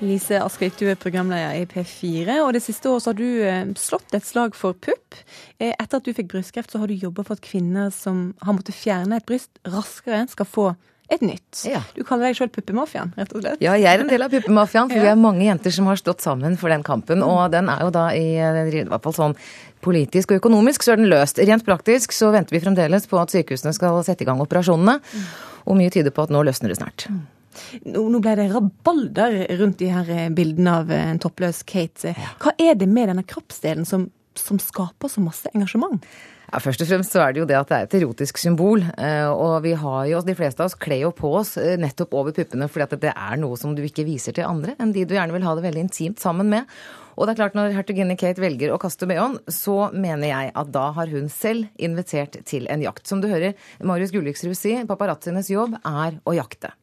Lise 0.03 0.39
Askvik, 0.43 0.75
du 0.79 0.87
er 0.91 0.99
programleder 0.99 1.57
i 1.61 1.67
P4, 1.69 2.39
og 2.43 2.53
det 2.55 2.63
siste 2.65 2.91
året 2.91 3.09
har 3.09 3.17
du 3.17 3.27
eh, 3.47 3.73
slått 3.79 4.15
et 4.15 4.25
slag 4.27 4.57
for 4.57 4.75
pupp. 4.75 5.19
Eh, 5.59 5.71
etter 5.71 5.99
at 5.99 6.05
du 6.05 6.13
fikk 6.15 6.31
brystkreft, 6.33 6.73
så 6.73 6.81
har 6.81 6.91
du 6.91 6.97
jobba 6.97 7.25
for 7.25 7.37
at 7.37 7.45
kvinner 7.45 7.91
som 7.93 8.31
har 8.43 8.57
måttet 8.57 8.77
fjerne 8.77 9.19
et 9.19 9.27
bryst, 9.29 9.51
raskere 9.63 10.25
skal 10.31 10.49
få 10.49 10.67
et 11.11 11.21
nytt. 11.23 11.63
Ja. 11.67 11.81
Du 11.95 12.01
kaller 12.07 12.29
deg 12.29 12.37
sjøl 12.37 12.51
puppemafiaen, 12.53 13.11
rett 13.19 13.33
og 13.35 13.43
slett? 13.43 13.61
Ja, 13.63 13.75
jeg 13.79 13.89
er 13.91 14.03
en 14.03 14.09
del 14.11 14.23
av 14.25 14.33
puppemafiaen, 14.33 14.89
for 14.91 14.99
ja. 14.99 15.05
vi 15.05 15.11
er 15.11 15.19
mange 15.19 15.45
jenter 15.45 15.75
som 15.75 15.89
har 15.91 15.99
stått 15.99 16.23
sammen 16.25 16.57
for 16.59 16.73
den 16.73 16.85
kampen. 16.85 17.23
Og 17.25 17.43
den 17.53 17.69
er 17.71 17.83
jo 17.85 17.91
da 17.93 18.07
i, 18.17 18.25
i 18.39 18.85
hvert 18.87 19.05
fall 19.05 19.17
sånn 19.17 19.37
politisk 19.83 20.31
og 20.31 20.39
økonomisk 20.39 20.85
så 20.85 20.95
er 20.95 21.01
den 21.01 21.11
løst. 21.11 21.41
Rent 21.43 21.67
praktisk 21.67 22.15
så 22.15 22.31
venter 22.33 22.55
vi 22.55 22.63
fremdeles 22.63 23.07
på 23.11 23.19
at 23.19 23.35
sykehusene 23.35 23.75
skal 23.75 23.99
sette 24.07 24.23
i 24.25 24.29
gang 24.29 24.41
operasjonene. 24.43 24.99
Og 25.67 25.79
mye 25.79 25.91
tyder 25.93 26.15
på 26.15 26.25
at 26.25 26.33
nå 26.33 26.43
løsner 26.47 26.71
det 26.71 26.79
snart. 26.79 27.07
Nå 27.85 28.19
ble 28.23 28.35
det 28.39 28.49
rabalder 28.51 29.39
rundt 29.59 29.79
de 29.81 29.91
her 29.93 30.11
eh, 30.13 30.29
bildene 30.33 30.77
av 30.81 30.93
en 30.93 31.21
toppløs 31.23 31.63
Kate. 31.69 32.15
Hva 32.43 32.55
er 32.61 32.77
det 32.79 32.89
med 32.89 33.11
denne 33.11 33.25
kroppsdelen 33.27 33.87
som, 33.87 34.09
som 34.39 34.61
skaper 34.61 35.11
så 35.11 35.23
masse 35.23 35.51
engasjement? 35.53 36.03
Ja, 36.53 36.59
Først 36.61 36.83
og 36.83 36.89
fremst 36.89 37.15
så 37.15 37.23
er 37.23 37.33
det 37.33 37.41
jo 37.41 37.47
det 37.49 37.57
at 37.57 37.69
det 37.71 37.77
er 37.77 37.87
et 37.87 37.95
erotisk 37.97 38.37
symbol. 38.37 38.83
Eh, 38.93 39.29
og 39.29 39.63
vi 39.65 39.73
har 39.79 40.09
jo, 40.11 40.19
de 40.25 40.35
fleste 40.37 40.61
av 40.61 40.69
oss 40.69 40.77
kler 40.77 41.01
jo 41.07 41.13
på 41.15 41.31
oss 41.39 41.55
eh, 41.57 41.79
nettopp 41.81 42.13
over 42.19 42.35
puppene 42.35 42.67
fordi 42.69 42.85
at 42.85 42.99
det 43.07 43.13
er 43.13 43.39
noe 43.41 43.57
som 43.59 43.73
du 43.73 43.81
ikke 43.85 44.05
viser 44.05 44.35
til 44.37 44.45
andre 44.45 44.75
enn 44.77 44.93
de 44.93 45.07
du 45.07 45.15
gjerne 45.17 45.33
vil 45.33 45.47
ha 45.47 45.55
det 45.57 45.65
veldig 45.65 45.87
intimt 45.87 46.21
sammen 46.21 46.51
med. 46.53 46.69
Og 47.13 47.25
det 47.25 47.33
er 47.33 47.39
klart 47.41 47.57
Når 47.57 47.75
hertuginne 47.77 48.17
Kate 48.17 48.41
velger 48.41 48.73
å 48.73 48.79
kaste 48.81 49.09
behåen, 49.09 49.39
så 49.49 49.89
mener 49.93 50.29
jeg 50.29 50.53
at 50.61 50.71
da 50.73 50.87
har 50.95 51.09
hun 51.13 51.29
selv 51.29 51.69
invitert 51.77 52.39
til 52.49 52.69
en 52.73 52.81
jakt. 52.85 53.05
Som 53.09 53.21
du 53.21 53.29
hører 53.29 53.57
Marius 53.85 54.13
Gulliksrud 54.13 54.57
si, 54.57 54.75
paparazzienes 54.89 55.51
jobb 55.53 55.77
er 55.77 56.17
å 56.25 56.37
jakte. 56.37 56.73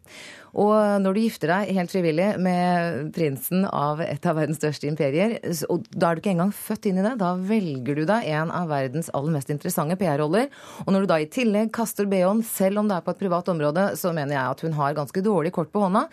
Og 0.59 1.03
når 1.03 1.17
du 1.17 1.21
gifter 1.23 1.53
deg 1.53 1.75
helt 1.77 1.93
frivillig 1.93 2.29
med 2.43 3.11
prinsen 3.15 3.67
av 3.67 4.01
et 4.05 4.25
av 4.27 4.39
verdens 4.39 4.61
største 4.61 4.89
imperier, 4.89 5.37
og 5.71 5.87
da 5.93 6.11
er 6.11 6.17
du 6.17 6.23
ikke 6.23 6.33
engang 6.35 6.55
født 6.55 6.89
inn 6.91 7.01
i 7.01 7.05
det, 7.05 7.17
da 7.21 7.35
velger 7.37 8.01
du 8.01 8.05
deg 8.09 8.31
en 8.33 8.53
av 8.55 8.71
verdens 8.73 9.11
aller 9.17 9.37
mest 9.37 9.53
interessante 9.53 9.99
PR-roller. 10.01 10.49
Og 10.87 10.91
når 10.95 11.05
du 11.05 11.11
da 11.13 11.21
i 11.21 11.29
tillegg 11.31 11.73
kaster 11.75 12.09
bh 12.11 12.43
selv 12.47 12.83
om 12.83 12.89
det 12.89 12.97
er 12.99 13.05
på 13.05 13.15
et 13.15 13.21
privat 13.21 13.49
område, 13.53 13.87
så 13.99 14.15
mener 14.17 14.37
jeg 14.37 14.55
at 14.55 14.65
hun 14.67 14.77
har 14.79 14.97
ganske 14.97 15.23
dårlig 15.25 15.53
kort 15.57 15.71
på 15.73 15.85
hånda. 15.85 16.07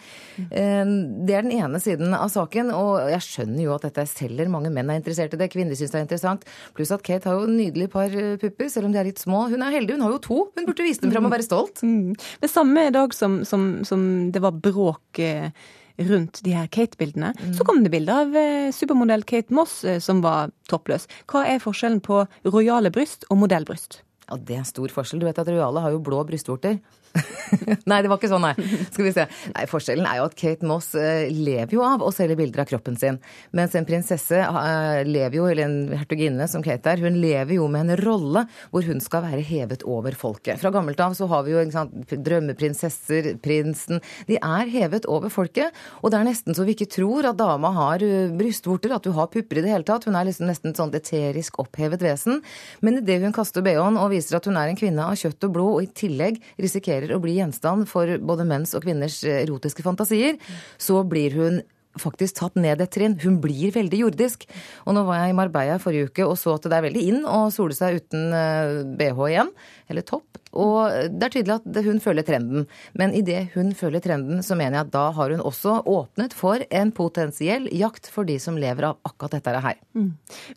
Eh, 0.50 0.84
det 1.28 1.38
er 1.38 1.46
den 1.46 1.56
ene 1.56 1.82
siden 1.84 2.14
av 2.18 2.30
saken, 2.34 2.72
og 2.76 3.10
jeg 3.14 3.26
skjønner 3.26 3.64
jo 3.66 3.76
at 3.76 3.88
dette 3.90 4.08
selger. 4.10 4.50
Mange 4.52 4.72
menn 4.74 4.92
er 4.92 5.02
interessert 5.02 5.36
i 5.36 5.42
det, 5.42 5.52
kvinner 5.54 5.78
syns 5.78 5.94
det 5.94 6.02
er 6.02 6.08
interessant. 6.08 6.48
Pluss 6.78 6.94
at 6.96 7.06
Kate 7.06 7.30
har 7.30 7.40
jo 7.42 7.50
nydelige 7.50 7.78
nydelig 7.78 7.92
par 7.92 8.10
pupper, 8.42 8.70
selv 8.70 8.88
om 8.88 8.94
de 8.94 9.00
er 9.00 9.08
litt 9.08 9.22
små. 9.22 9.48
Hun 9.52 9.62
er 9.62 9.76
heldig, 9.76 9.96
hun 9.96 10.06
har 10.06 10.12
jo 10.16 10.22
to. 10.24 10.40
Hun 10.56 10.68
burde 10.68 10.86
vise 10.86 11.02
dem 11.02 11.12
fram 11.12 11.28
og 11.28 11.34
være 11.34 11.46
stolt. 11.46 11.82
Mm. 11.84 12.16
Det 12.42 12.50
samme 12.50 12.90
dag 12.94 13.14
som, 13.14 13.44
som, 13.46 13.84
som 13.88 14.27
det 14.34 14.42
var 14.44 14.58
bråk 14.64 15.20
eh, 15.24 15.50
rundt 15.98 16.42
de 16.46 16.54
her 16.54 16.68
Kate-bildene. 16.68 17.34
Mm. 17.38 17.54
Så 17.58 17.66
kom 17.68 17.84
det 17.84 17.92
bilde 17.94 18.14
av 18.14 18.36
eh, 18.38 18.70
supermodell 18.76 19.26
Kate 19.28 19.54
Moss 19.54 19.80
eh, 19.84 20.00
som 20.04 20.22
var 20.26 20.54
toppløs. 20.70 21.08
Hva 21.30 21.46
er 21.50 21.64
forskjellen 21.64 22.02
på 22.06 22.24
rojale 22.46 22.92
bryst 22.94 23.26
og 23.32 23.42
modellbryst? 23.44 24.02
Ja, 24.28 24.38
det 24.38 24.60
er 24.60 24.68
stor 24.68 24.92
forskjell. 24.92 25.22
Du 25.24 25.28
vet 25.28 25.40
at 25.40 25.48
Royale 25.48 25.82
har 25.86 25.94
jo 25.96 26.04
blå 26.04 26.20
brystvorter. 26.28 26.82
nei, 27.89 27.99
det 28.03 28.10
var 28.10 28.20
ikke 28.20 28.30
sånn, 28.32 28.45
nei. 28.45 28.53
Skal 28.91 29.08
vi 29.08 29.14
se. 29.16 29.26
Nei, 29.53 29.66
Forskjellen 29.70 30.08
er 30.10 30.20
jo 30.20 30.28
at 30.28 30.36
Kate 30.39 30.68
Moss 30.68 30.89
uh, 30.97 31.28
lever 31.32 31.76
jo 31.78 31.84
av 31.86 32.03
å 32.05 32.12
selge 32.14 32.38
bilder 32.39 32.64
av 32.64 32.70
kroppen 32.70 32.97
sin. 32.99 33.20
Mens 33.58 33.76
en 33.78 33.88
prinsesse 33.88 34.41
uh, 34.43 35.01
lever 35.08 35.39
jo, 35.39 35.47
eller 35.49 35.68
en 35.68 35.78
hertuginne 35.97 36.47
som 36.51 36.64
Kate 36.66 36.93
er, 36.93 37.03
hun 37.03 37.20
lever 37.22 37.58
jo 37.58 37.68
med 37.72 37.88
en 37.88 38.01
rolle 38.01 38.45
hvor 38.72 38.86
hun 38.88 39.01
skal 39.03 39.26
være 39.26 39.43
hevet 39.47 39.86
over 39.88 40.18
folket. 40.18 40.60
Fra 40.62 40.72
gammelt 40.74 41.01
av 41.03 41.16
så 41.18 41.30
har 41.32 41.45
vi 41.47 41.55
jo 41.55 41.64
sant, 41.74 41.95
drømmeprinsesser, 42.12 43.34
prinsen. 43.43 44.03
De 44.30 44.39
er 44.39 44.74
hevet 44.74 45.08
over 45.12 45.34
folket. 45.34 45.76
Og 46.01 46.14
det 46.14 46.22
er 46.22 46.30
nesten 46.30 46.58
så 46.58 46.66
vi 46.68 46.76
ikke 46.78 46.89
tror 46.97 47.30
at 47.32 47.39
dama 47.39 47.74
har 47.78 48.05
uh, 48.05 48.34
brystvorter, 48.38 48.95
at 48.95 49.08
hun 49.08 49.18
har 49.18 49.32
pupper 49.34 49.62
i 49.62 49.66
det 49.66 49.74
hele 49.74 49.88
tatt. 49.88 50.08
Hun 50.10 50.18
er 50.20 50.30
liksom 50.30 50.49
nesten 50.49 50.74
et 50.74 50.82
sånt 50.82 50.97
eterisk 50.97 51.60
opphevet 51.64 52.03
vesen. 52.03 52.41
Men 52.84 53.01
idet 53.01 53.22
hun 53.24 53.36
kaster 53.36 53.66
bh-en 53.66 53.99
og 53.99 54.12
viser 54.14 54.39
at 54.39 54.47
hun 54.49 54.60
er 54.60 54.72
en 54.72 54.80
kvinne 54.80 55.03
av 55.03 55.18
kjøtt 55.18 55.47
og 55.47 55.53
blod, 55.55 55.74
og 55.78 55.86
i 55.86 55.91
tillegg 55.97 56.39
risikerer 56.62 56.97
å 57.14 57.22
bli 57.24 57.38
gjenstand 57.38 57.88
for 57.91 58.18
både 58.18 58.48
menns 58.48 58.76
og 58.78 58.86
kvinners 58.86 59.22
erotiske 59.28 59.86
fantasier, 59.86 60.39
så 60.82 61.04
blir 61.08 61.36
hun 61.38 61.62
faktisk 61.98 62.38
tatt 62.38 62.58
ned 62.60 62.82
et 62.82 62.91
trinn. 62.93 63.18
Hun 63.22 63.39
blir 63.41 63.74
veldig 63.76 64.04
jordisk. 64.04 64.45
Og 64.86 64.93
nå 64.98 65.04
var 65.08 65.24
jeg 65.24 65.34
i 65.34 65.38
Marbella 65.38 65.80
forrige 65.82 66.12
uke 66.12 66.28
og 66.28 66.36
så 66.39 66.58
at 66.58 66.68
det 66.70 66.78
er 66.78 66.86
veldig 66.86 67.06
inn 67.10 67.24
å 67.26 67.48
sole 67.54 67.78
seg 67.78 68.02
uten 68.02 68.30
bh 69.00 69.24
igjen, 69.32 69.50
eller 69.89 70.06
topp. 70.08 70.38
Og 70.58 71.12
det 71.14 71.28
er 71.28 71.34
tydelig 71.36 71.58
at 71.60 71.80
hun 71.86 72.01
følger 72.03 72.26
trenden. 72.28 72.66
Men 72.97 73.14
idet 73.18 73.53
hun 73.55 73.74
følger 73.78 74.03
trenden, 74.03 74.41
så 74.45 74.58
mener 74.58 74.80
jeg 74.80 74.88
at 74.88 74.93
da 74.95 75.05
har 75.18 75.34
hun 75.36 75.43
også 75.45 75.80
åpnet 75.88 76.36
for 76.38 76.64
en 76.68 76.93
potensiell 76.95 77.70
jakt 77.76 78.10
for 78.14 78.28
de 78.28 78.39
som 78.41 78.58
lever 78.60 78.89
av 78.89 78.97
akkurat 79.08 79.38
dette 79.38 79.64
her. 79.68 79.78
Mm. 79.97 80.10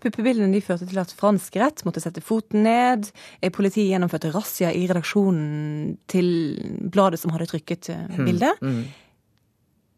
Puppebildene 0.02 0.54
de 0.54 0.64
førte 0.64 0.88
til 0.90 1.02
at 1.02 1.12
fransk 1.16 1.60
rett 1.60 1.84
måtte 1.86 2.02
sette 2.02 2.24
foten 2.24 2.64
ned. 2.66 3.10
Politiet 3.54 3.90
gjennomførte 3.92 4.32
razzia 4.34 4.72
i 4.72 4.86
redaksjonen 4.90 5.94
til 6.10 6.32
bladet 6.92 7.20
som 7.20 7.32
hadde 7.34 7.50
trykket 7.52 7.92
bildet. 8.16 8.60
Mm. 8.64 8.80
Mm. 8.80 9.09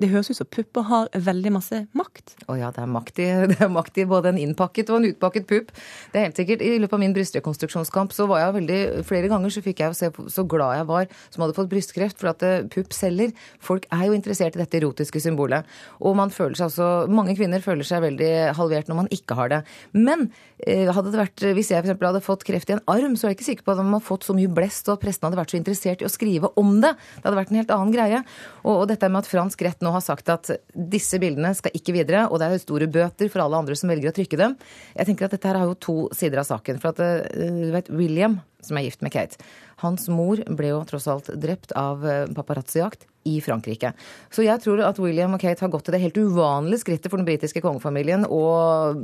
Det 0.03 0.09
høres 0.11 0.33
ut 0.33 0.39
som 0.41 0.49
pupper 0.51 0.87
har 0.89 1.11
veldig 1.15 1.53
masse 1.55 1.79
makt. 1.95 2.35
Å 2.51 2.57
ja, 2.59 2.73
det 2.75 2.83
er, 2.83 2.89
makt 2.91 3.21
i, 3.23 3.27
makt 3.77 4.01
både 4.11 4.33
en 4.33 4.41
innpakket 4.41 4.91
og 4.91 4.99
en 4.99 5.09
utpakket 5.13 5.47
pupp. 5.47 5.71
Det 6.11 6.19
er 6.19 6.27
helt 6.27 6.41
sikkert. 6.41 6.65
I 6.65 6.81
løpet 6.83 6.97
av 6.97 7.03
min 7.05 7.15
brystrekonstruksjonskamp 7.15 8.15
så 8.17 8.27
var 8.31 8.43
jeg 8.43 8.57
veldig 8.59 8.81
Flere 9.07 9.29
ganger 9.31 9.53
så 9.53 9.63
fikk 9.63 9.83
jeg 9.83 9.97
se 9.99 10.09
så 10.33 10.45
glad 10.49 10.81
jeg 10.81 10.89
var 10.89 11.07
som 11.33 11.45
hadde 11.45 11.55
fått 11.57 11.71
brystkreft, 11.71 12.19
for 12.19 12.33
at 12.33 12.43
eh, 12.47 12.65
pupp 12.73 12.95
selger. 12.97 13.31
Folk 13.63 13.87
er 13.95 14.09
jo 14.09 14.17
interessert 14.17 14.57
i 14.57 14.63
dette 14.63 14.81
erotiske 14.81 15.23
symbolet. 15.23 15.69
Og 16.03 16.17
man 16.19 16.33
føler 16.35 16.59
seg 16.59 16.71
altså 16.71 16.89
Mange 17.13 17.37
kvinner 17.39 17.63
føler 17.63 17.87
seg 17.87 18.03
veldig 18.05 18.33
halvert 18.59 18.91
når 18.91 18.99
man 19.05 19.11
ikke 19.15 19.37
har 19.39 19.53
det. 19.53 19.61
Men 19.95 20.27
eh, 20.67 20.91
hadde 20.91 21.13
det 21.13 21.21
vært 21.21 21.47
Hvis 21.59 21.71
jeg 21.71 21.85
f.eks. 21.85 21.95
hadde 22.03 22.25
fått 22.25 22.47
kreft 22.49 22.73
i 22.73 22.77
en 22.77 22.85
arm, 22.91 23.15
så 23.15 23.29
er 23.29 23.35
jeg 23.35 23.41
ikke 23.41 23.51
sikker 23.53 23.69
på 23.69 23.77
at 23.77 23.85
man 23.85 24.01
har 24.01 24.05
fått 24.07 24.27
så 24.27 24.35
mye 24.37 24.51
blest, 24.51 24.89
og 24.89 24.99
at 24.99 25.07
pressen 25.07 25.29
hadde 25.29 25.39
vært 25.39 25.55
så 25.55 25.61
interessert 25.61 26.03
i 26.03 26.09
å 26.09 26.13
skrive 26.13 26.51
om 26.59 26.75
det. 26.83 26.95
Det 27.21 27.27
hadde 27.29 27.39
vært 27.39 27.55
en 27.55 27.63
helt 27.63 27.75
annen 27.77 27.95
greie. 27.95 28.23
Og, 28.65 28.75
og 28.75 28.87
dette 28.91 29.11
med 29.13 29.23
at 29.23 29.31
fransk 29.31 29.67
rett 29.69 29.85
nå 29.85 29.92
har 29.95 30.05
sagt 30.05 30.31
at 30.33 30.51
disse 30.73 31.21
bildene 31.23 31.53
skal 31.57 31.75
ikke 31.77 31.95
videre, 31.97 32.27
og 32.29 32.41
det 32.41 32.49
er 32.49 32.63
store 32.63 32.89
bøter 32.91 33.31
for 33.33 33.45
alle 33.45 33.61
andre 33.63 33.77
som 33.79 33.93
velger 33.93 34.13
å 34.13 34.17
trykke 34.17 34.41
dem. 34.41 34.57
Jeg 34.97 35.09
tenker 35.09 35.29
at 35.29 35.37
dette 35.37 35.51
her 35.51 35.61
har 35.61 35.71
jo 35.71 35.79
to 35.89 35.97
sider 36.17 36.43
av 36.43 36.49
saken. 36.49 36.81
For 36.83 36.93
at 36.93 37.03
eh, 37.05 37.53
du 37.53 37.71
vet, 37.75 37.93
William, 37.93 38.41
som 38.63 38.79
er 38.79 38.87
gift 38.89 39.05
med 39.05 39.15
Kate, 39.15 39.41
hans 39.83 40.09
mor 40.13 40.43
ble 40.47 40.73
jo 40.73 40.83
tross 40.89 41.09
alt 41.11 41.31
drept 41.43 41.75
av 41.79 42.07
eh, 42.07 42.27
paparazzi-jakt 42.35 43.09
i 43.29 43.39
Frankrike. 43.43 43.93
Så 44.33 44.45
jeg 44.45 44.59
tror 44.63 44.83
at 44.87 44.99
William 45.03 45.35
og 45.37 45.43
Kate 45.43 45.63
har 45.63 45.71
gått 45.73 45.87
til 45.87 45.95
det 45.95 46.03
helt 46.03 46.19
uvanlige 46.19 46.83
skrittet 46.83 47.11
for 47.11 47.21
den 47.21 47.29
britiske 47.29 47.63
kongefamilien 47.63 48.27
å 48.27 48.43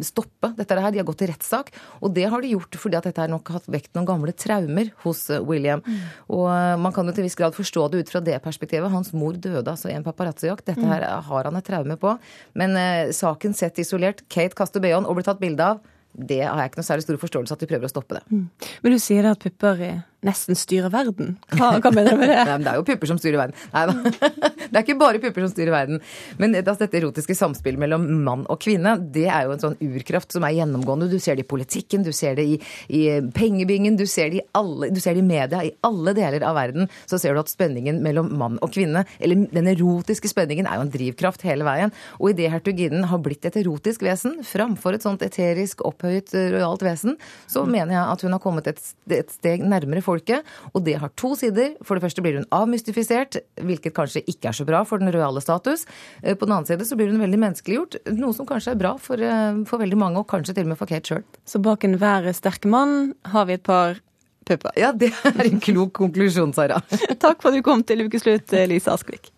stoppe 0.04 0.52
dette 0.58 0.78
her. 0.78 0.90
De 0.94 1.02
har 1.02 1.06
gått 1.08 1.20
til 1.22 1.30
rettssak. 1.30 1.70
Og 2.02 2.14
det 2.16 2.26
har 2.30 2.42
de 2.42 2.54
gjort 2.54 2.78
fordi 2.82 2.98
at 2.98 3.08
dette 3.08 3.22
har 3.22 3.30
nok 3.30 3.52
hatt 3.54 3.68
vekt 3.70 3.92
noen 3.96 4.08
gamle 4.08 4.34
traumer 4.34 4.90
hos 5.04 5.28
eh, 5.30 5.42
William. 5.44 5.82
Mm. 5.84 6.00
Og 6.38 6.46
eh, 6.54 6.74
man 6.82 6.94
kan 6.96 7.08
jo 7.08 7.14
til 7.16 7.28
viss 7.28 7.38
grad 7.38 7.56
forstå 7.56 7.88
det 7.92 8.02
ut 8.02 8.14
fra 8.14 8.24
det 8.24 8.40
perspektivet. 8.44 8.90
Hans 8.92 9.12
mor 9.16 9.38
døde 9.38 9.66
altså 9.70 9.92
i 9.92 9.96
en 9.96 10.06
paparazzi-jakt. 10.06 10.66
Dette 10.66 10.82
mm. 10.82 10.90
her 10.90 11.06
har 11.28 11.50
han 11.50 11.60
et 11.60 11.68
traume 11.68 11.98
på. 12.00 12.16
Men 12.58 12.74
eh, 12.80 13.14
saken 13.14 13.54
sett 13.56 13.78
isolert, 13.82 14.26
Kate 14.32 14.58
kaster 14.58 14.82
behåen 14.82 15.06
og 15.06 15.18
blir 15.18 15.28
tatt 15.28 15.42
bilde 15.42 15.72
av 15.74 15.86
det 16.18 16.40
har 16.42 16.58
jeg 16.58 16.72
ikke 16.72 16.80
noe 16.80 16.86
særlig 16.88 17.04
stor 17.04 17.18
forståelse 17.22 17.54
at 17.54 17.60
de 17.62 17.68
prøver 17.70 17.86
å 17.86 17.92
stoppe 17.92 18.16
det. 18.16 18.22
Mm. 18.32 18.46
Men 18.82 18.94
du 18.94 18.98
sier 19.02 19.28
at 19.28 19.42
pupper 19.42 19.82
nesten 20.26 20.58
styrer 20.58 20.90
verden. 20.90 21.36
Hva, 21.52 21.76
hva 21.78 21.92
mener 21.94 22.16
du 22.16 22.20
med 22.22 22.32
det? 22.32 22.38
Nei, 22.48 22.56
men 22.56 22.66
det 22.66 22.72
er 22.72 22.80
jo 22.80 22.86
pupper 22.88 23.10
som 23.10 23.20
styrer 23.20 23.38
verden. 23.38 23.58
Nei 23.74 23.84
da. 23.90 24.48
Det 24.68 24.76
er 24.76 24.84
ikke 24.84 24.98
bare 25.00 25.20
pupper 25.22 25.44
som 25.46 25.52
styrer 25.52 25.72
verden. 25.72 26.00
Men 26.36 26.52
altså, 26.58 26.82
dette 26.82 26.98
erotiske 26.98 27.32
samspillet 27.38 27.80
mellom 27.80 28.02
mann 28.26 28.42
og 28.52 28.58
kvinne, 28.60 28.98
det 29.14 29.24
er 29.30 29.46
jo 29.46 29.54
en 29.54 29.62
sånn 29.62 29.76
urkraft 29.80 30.34
som 30.34 30.44
er 30.44 30.58
gjennomgående. 30.58 31.08
Du 31.08 31.16
ser 31.22 31.38
det 31.38 31.46
i 31.46 31.48
politikken, 31.48 32.04
du 32.04 32.10
ser 32.12 32.36
det 32.36 32.44
i, 32.44 32.58
i 32.92 33.00
pengebingen, 33.32 33.96
du 33.96 34.04
ser 34.10 34.28
det 34.32 34.42
i, 34.42 34.44
alle, 34.58 34.90
du 34.92 35.00
ser 35.00 35.16
det 35.16 35.22
i 35.22 35.28
media. 35.28 35.62
I 35.64 35.72
alle 35.88 36.12
deler 36.18 36.44
av 36.44 36.58
verden 36.58 36.90
så 37.08 37.16
ser 37.16 37.32
du 37.32 37.40
at 37.40 37.52
spenningen 37.52 38.02
mellom 38.04 38.28
mann 38.36 38.58
og 38.64 38.74
kvinne, 38.74 39.06
eller 39.22 39.46
den 39.54 39.72
erotiske 39.72 40.28
spenningen, 40.28 40.68
er 40.68 40.82
jo 40.82 40.84
en 40.84 40.92
drivkraft 40.92 41.46
hele 41.48 41.64
veien. 41.64 41.94
Og 42.18 42.34
idet 42.34 42.52
hertuginnen 42.52 43.08
har 43.08 43.22
blitt 43.24 43.48
et 43.48 43.56
erotisk 43.62 44.04
vesen 44.04 44.40
framfor 44.44 44.98
et 44.98 45.06
sånt 45.06 45.24
eterisk 45.24 45.80
opphøyet 45.88 46.34
rojalt 46.52 46.84
vesen, 46.84 47.16
så 47.48 47.64
mener 47.64 47.96
jeg 47.96 48.04
at 48.04 48.26
hun 48.26 48.36
har 48.36 48.44
kommet 48.44 48.68
et, 48.68 48.84
et 49.16 49.32
steg 49.32 49.64
nærmere 49.64 50.04
folket. 50.08 50.48
Og 50.72 50.84
det 50.86 50.96
har 51.02 51.12
to 51.20 51.34
sider. 51.38 51.76
For 51.84 51.96
det 51.98 52.06
første 52.06 52.24
blir 52.24 52.40
hun 52.40 52.48
avmystifisert, 52.54 53.40
hvilket 53.60 53.96
kanskje 53.96 54.24
ikke 54.26 54.50
er 54.50 54.58
så 54.58 54.66
bra 54.68 54.82
for 54.88 55.02
den 55.02 55.12
rojale 55.14 55.42
status. 55.44 55.86
Eh, 56.22 56.34
på 56.34 56.48
den 56.48 56.56
annen 56.56 56.68
side 56.68 56.88
så 56.88 56.98
blir 56.98 57.12
hun 57.12 57.22
veldig 57.22 57.42
menneskeliggjort, 57.44 58.00
noe 58.18 58.36
som 58.36 58.48
kanskje 58.48 58.74
er 58.74 58.82
bra 58.82 58.96
for, 59.02 59.20
eh, 59.20 59.62
for 59.68 59.84
veldig 59.84 60.00
mange, 60.00 60.18
og 60.18 60.28
kanskje 60.30 60.56
til 60.56 60.68
og 60.68 60.74
med 60.74 60.80
for 60.80 60.90
Kate 60.90 61.14
sjøl. 61.14 61.24
Så 61.46 61.62
bak 61.62 61.84
enhver 61.84 62.28
sterke 62.34 62.68
mann 62.68 63.14
har 63.32 63.48
vi 63.48 63.58
et 63.58 63.62
par 63.62 64.00
pupper? 64.44 64.72
Ja, 64.76 64.92
det 64.92 65.12
er 65.24 65.44
en 65.46 65.60
klok 65.60 65.92
konklusjon, 66.00 66.54
Sara. 66.54 66.80
Takk 67.24 67.42
for 67.42 67.50
at 67.52 67.58
du 67.58 67.62
kom 67.62 67.84
til 67.84 68.06
ukeslutt, 68.08 68.54
Lise 68.68 68.92
Askvik. 68.92 69.32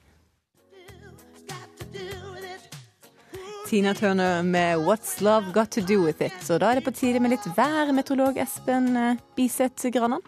Tina 3.70 3.94
Turner 3.94 4.42
med 4.42 4.78
'What's 4.78 5.20
Love 5.22 5.52
Got 5.52 5.70
To 5.70 5.80
Do 5.80 6.04
With 6.04 6.22
It'. 6.22 6.42
Så 6.42 6.58
da 6.58 6.72
er 6.72 6.74
det 6.74 6.84
på 6.84 6.90
tide 6.90 7.20
med 7.20 7.30
litt 7.30 7.44
vær, 7.54 7.92
meteorolog 7.94 8.34
Espen 8.42 8.96
eh, 8.98 9.20
Biseth 9.36 9.92
Granan. 9.94 10.18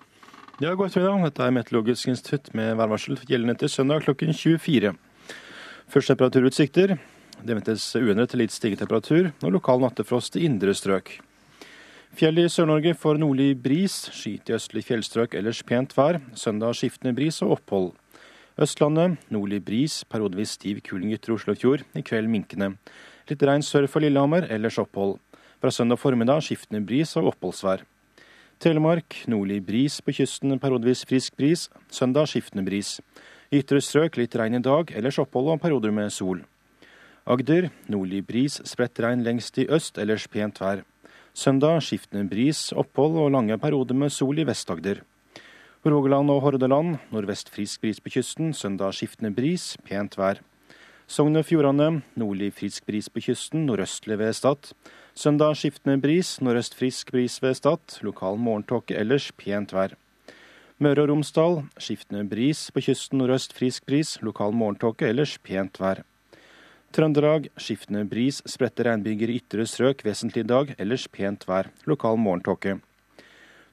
Ja, 0.60 0.74
god 0.74 0.90
ettermiddag. 0.90 1.22
Dette 1.24 1.44
er 1.46 1.52
Meteorologisk 1.56 2.10
institutt 2.12 2.50
med 2.52 2.74
værvarsel 2.76 3.16
gjeldende 3.24 3.54
til 3.56 3.70
søndag 3.72 4.02
klokken 4.04 4.34
24. 4.36 4.90
Først 5.88 6.10
temperaturutsikter. 6.12 6.98
Det 7.40 7.54
ventes 7.56 7.86
uendret 7.96 8.30
til 8.30 8.42
litt 8.42 8.52
stigende 8.52 8.82
temperatur 8.84 9.30
og 9.32 9.54
lokal 9.54 9.80
nattefrost 9.80 10.36
i 10.36 10.44
indre 10.44 10.74
strøk. 10.76 11.14
Fjell 12.12 12.42
i 12.42 12.44
Sør-Norge 12.52 12.92
får 12.92 13.22
nordlig 13.22 13.54
bris, 13.64 13.94
skyet 14.12 14.52
i 14.52 14.56
østlig 14.58 14.84
fjellstrøk 14.90 15.38
ellers 15.40 15.62
pent 15.64 15.96
vær. 15.96 16.20
Søndag 16.36 16.76
skiftende 16.76 17.14
bris 17.16 17.40
og 17.40 17.56
opphold. 17.56 17.88
Østlandet 18.60 19.16
nordlig 19.32 19.62
bris, 19.64 20.02
periodevis 20.04 20.52
stiv 20.58 20.82
kuling 20.84 21.14
ytre 21.16 21.32
Oslofjord. 21.38 21.86
I 21.96 22.04
kveld 22.04 22.28
minkende. 22.28 22.74
Litt 23.32 23.42
regn 23.48 23.64
sør 23.64 23.88
for 23.88 24.04
Lillehammer, 24.04 24.50
ellers 24.52 24.76
opphold. 24.78 25.16
Fra 25.64 25.72
søndag 25.72 26.02
formiddag 26.02 26.44
skiftende 26.44 26.84
bris 26.84 27.16
og 27.16 27.32
oppholdsvær. 27.32 27.86
Telemark 28.62 29.16
nordlig 29.26 29.56
bris, 29.66 29.96
på 30.06 30.12
kysten 30.14 30.54
periodevis 30.62 31.00
frisk 31.10 31.34
bris. 31.34 31.64
Søndag 31.90 32.28
skiftende 32.30 32.62
bris. 32.62 33.00
Ytre 33.50 33.80
strøk 33.82 34.14
litt 34.20 34.36
regn 34.38 34.54
i 34.54 34.62
dag, 34.62 34.92
ellers 34.94 35.18
opphold 35.18 35.48
og 35.50 35.58
perioder 35.64 35.90
med 35.90 36.12
sol. 36.14 36.44
Agder 37.26 37.72
nordlig 37.90 38.20
bris, 38.28 38.60
spredt 38.62 39.02
regn 39.02 39.24
lengst 39.26 39.58
i 39.58 39.66
øst, 39.66 39.98
ellers 39.98 40.28
pent 40.30 40.62
vær. 40.62 40.84
Søndag 41.34 41.82
skiftende 41.82 42.22
bris, 42.30 42.68
opphold 42.70 43.18
og 43.24 43.34
lange 43.34 43.58
perioder 43.58 43.98
med 43.98 44.14
sol 44.14 44.38
i 44.38 44.46
Vest-Agder. 44.46 45.02
Rogaland 45.82 46.30
og 46.30 46.44
Hordaland 46.46 47.00
nordvest 47.10 47.50
frisk 47.50 47.82
bris 47.82 47.98
på 47.98 48.14
kysten, 48.14 48.54
søndag 48.54 48.94
skiftende 48.94 49.34
bris, 49.34 49.72
pent 49.82 50.14
vær. 50.14 50.38
Sogn 51.10 51.34
og 51.34 51.48
Fjordane 51.50 52.04
nordlig 52.14 52.54
frisk 52.54 52.86
bris 52.86 53.10
på 53.10 53.26
kysten, 53.26 53.66
nordøstlig 53.66 54.22
ved 54.22 54.38
Stad. 54.38 54.70
Søndag 55.12 55.58
skiftende 55.60 55.98
bris, 56.00 56.38
nordøst 56.40 56.72
frisk 56.72 57.10
bris 57.12 57.34
ved 57.42 57.58
Stad. 57.58 57.98
Lokal 58.00 58.38
morgentåke 58.40 58.96
ellers, 58.96 59.26
pent 59.36 59.74
vær. 59.76 59.92
Møre 60.80 61.04
og 61.04 61.10
Romsdal 61.10 61.58
skiftende 61.76 62.24
bris 62.30 62.70
på 62.72 62.80
kysten, 62.86 63.20
nordøst 63.20 63.52
frisk 63.52 63.84
bris. 63.84 64.14
Lokal 64.24 64.56
morgentåke 64.56 65.10
ellers, 65.10 65.36
pent 65.44 65.76
vær. 65.82 66.00
Trøndelag 66.96 67.50
skiftende 67.60 68.06
bris, 68.08 68.40
spredte 68.48 68.88
regnbyger 68.88 69.28
i 69.28 69.36
ytre 69.42 69.68
strøk 69.68 70.00
vesentlig 70.08 70.46
i 70.46 70.48
dag, 70.48 70.74
ellers 70.80 71.04
pent 71.12 71.44
vær. 71.44 71.68
Lokal 71.84 72.16
morgentåke. 72.16 72.78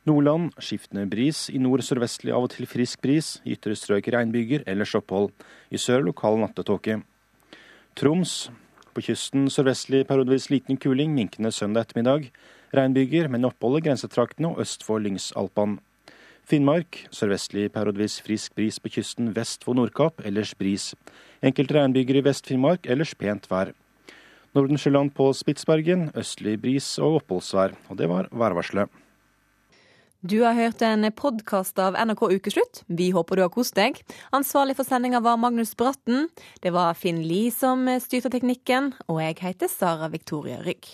Nordland 0.04 0.52
skiftende 0.60 1.08
bris, 1.08 1.48
i 1.48 1.64
nord 1.64 1.88
sørvestlig 1.88 2.36
av 2.36 2.50
og 2.50 2.56
til 2.58 2.68
frisk 2.68 3.00
bris. 3.00 3.38
I 3.48 3.56
ytre 3.56 3.80
strøk 3.80 4.12
regnbyger, 4.12 4.68
ellers 4.68 4.92
opphold. 5.00 5.32
I 5.72 5.80
sør 5.80 6.04
lokal 6.12 6.44
nattetåke. 6.44 7.00
Troms. 7.96 8.50
På 9.00 9.06
kysten 9.06 9.46
sørvestlig 9.48 10.02
periodevis 10.10 10.50
liten 10.52 10.76
kuling, 10.76 11.14
minkende 11.16 11.54
søndag 11.56 11.86
ettermiddag. 11.86 12.26
Regnbyger, 12.76 13.30
men 13.32 13.48
opphold 13.48 13.78
i 13.78 13.86
grensetraktene 13.86 14.50
og 14.50 14.60
øst 14.60 14.84
for 14.84 15.00
Lyngsalpene. 15.00 15.78
Finnmark 16.44 17.06
sørvestlig 17.16 17.70
periodevis 17.72 18.18
frisk 18.26 18.58
bris 18.60 18.76
på 18.84 18.92
kysten 18.98 19.32
vest 19.38 19.64
for 19.64 19.80
Nordkapp, 19.80 20.20
ellers 20.28 20.52
bris. 20.52 20.90
Enkelte 21.40 21.78
regnbyger 21.78 22.20
i 22.20 22.26
Vest-Finnmark, 22.28 22.92
ellers 22.92 23.16
pent 23.16 23.48
vær. 23.48 23.72
Nordensjøland 24.52 25.16
på 25.16 25.32
Spitsbergen 25.32 26.10
østlig 26.12 26.60
bris 26.60 26.98
og 27.00 27.22
oppholdsvær. 27.22 27.80
Og 27.88 28.04
det 28.04 28.12
var 28.12 28.28
værvarselet. 28.36 28.92
Du 30.22 30.42
har 30.44 30.52
hørt 30.54 30.82
en 30.84 31.08
podkast 31.16 31.80
av 31.80 31.96
NRK 31.96 32.26
Ukeslutt. 32.34 32.82
Vi 32.92 33.06
håper 33.16 33.40
du 33.40 33.44
har 33.46 33.54
kost 33.54 33.78
deg. 33.80 34.02
Ansvarlig 34.36 34.76
for 34.76 34.84
sendinga 34.84 35.22
var 35.24 35.40
Magnus 35.40 35.72
Bratten. 35.80 36.28
Det 36.60 36.74
var 36.76 36.98
Finn 37.00 37.22
Lie 37.24 37.54
som 37.56 37.88
styrte 38.04 38.28
teknikken, 38.34 38.92
og 39.08 39.22
jeg 39.24 39.40
heter 39.40 39.72
Sara 39.72 40.12
Victoria 40.12 40.60
Rygg. 40.66 40.92